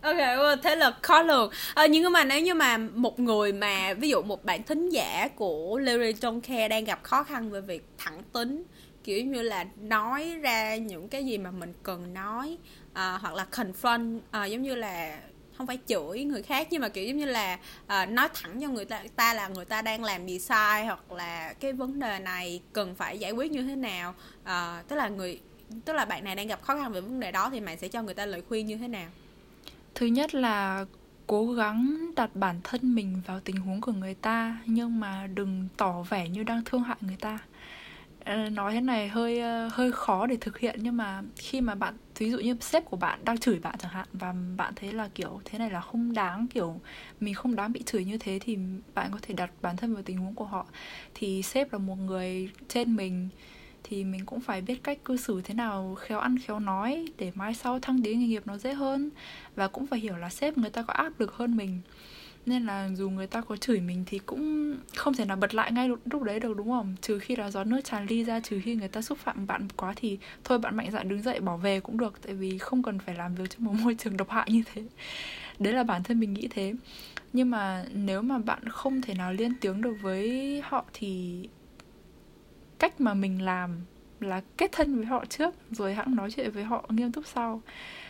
ok 0.02 0.18
thế 0.64 0.76
là 0.76 0.92
khó 1.02 1.22
lường. 1.22 1.52
À, 1.74 1.86
nhưng 1.88 2.12
mà 2.12 2.24
nếu 2.24 2.42
như 2.42 2.54
mà 2.54 2.78
một 2.78 3.20
người 3.20 3.54
mà 3.54 3.94
ví 3.94 4.10
dụ 4.10 4.22
một 4.22 4.46
bạn 4.46 4.64
thính 4.64 4.90
giả 4.90 5.28
của 5.36 5.78
Larry 5.78 6.12
Don't 6.12 6.42
Care 6.42 6.68
đang 6.68 6.86
gặp 6.86 7.04
khó 7.04 7.24
khăn 7.24 7.52
về 7.52 7.62
việc 7.62 7.88
thẳng 7.98 8.24
tính 8.34 8.64
kiểu 9.04 9.26
như 9.26 9.42
là 9.42 9.66
nói 9.82 10.36
ra 10.42 10.76
những 10.76 11.10
cái 11.10 11.26
gì 11.26 11.38
mà 11.38 11.52
mình 11.52 11.74
cần 11.84 12.14
nói 12.14 12.58
à, 12.96 13.18
hoặc 13.22 13.34
là 13.34 13.46
confront 13.52 14.20
à, 14.32 14.46
giống 14.46 14.62
như 14.62 14.76
là 14.76 15.20
không 15.58 15.68
phải 15.68 15.80
chửi 15.88 16.24
người 16.24 16.44
khác 16.44 16.68
nhưng 16.72 16.82
mà 16.82 16.90
kiểu 16.90 17.06
giống 17.06 17.18
như 17.18 17.26
là 17.26 17.60
uh, 17.84 18.10
nói 18.10 18.30
thẳng 18.34 18.62
cho 18.62 18.68
người 18.68 18.86
ta 18.86 19.04
ta 19.16 19.34
là 19.34 19.48
người 19.48 19.66
ta 19.66 19.82
đang 19.82 20.04
làm 20.04 20.28
gì 20.28 20.40
sai 20.40 20.86
hoặc 20.86 21.12
là 21.12 21.54
cái 21.54 21.74
vấn 21.74 22.00
đề 22.00 22.20
này 22.20 22.62
cần 22.74 22.96
phải 22.96 23.20
giải 23.20 23.32
quyết 23.32 23.52
như 23.52 23.64
thế 23.64 23.76
nào. 23.76 24.16
Uh, 24.44 24.88
tức 24.88 24.96
là 24.96 25.08
người 25.08 25.40
tức 25.86 25.94
là 25.94 26.06
bạn 26.06 26.24
này 26.24 26.36
đang 26.36 26.48
gặp 26.48 26.62
khó 26.62 26.76
khăn 26.76 26.92
về 26.92 27.02
vấn 27.02 27.20
đề 27.20 27.32
đó 27.32 27.50
thì 27.50 27.60
bạn 27.60 27.78
sẽ 27.78 27.88
cho 27.88 28.02
người 28.02 28.14
ta 28.14 28.26
lời 28.26 28.42
khuyên 28.50 28.66
như 28.66 28.78
thế 28.78 28.88
nào? 28.88 29.10
Thứ 29.96 30.06
nhất 30.06 30.36
là 30.36 30.86
cố 31.28 31.54
gắng 31.54 32.12
đặt 32.16 32.36
bản 32.36 32.60
thân 32.64 32.96
mình 32.96 33.22
vào 33.28 33.40
tình 33.40 33.56
huống 33.56 33.82
của 33.82 33.92
người 33.92 34.14
ta 34.14 34.58
nhưng 34.66 35.00
mà 35.00 35.28
đừng 35.34 35.68
tỏ 35.78 36.02
vẻ 36.10 36.30
như 36.30 36.44
đang 36.44 36.64
thương 36.66 36.84
hại 36.84 36.98
người 37.02 37.18
ta. 37.20 37.40
Ờ, 38.26 38.50
nói 38.50 38.74
thế 38.74 38.82
này 38.82 39.08
hơi 39.08 39.40
ờ, 39.40 39.70
hơi 39.74 39.92
khó 39.92 40.26
để 40.28 40.38
thực 40.42 40.60
hiện 40.60 40.76
nhưng 40.82 40.98
mà 40.98 41.22
khi 41.38 41.62
mà 41.62 41.76
bạn 41.76 41.94
ví 42.18 42.32
dụ 42.32 42.38
như 42.40 42.56
sếp 42.62 42.86
của 42.86 42.98
bạn 42.98 43.20
đang 43.26 43.38
chửi 43.38 43.60
bạn 43.60 43.76
chẳng 43.80 43.92
hạn 43.92 44.08
và 44.14 44.34
bạn 44.58 44.74
thấy 44.76 44.92
là, 44.92 45.10
kiểu, 45.16 45.42
thế 45.46 45.60
này 45.60 45.70
là 45.70 45.82
không 45.82 46.14
đáng, 46.14 46.48
kiểu, 46.48 46.80
mình 47.20 47.34
không 47.34 47.56
đáng 47.56 47.72
bị 47.74 47.84
chửi 47.86 48.06
như 48.06 48.18
thế 48.18 48.40
thì 48.42 48.58
bạn 48.94 49.10
có 49.12 49.20
thể 49.22 49.34
đặt 49.34 49.52
bản 49.62 49.78
thân 49.78 49.94
vào 49.94 50.04
tình 50.04 50.18
huống 50.18 50.36
của 50.36 50.46
họ. 50.46 50.66
Thì 51.14 51.42
sếp 51.42 51.74
là 51.74 51.80
một 51.80 51.96
người 51.96 52.50
trên 52.68 52.96
mình 52.96 53.30
thì 53.84 54.04
mình 54.04 54.26
cũng 54.26 54.42
phải 54.42 54.62
biết 54.62 54.84
cách 54.84 55.06
cư 55.06 55.18
xử 55.18 55.42
thế 55.42 55.54
nào, 55.54 55.96
khéo 56.00 56.20
ăn, 56.20 56.38
khéo 56.40 56.60
nói 56.60 57.06
để 57.18 57.32
mai 57.36 57.54
sau 57.56 57.80
thăng 57.80 58.04
tiến 58.04 58.20
nghề 58.20 58.28
nghiệp 58.28 58.44
nó 58.46 58.58
dễ 58.58 58.74
hơn. 58.74 59.10
Và 59.56 59.68
cũng 59.68 59.88
phải 59.88 60.00
hiểu 60.00 60.16
là 60.18 60.30
sếp 60.30 60.58
người 60.58 60.70
ta 60.70 60.82
có 60.82 60.94
áp 60.94 61.20
lực 61.20 61.34
hơn 61.34 61.58
mình 61.58 61.82
nên 62.46 62.66
là 62.66 62.90
dù 62.96 63.10
người 63.10 63.28
ta 63.28 63.42
có 63.42 63.56
chửi 63.58 63.80
mình 63.80 64.04
thì 64.06 64.20
cũng 64.20 64.76
không 64.96 65.14
thể 65.14 65.26
nào 65.26 65.38
bật 65.38 65.56
lại 65.56 65.72
ngay 65.72 65.90
lúc, 66.06 66.24
đấy 66.24 66.40
được 66.40 66.58
đúng 66.58 66.70
không? 66.70 66.96
Trừ 67.02 67.20
khi 67.20 67.36
là 67.36 67.52
gió 67.52 67.64
nước 67.64 67.82
tràn 67.84 68.06
ly 68.08 68.24
ra 68.24 68.40
trừ 68.40 68.62
khi 68.64 68.76
người 68.76 68.88
ta 68.88 69.02
xúc 69.02 69.18
phạm 69.18 69.48
bạn 69.48 69.68
quá 69.78 69.94
thì 69.96 70.18
thôi 70.44 70.60
bạn 70.60 70.78
mạnh 70.78 70.92
dạn 70.92 71.10
đứng 71.10 71.22
dậy 71.22 71.40
bỏ 71.40 71.58
về 71.58 71.80
cũng 71.80 71.98
được 71.98 72.22
tại 72.22 72.34
vì 72.34 72.58
không 72.58 72.84
cần 72.84 73.00
phải 73.00 73.16
làm 73.16 73.36
việc 73.36 73.50
trong 73.50 73.66
một 73.66 73.74
môi 73.84 73.96
trường 73.96 74.18
độc 74.18 74.30
hại 74.30 74.48
như 74.52 74.64
thế. 74.74 74.84
Đấy 75.60 75.74
là 75.74 75.84
bản 75.84 76.04
thân 76.04 76.20
mình 76.20 76.34
nghĩ 76.34 76.48
thế. 76.52 76.74
Nhưng 77.34 77.50
mà 77.50 77.86
nếu 77.94 78.22
mà 78.22 78.38
bạn 78.38 78.70
không 78.70 79.02
thể 79.02 79.14
nào 79.14 79.34
liên 79.34 79.54
tiếng 79.62 79.82
được 79.82 79.96
với 80.02 80.62
họ 80.66 80.86
thì 80.94 81.42
cách 82.80 83.02
mà 83.02 83.14
mình 83.14 83.42
làm 83.42 83.72
là 84.20 84.42
kết 84.58 84.72
thân 84.72 84.96
với 84.96 85.06
họ 85.06 85.26
trước 85.26 85.56
rồi 85.72 85.94
hãng 85.94 86.16
nói 86.16 86.32
chuyện 86.32 86.52
với 86.52 86.64
họ 86.64 86.86
nghiêm 86.90 87.12
túc 87.12 87.28
sau 87.28 87.62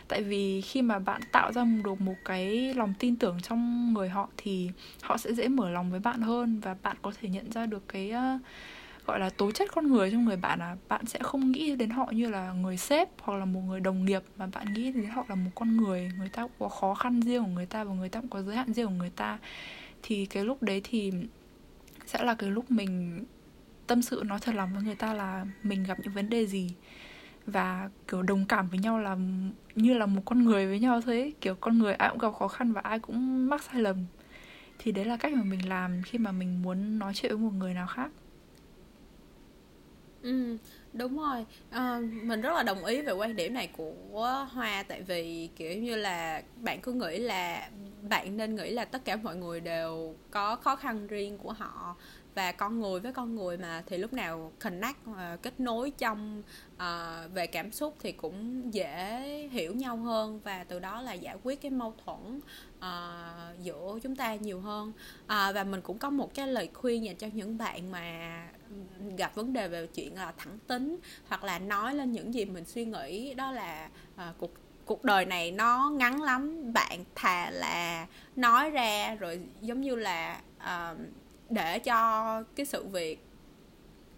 tại 0.07 0.23
vì 0.23 0.61
khi 0.61 0.81
mà 0.81 0.99
bạn 0.99 1.21
tạo 1.31 1.51
ra 1.51 1.65
được 1.83 2.01
một 2.01 2.15
cái 2.25 2.73
lòng 2.73 2.93
tin 2.99 3.15
tưởng 3.15 3.37
trong 3.41 3.93
người 3.93 4.09
họ 4.09 4.29
thì 4.37 4.69
họ 5.01 5.17
sẽ 5.17 5.33
dễ 5.33 5.47
mở 5.47 5.69
lòng 5.69 5.91
với 5.91 5.99
bạn 5.99 6.21
hơn 6.21 6.59
và 6.59 6.75
bạn 6.83 6.97
có 7.01 7.11
thể 7.21 7.29
nhận 7.29 7.51
ra 7.51 7.65
được 7.65 7.83
cái 7.87 8.11
ờ, 8.11 8.39
gọi 9.05 9.19
là 9.19 9.29
tố 9.29 9.51
chất 9.51 9.71
con 9.71 9.87
người 9.87 10.11
trong 10.11 10.25
người 10.25 10.37
bạn 10.37 10.59
là 10.59 10.75
bạn 10.87 11.05
sẽ 11.05 11.19
không 11.19 11.51
nghĩ 11.51 11.75
đến 11.75 11.89
họ 11.89 12.11
như 12.11 12.29
là 12.29 12.53
người 12.53 12.77
sếp 12.77 13.09
hoặc 13.21 13.37
là 13.37 13.45
một 13.45 13.61
người 13.67 13.79
đồng 13.79 14.05
nghiệp, 14.05 14.23
mà 14.37 14.47
bạn 14.47 14.73
nghĩ 14.73 14.91
đến 14.91 15.05
họ 15.05 15.25
là 15.29 15.35
một 15.35 15.51
con 15.55 15.77
người. 15.77 16.11
Người 16.17 16.29
ta 16.29 16.41
cũng 16.41 16.51
có 16.59 16.69
khó 16.69 16.93
khăn 16.93 17.21
riêng 17.21 17.43
của 17.43 17.49
người 17.49 17.65
ta 17.65 17.83
và 17.83 17.93
người 17.93 18.09
ta 18.09 18.21
cũng 18.21 18.29
có 18.29 18.41
giới 18.41 18.55
hạn 18.55 18.73
riêng 18.73 18.87
của 18.87 18.93
người 18.93 19.11
ta. 19.15 19.37
Thì 20.03 20.25
cái 20.25 20.45
lúc 20.45 20.63
đấy 20.63 20.81
thì 20.83 21.11
sẽ 22.05 22.23
là 22.23 22.33
cái 22.33 22.49
lúc 22.51 22.71
mình 22.71 23.23
tâm 23.87 24.01
sự 24.01 24.23
nói 24.25 24.39
thật 24.41 24.55
lòng 24.55 24.73
với 24.73 24.83
người 24.83 24.95
ta 24.95 25.13
là 25.13 25.45
mình 25.63 25.83
gặp 25.83 25.99
những 25.99 26.13
vấn 26.13 26.29
đề 26.29 26.45
gì 26.45 26.71
và 27.47 27.89
kiểu 28.07 28.21
đồng 28.21 28.45
cảm 28.45 28.69
với 28.69 28.79
nhau 28.79 28.99
là 28.99 29.17
như 29.75 29.93
là 29.93 30.05
một 30.05 30.21
con 30.25 30.45
người 30.45 30.67
với 30.67 30.79
nhau 30.79 31.01
thôi 31.01 31.15
ấy. 31.21 31.33
kiểu 31.41 31.55
con 31.55 31.79
người 31.79 31.93
ai 31.93 32.09
cũng 32.09 32.19
gặp 32.19 32.33
khó 32.39 32.47
khăn 32.47 32.73
và 32.73 32.81
ai 32.81 32.99
cũng 32.99 33.49
mắc 33.49 33.63
sai 33.63 33.81
lầm 33.81 33.97
thì 34.79 34.91
đấy 34.91 35.05
là 35.05 35.17
cách 35.17 35.33
mà 35.33 35.43
mình 35.43 35.69
làm 35.69 36.01
khi 36.05 36.17
mà 36.19 36.31
mình 36.31 36.61
muốn 36.63 36.99
nói 36.99 37.13
chuyện 37.15 37.31
với 37.31 37.41
một 37.43 37.53
người 37.59 37.73
nào 37.73 37.87
khác 37.87 38.11
Ừ, 40.21 40.57
đúng 40.93 41.17
rồi. 41.17 41.45
à, 41.69 41.99
mình 42.23 42.41
rất 42.41 42.53
là 42.53 42.63
đồng 42.63 42.85
ý 42.85 43.01
về 43.01 43.11
quan 43.13 43.35
điểm 43.35 43.53
này 43.53 43.67
của 43.77 44.47
Hoa 44.51 44.83
tại 44.83 45.01
vì 45.01 45.49
kiểu 45.55 45.77
như 45.81 45.95
là 45.95 46.41
bạn 46.63 46.81
cứ 46.81 46.93
nghĩ 46.93 47.17
là 47.19 47.69
bạn 48.09 48.37
nên 48.37 48.55
nghĩ 48.55 48.69
là 48.71 48.85
tất 48.85 49.05
cả 49.05 49.15
mọi 49.15 49.35
người 49.35 49.59
đều 49.61 50.15
có 50.31 50.55
khó 50.55 50.75
khăn 50.75 51.07
riêng 51.07 51.37
của 51.37 51.51
họ 51.53 51.95
và 52.35 52.51
con 52.51 52.79
người 52.79 52.99
với 52.99 53.13
con 53.13 53.35
người 53.35 53.57
mà 53.57 53.83
thì 53.85 53.97
lúc 53.97 54.13
nào 54.13 54.51
connect 54.63 54.97
uh, 55.09 55.41
kết 55.41 55.59
nối 55.59 55.91
trong 55.91 56.43
uh, 56.75 57.33
về 57.33 57.47
cảm 57.47 57.71
xúc 57.71 57.95
thì 57.99 58.11
cũng 58.11 58.63
dễ 58.73 59.19
hiểu 59.51 59.75
nhau 59.75 59.97
hơn. 59.97 60.39
Và 60.43 60.63
từ 60.63 60.79
đó 60.79 61.01
là 61.01 61.13
giải 61.13 61.35
quyết 61.43 61.61
cái 61.61 61.71
mâu 61.71 61.95
thuẫn 62.05 62.39
uh, 62.77 63.63
giữa 63.63 63.99
chúng 64.03 64.15
ta 64.15 64.35
nhiều 64.35 64.59
hơn. 64.61 64.89
Uh, 65.23 65.27
và 65.27 65.63
mình 65.63 65.81
cũng 65.81 65.97
có 65.97 66.09
một 66.09 66.33
cái 66.33 66.47
lời 66.47 66.69
khuyên 66.73 67.05
dành 67.05 67.15
cho 67.15 67.27
những 67.33 67.57
bạn 67.57 67.91
mà 67.91 68.47
gặp 69.17 69.35
vấn 69.35 69.53
đề 69.53 69.67
về 69.67 69.87
chuyện 69.87 70.15
là 70.15 70.33
thẳng 70.37 70.59
tính 70.67 70.97
hoặc 71.27 71.43
là 71.43 71.59
nói 71.59 71.95
lên 71.95 72.11
những 72.11 72.33
gì 72.33 72.45
mình 72.45 72.65
suy 72.65 72.85
nghĩ. 72.85 73.33
Đó 73.33 73.51
là 73.51 73.89
uh, 74.15 74.37
cuộc 74.37 74.51
cuộc 74.85 75.03
đời 75.03 75.25
này 75.25 75.51
nó 75.51 75.89
ngắn 75.89 76.21
lắm. 76.21 76.73
Bạn 76.73 77.03
thà 77.15 77.49
là 77.49 78.07
nói 78.35 78.69
ra 78.69 79.15
rồi 79.15 79.41
giống 79.61 79.81
như 79.81 79.95
là 79.95 80.41
uh, 80.57 80.97
để 81.49 81.79
cho 81.79 82.43
cái 82.55 82.65
sự 82.65 82.85
việc 82.85 83.19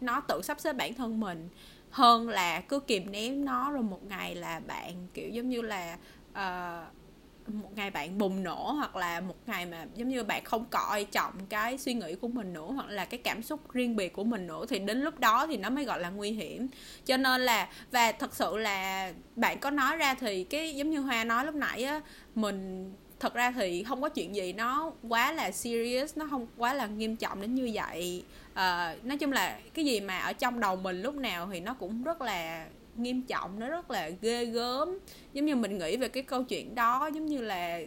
nó 0.01 0.21
tự 0.21 0.41
sắp 0.41 0.59
xếp 0.59 0.73
bản 0.73 0.93
thân 0.93 1.19
mình 1.19 1.49
hơn 1.89 2.29
là 2.29 2.61
cứ 2.61 2.79
kìm 2.79 3.11
nén 3.11 3.45
nó 3.45 3.71
rồi 3.71 3.83
một 3.83 4.05
ngày 4.07 4.35
là 4.35 4.59
bạn 4.59 4.93
kiểu 5.13 5.29
giống 5.29 5.49
như 5.49 5.61
là 5.61 5.97
uh, 6.31 6.93
một 7.53 7.75
ngày 7.75 7.91
bạn 7.91 8.17
bùng 8.17 8.43
nổ 8.43 8.71
hoặc 8.71 8.95
là 8.95 9.19
một 9.19 9.35
ngày 9.47 9.65
mà 9.65 9.85
giống 9.95 10.09
như 10.09 10.23
bạn 10.23 10.43
không 10.43 10.65
coi 10.65 11.05
trọng 11.05 11.33
cái 11.49 11.77
suy 11.77 11.93
nghĩ 11.93 12.15
của 12.15 12.27
mình 12.27 12.53
nữa 12.53 12.71
hoặc 12.75 12.89
là 12.89 13.05
cái 13.05 13.19
cảm 13.23 13.43
xúc 13.43 13.71
riêng 13.71 13.95
biệt 13.95 14.13
của 14.13 14.23
mình 14.23 14.47
nữa 14.47 14.65
thì 14.69 14.79
đến 14.79 15.01
lúc 15.01 15.19
đó 15.19 15.47
thì 15.47 15.57
nó 15.57 15.69
mới 15.69 15.85
gọi 15.85 15.99
là 15.99 16.09
nguy 16.09 16.31
hiểm. 16.31 16.67
Cho 17.05 17.17
nên 17.17 17.41
là 17.41 17.69
và 17.91 18.11
thật 18.11 18.35
sự 18.35 18.57
là 18.57 19.11
bạn 19.35 19.59
có 19.59 19.69
nói 19.69 19.97
ra 19.97 20.13
thì 20.13 20.43
cái 20.43 20.75
giống 20.75 20.89
như 20.89 20.99
hoa 20.99 21.23
nói 21.23 21.45
lúc 21.45 21.55
nãy 21.55 21.83
á 21.83 22.01
mình 22.35 22.91
thật 23.19 23.33
ra 23.33 23.51
thì 23.51 23.83
không 23.83 24.01
có 24.01 24.09
chuyện 24.09 24.35
gì 24.35 24.53
nó 24.53 24.91
quá 25.09 25.31
là 25.31 25.51
serious 25.51 26.17
nó 26.17 26.27
không 26.29 26.47
quá 26.57 26.73
là 26.73 26.87
nghiêm 26.87 27.15
trọng 27.15 27.41
đến 27.41 27.55
như 27.55 27.71
vậy. 27.73 28.23
À, 28.53 28.95
nói 29.03 29.17
chung 29.17 29.31
là 29.31 29.59
cái 29.73 29.85
gì 29.85 29.99
mà 29.99 30.19
ở 30.19 30.33
trong 30.33 30.59
đầu 30.59 30.75
mình 30.75 31.01
lúc 31.01 31.15
nào 31.15 31.49
thì 31.51 31.59
nó 31.59 31.73
cũng 31.73 32.03
rất 32.03 32.21
là 32.21 32.67
nghiêm 32.97 33.21
trọng 33.21 33.59
nó 33.59 33.69
rất 33.69 33.91
là 33.91 34.09
ghê 34.21 34.45
gớm. 34.45 34.99
Giống 35.33 35.45
như 35.45 35.55
mình 35.55 35.77
nghĩ 35.77 35.97
về 35.97 36.07
cái 36.07 36.23
câu 36.23 36.43
chuyện 36.43 36.75
đó 36.75 37.09
giống 37.13 37.25
như 37.25 37.41
là 37.41 37.79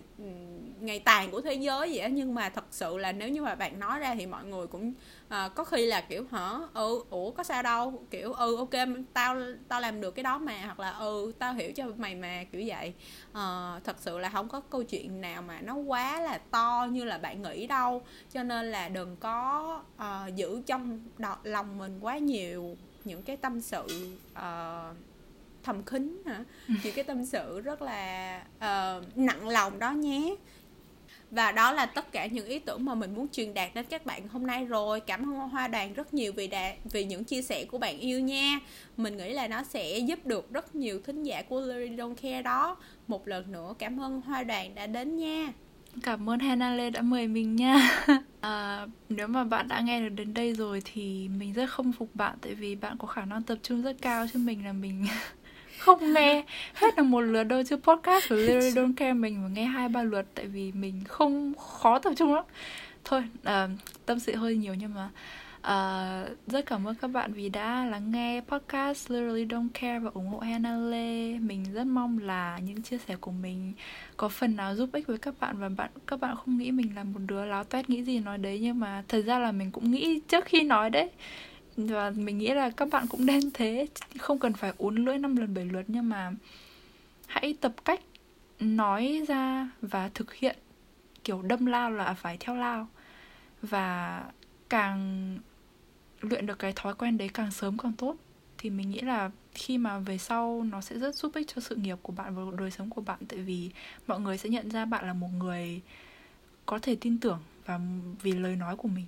ngày 0.80 1.00
tàn 1.00 1.30
của 1.30 1.40
thế 1.40 1.54
giới 1.54 1.90
vậy 1.94 2.10
nhưng 2.10 2.34
mà 2.34 2.48
thật 2.48 2.64
sự 2.70 2.98
là 2.98 3.12
nếu 3.12 3.28
như 3.28 3.42
mà 3.42 3.54
bạn 3.54 3.80
nói 3.80 3.98
ra 3.98 4.14
thì 4.14 4.26
mọi 4.26 4.44
người 4.44 4.66
cũng 4.66 4.92
à, 5.28 5.48
có 5.48 5.64
khi 5.64 5.86
là 5.86 6.00
kiểu 6.00 6.24
hả? 6.30 6.58
Ừ 6.74 7.04
ủa 7.10 7.30
có 7.30 7.42
sao 7.42 7.62
đâu? 7.62 8.02
Kiểu 8.10 8.32
ừ 8.32 8.56
ok 8.56 8.70
tao 9.12 9.36
tao 9.68 9.80
làm 9.80 10.00
được 10.00 10.10
cái 10.10 10.22
đó 10.22 10.38
mà. 10.38 10.62
Hoặc 10.64 10.80
là 10.80 10.90
ừ 10.90 11.32
tao 11.38 11.54
hiểu 11.54 11.72
cho 11.72 11.86
mày 11.96 12.14
mà. 12.14 12.44
Kiểu 12.52 12.62
vậy. 12.66 12.94
À, 13.32 13.80
thật 13.84 13.96
sự 14.00 14.18
là 14.18 14.28
không 14.28 14.48
có 14.48 14.60
câu 14.60 14.82
chuyện 14.82 15.20
nào 15.20 15.42
mà 15.42 15.60
nó 15.60 15.74
quá 15.74 16.20
là 16.20 16.38
to 16.38 16.86
như 16.90 17.04
là 17.04 17.18
bạn 17.18 17.42
nghĩ 17.42 17.66
đâu. 17.66 18.02
Cho 18.32 18.42
nên 18.42 18.70
là 18.70 18.88
đừng 18.88 19.16
có 19.16 19.82
uh, 19.96 20.34
giữ 20.36 20.62
trong 20.66 21.00
lòng 21.44 21.78
mình 21.78 21.98
quá 22.00 22.18
nhiều 22.18 22.76
những 23.04 23.22
cái 23.22 23.36
tâm 23.36 23.60
sự 23.60 23.86
uh, 24.32 24.96
thầm 25.62 25.82
kín 25.82 26.22
hả? 26.26 26.44
Những 26.84 26.94
cái 26.94 27.04
tâm 27.04 27.24
sự 27.24 27.60
rất 27.60 27.82
là 27.82 28.42
uh, 28.56 29.18
nặng 29.18 29.48
lòng 29.48 29.78
đó 29.78 29.92
nhé. 29.92 30.36
Và 31.30 31.52
đó 31.52 31.72
là 31.72 31.86
tất 31.86 32.12
cả 32.12 32.26
những 32.26 32.46
ý 32.46 32.58
tưởng 32.58 32.84
mà 32.84 32.94
mình 32.94 33.14
muốn 33.14 33.28
truyền 33.28 33.54
đạt 33.54 33.74
đến 33.74 33.84
các 33.90 34.06
bạn 34.06 34.28
hôm 34.28 34.46
nay 34.46 34.64
rồi. 34.64 35.00
Cảm 35.00 35.22
ơn 35.22 35.48
hoa 35.48 35.68
đoàn 35.68 35.94
rất 35.94 36.14
nhiều 36.14 36.32
vì 36.32 36.46
đã 36.46 36.74
vì 36.84 37.04
những 37.04 37.24
chia 37.24 37.42
sẻ 37.42 37.64
của 37.64 37.78
bạn 37.78 37.98
yêu 37.98 38.20
nha. 38.20 38.60
Mình 38.96 39.16
nghĩ 39.16 39.32
là 39.32 39.48
nó 39.48 39.62
sẽ 39.62 39.98
giúp 39.98 40.26
được 40.26 40.52
rất 40.52 40.74
nhiều 40.74 41.00
thính 41.06 41.22
giả 41.22 41.42
của 41.42 41.60
Larry 41.60 41.96
Don't 41.96 42.14
Care 42.14 42.42
đó. 42.42 42.76
Một 43.06 43.28
lần 43.28 43.52
nữa 43.52 43.74
cảm 43.78 44.00
ơn 44.00 44.20
hoa 44.20 44.42
đoàn 44.42 44.74
đã 44.74 44.86
đến 44.86 45.16
nha 45.16 45.52
cảm 46.02 46.30
ơn 46.30 46.38
Hannah 46.38 46.78
Lê 46.78 46.90
đã 46.90 47.02
mời 47.02 47.28
mình 47.28 47.56
nha. 47.56 48.04
À, 48.40 48.86
nếu 49.08 49.26
mà 49.26 49.44
bạn 49.44 49.68
đã 49.68 49.80
nghe 49.80 50.00
được 50.00 50.08
đến 50.08 50.34
đây 50.34 50.52
rồi 50.52 50.82
thì 50.84 51.28
mình 51.38 51.52
rất 51.52 51.70
không 51.70 51.92
phục 51.92 52.14
bạn 52.14 52.34
tại 52.40 52.54
vì 52.54 52.74
bạn 52.74 52.96
có 52.98 53.06
khả 53.06 53.24
năng 53.24 53.42
tập 53.42 53.58
trung 53.62 53.82
rất 53.82 53.96
cao 54.02 54.26
chứ 54.32 54.38
mình 54.38 54.64
là 54.64 54.72
mình 54.72 55.06
không 55.78 56.12
nghe 56.12 56.44
hết 56.74 56.94
là 56.96 57.02
một 57.02 57.20
lượt 57.20 57.44
đâu 57.44 57.62
chứ 57.62 57.76
podcast 57.76 58.28
của 58.28 58.34
Literally 58.36 58.70
Don't 58.74 58.94
Care 58.96 59.12
mình 59.12 59.38
phải 59.42 59.50
nghe 59.50 59.64
hai 59.64 59.88
ba 59.88 60.02
lượt 60.02 60.26
tại 60.34 60.46
vì 60.46 60.72
mình 60.72 61.04
không 61.08 61.52
khó 61.54 61.98
tập 61.98 62.12
trung 62.16 62.34
lắm. 62.34 62.44
Thôi 63.04 63.24
uh, 63.42 63.70
tâm 64.06 64.18
sự 64.18 64.36
hơi 64.36 64.56
nhiều 64.56 64.74
nhưng 64.74 64.94
mà 64.94 65.10
uh, 65.60 66.46
rất 66.46 66.66
cảm 66.66 66.88
ơn 66.88 66.94
các 66.94 67.08
bạn 67.08 67.32
vì 67.32 67.48
đã 67.48 67.84
lắng 67.84 68.10
nghe 68.10 68.40
podcast 68.48 69.10
Literally 69.10 69.44
Don't 69.44 69.68
Care 69.74 69.98
và 69.98 70.10
ủng 70.14 70.26
hộ 70.26 70.38
Hannah 70.38 70.90
Lê. 70.90 71.38
Mình 71.38 71.64
rất 71.72 71.86
mong 71.86 72.18
là 72.18 72.58
những 72.58 72.82
chia 72.82 72.98
sẻ 72.98 73.16
của 73.20 73.30
mình 73.30 73.72
có 74.16 74.28
phần 74.28 74.56
nào 74.56 74.74
giúp 74.74 74.88
ích 74.92 75.06
với 75.06 75.18
các 75.18 75.34
bạn 75.40 75.56
và 75.58 75.68
bạn 75.68 75.90
các 76.06 76.20
bạn 76.20 76.36
không 76.36 76.58
nghĩ 76.58 76.70
mình 76.70 76.94
là 76.96 77.04
một 77.04 77.20
đứa 77.26 77.44
láo 77.44 77.64
toét 77.64 77.90
nghĩ 77.90 78.02
gì 78.02 78.20
nói 78.20 78.38
đấy 78.38 78.58
nhưng 78.62 78.80
mà 78.80 79.04
thật 79.08 79.22
ra 79.26 79.38
là 79.38 79.52
mình 79.52 79.70
cũng 79.70 79.90
nghĩ 79.90 80.20
trước 80.28 80.44
khi 80.44 80.62
nói 80.62 80.90
đấy. 80.90 81.10
Và 81.76 82.10
mình 82.10 82.38
nghĩ 82.38 82.48
là 82.48 82.70
các 82.70 82.88
bạn 82.92 83.06
cũng 83.08 83.26
nên 83.26 83.40
thế 83.54 83.86
không 84.18 84.38
cần 84.38 84.52
phải 84.52 84.72
uốn 84.78 85.04
lưỡi 85.04 85.18
năm 85.18 85.36
lần 85.36 85.54
bảy 85.54 85.64
lượt 85.64 85.84
nhưng 85.88 86.08
mà 86.08 86.32
hãy 87.26 87.54
tập 87.60 87.72
cách 87.84 88.00
nói 88.60 89.22
ra 89.28 89.70
và 89.82 90.10
thực 90.14 90.34
hiện 90.34 90.56
kiểu 91.24 91.42
đâm 91.42 91.66
lao 91.66 91.90
là 91.90 92.14
phải 92.14 92.36
theo 92.40 92.56
lao. 92.56 92.88
Và 93.62 94.22
càng 94.68 95.38
luyện 96.20 96.46
được 96.46 96.58
cái 96.58 96.72
thói 96.76 96.94
quen 96.94 97.18
đấy 97.18 97.30
càng 97.34 97.50
sớm 97.50 97.78
càng 97.78 97.92
tốt 97.92 98.16
thì 98.58 98.70
mình 98.70 98.90
nghĩ 98.90 99.00
là 99.00 99.30
khi 99.54 99.78
mà 99.78 99.98
về 99.98 100.18
sau 100.18 100.66
nó 100.70 100.80
sẽ 100.80 100.98
rất 100.98 101.14
giúp 101.14 101.34
ích 101.34 101.46
cho 101.54 101.60
sự 101.60 101.74
nghiệp 101.76 101.98
của 102.02 102.12
bạn 102.12 102.34
và 102.34 102.56
đời 102.58 102.70
sống 102.70 102.90
của 102.90 103.00
bạn 103.00 103.18
tại 103.28 103.38
vì 103.38 103.70
mọi 104.06 104.20
người 104.20 104.38
sẽ 104.38 104.48
nhận 104.48 104.70
ra 104.70 104.84
bạn 104.84 105.06
là 105.06 105.12
một 105.12 105.28
người 105.38 105.80
có 106.66 106.78
thể 106.78 106.96
tin 107.00 107.18
tưởng 107.18 107.38
và 107.66 107.80
vì 108.22 108.32
lời 108.32 108.56
nói 108.56 108.76
của 108.76 108.88
mình 108.88 109.06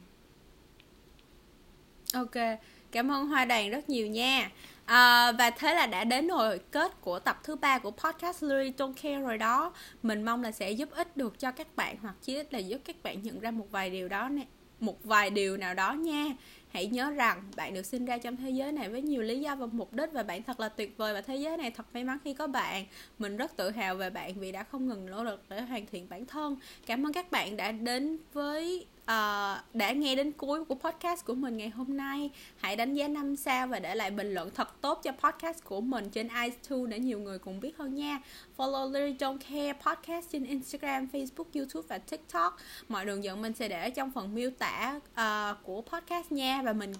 Ok, 2.15 2.59
cảm 2.93 3.11
ơn 3.11 3.27
Hoa 3.27 3.45
đàn 3.45 3.71
rất 3.71 3.89
nhiều 3.89 4.07
nha. 4.07 4.51
À, 4.85 5.33
và 5.33 5.51
thế 5.51 5.75
là 5.75 5.87
đã 5.87 6.05
đến 6.05 6.29
hồi 6.29 6.61
kết 6.71 7.01
của 7.01 7.19
tập 7.19 7.41
thứ 7.45 7.57
ba 7.57 7.79
của 7.79 7.91
podcast 7.91 8.43
Lily 8.43 8.73
Don't 8.79 8.95
Care 9.03 9.21
rồi 9.21 9.39
đó. 9.39 9.73
Mình 10.03 10.23
mong 10.23 10.43
là 10.43 10.53
sẽ 10.53 10.71
giúp 10.71 10.91
ích 10.91 11.17
được 11.17 11.39
cho 11.39 11.51
các 11.51 11.77
bạn 11.77 11.97
hoặc 12.03 12.15
chí 12.23 12.35
ít 12.35 12.53
là 12.53 12.59
giúp 12.59 12.79
các 12.85 12.97
bạn 13.03 13.23
nhận 13.23 13.41
ra 13.41 13.51
một 13.51 13.67
vài 13.71 13.91
điều 13.91 14.09
đó 14.09 14.29
nè, 14.29 14.43
một 14.81 15.05
vài 15.05 15.31
điều 15.31 15.57
nào 15.57 15.75
đó 15.75 15.93
nha. 15.93 16.25
Hãy 16.73 16.87
nhớ 16.87 17.11
rằng 17.11 17.43
bạn 17.57 17.75
được 17.75 17.87
sinh 17.87 18.05
ra 18.05 18.19
trong 18.19 18.37
thế 18.37 18.51
giới 18.51 18.73
này 18.73 18.89
với 18.89 19.03
nhiều 19.03 19.23
lý 19.23 19.41
do 19.41 19.57
và 19.57 19.67
mục 19.67 19.93
đích 19.93 20.13
và 20.13 20.23
bạn 20.23 20.43
thật 20.43 20.61
là 20.61 20.69
tuyệt 20.69 20.97
vời 20.97 21.15
và 21.15 21.21
thế 21.21 21.37
giới 21.37 21.57
này 21.57 21.71
thật 21.71 21.87
may 21.95 22.05
mắn 22.05 22.19
khi 22.25 22.35
có 22.35 22.47
bạn. 22.47 22.85
Mình 23.19 23.37
rất 23.37 23.57
tự 23.57 23.71
hào 23.71 23.95
về 23.95 24.11
bạn 24.11 24.35
vì 24.35 24.53
đã 24.53 24.65
không 24.65 24.89
ngừng 24.89 25.07
nỗ 25.07 25.25
lực 25.25 25.43
để 25.49 25.61
hoàn 25.61 25.87
thiện 25.87 26.09
bản 26.09 26.27
thân. 26.27 26.57
Cảm 26.87 27.07
ơn 27.07 27.13
các 27.13 27.31
bạn 27.31 27.57
đã 27.57 27.73
đến 27.73 28.19
với 28.33 28.87
uh, 29.03 29.75
đã 29.75 29.93
nghe 29.93 30.17
đến 30.17 30.33
cuối 30.33 30.65
của 30.65 30.75
podcast 30.75 31.25
của 31.25 31.35
mình 31.35 31.57
ngày 31.57 31.71
hôm 31.71 31.97
nay. 31.97 32.31
Hãy 32.57 32.77
đánh 32.77 32.95
giá 32.95 33.09
5 33.09 33.37
sao 33.37 33.67
và 33.67 33.79
để 33.79 33.95
lại 33.95 34.11
bình 34.11 34.35
luận 34.35 34.51
thật 34.55 34.81
tốt 34.81 35.01
cho 35.03 35.13
podcast 35.13 35.65
của 35.65 35.81
mình 35.81 36.11
trên 36.11 36.29
iTunes 36.45 36.91
để 36.91 36.99
nhiều 36.99 37.19
người 37.19 37.39
cùng 37.39 37.61
biết 37.61 37.77
hơn 37.79 37.95
nha. 37.95 38.21
Follow 38.57 38.93
Lily 38.93 39.15
Don't 39.19 39.39
Care 39.39 39.73
podcast 39.73 40.31
trên 40.33 40.45
Instagram, 40.45 41.09
Facebook, 41.13 41.45
YouTube 41.55 41.87
và 41.89 41.99
TikTok. 41.99 42.57
Mọi 42.89 43.07
đường 43.07 43.25
dẫn 43.25 43.43
mình 43.43 43.53
sẽ 43.55 43.69
để 43.69 43.91
trong 43.91 44.11
phần 44.11 44.35
miêu 44.35 44.51
tả 44.51 45.01
uh, 45.13 45.57
của 45.63 45.83
podcast 45.83 46.33
nha. 46.33 46.63
Và 46.63 46.73
mình 46.73 46.93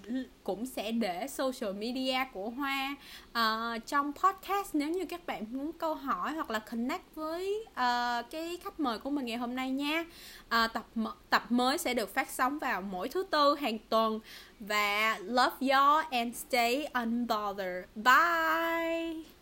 cũng 0.43 0.65
sẽ 0.65 0.91
để 0.91 1.27
social 1.27 1.73
media 1.73 2.17
của 2.33 2.49
Hoa 2.49 2.95
uh, 3.29 3.87
trong 3.87 4.13
podcast. 4.13 4.75
Nếu 4.75 4.89
như 4.89 5.05
các 5.05 5.25
bạn 5.25 5.45
muốn 5.51 5.71
câu 5.73 5.95
hỏi 5.95 6.33
hoặc 6.33 6.49
là 6.49 6.59
connect 6.59 7.15
với 7.15 7.65
uh, 7.69 8.29
cái 8.31 8.57
khách 8.63 8.79
mời 8.79 8.99
của 8.99 9.09
mình 9.09 9.25
ngày 9.25 9.37
hôm 9.37 9.55
nay 9.55 9.71
nha 9.71 10.05
uh, 10.45 10.73
tập 10.73 10.85
tập 11.29 11.43
mới 11.49 11.77
sẽ 11.77 11.93
được 11.93 12.13
phát 12.13 12.29
sóng 12.29 12.59
vào 12.59 12.81
mỗi 12.81 13.09
thứ 13.09 13.23
tư 13.23 13.55
hàng 13.55 13.77
tuần. 13.89 14.19
Và 14.59 15.17
love 15.21 15.55
y'all 15.59 16.05
and 16.11 16.35
stay 16.35 16.87
unbothered. 16.93 17.83
Bye! 17.95 19.32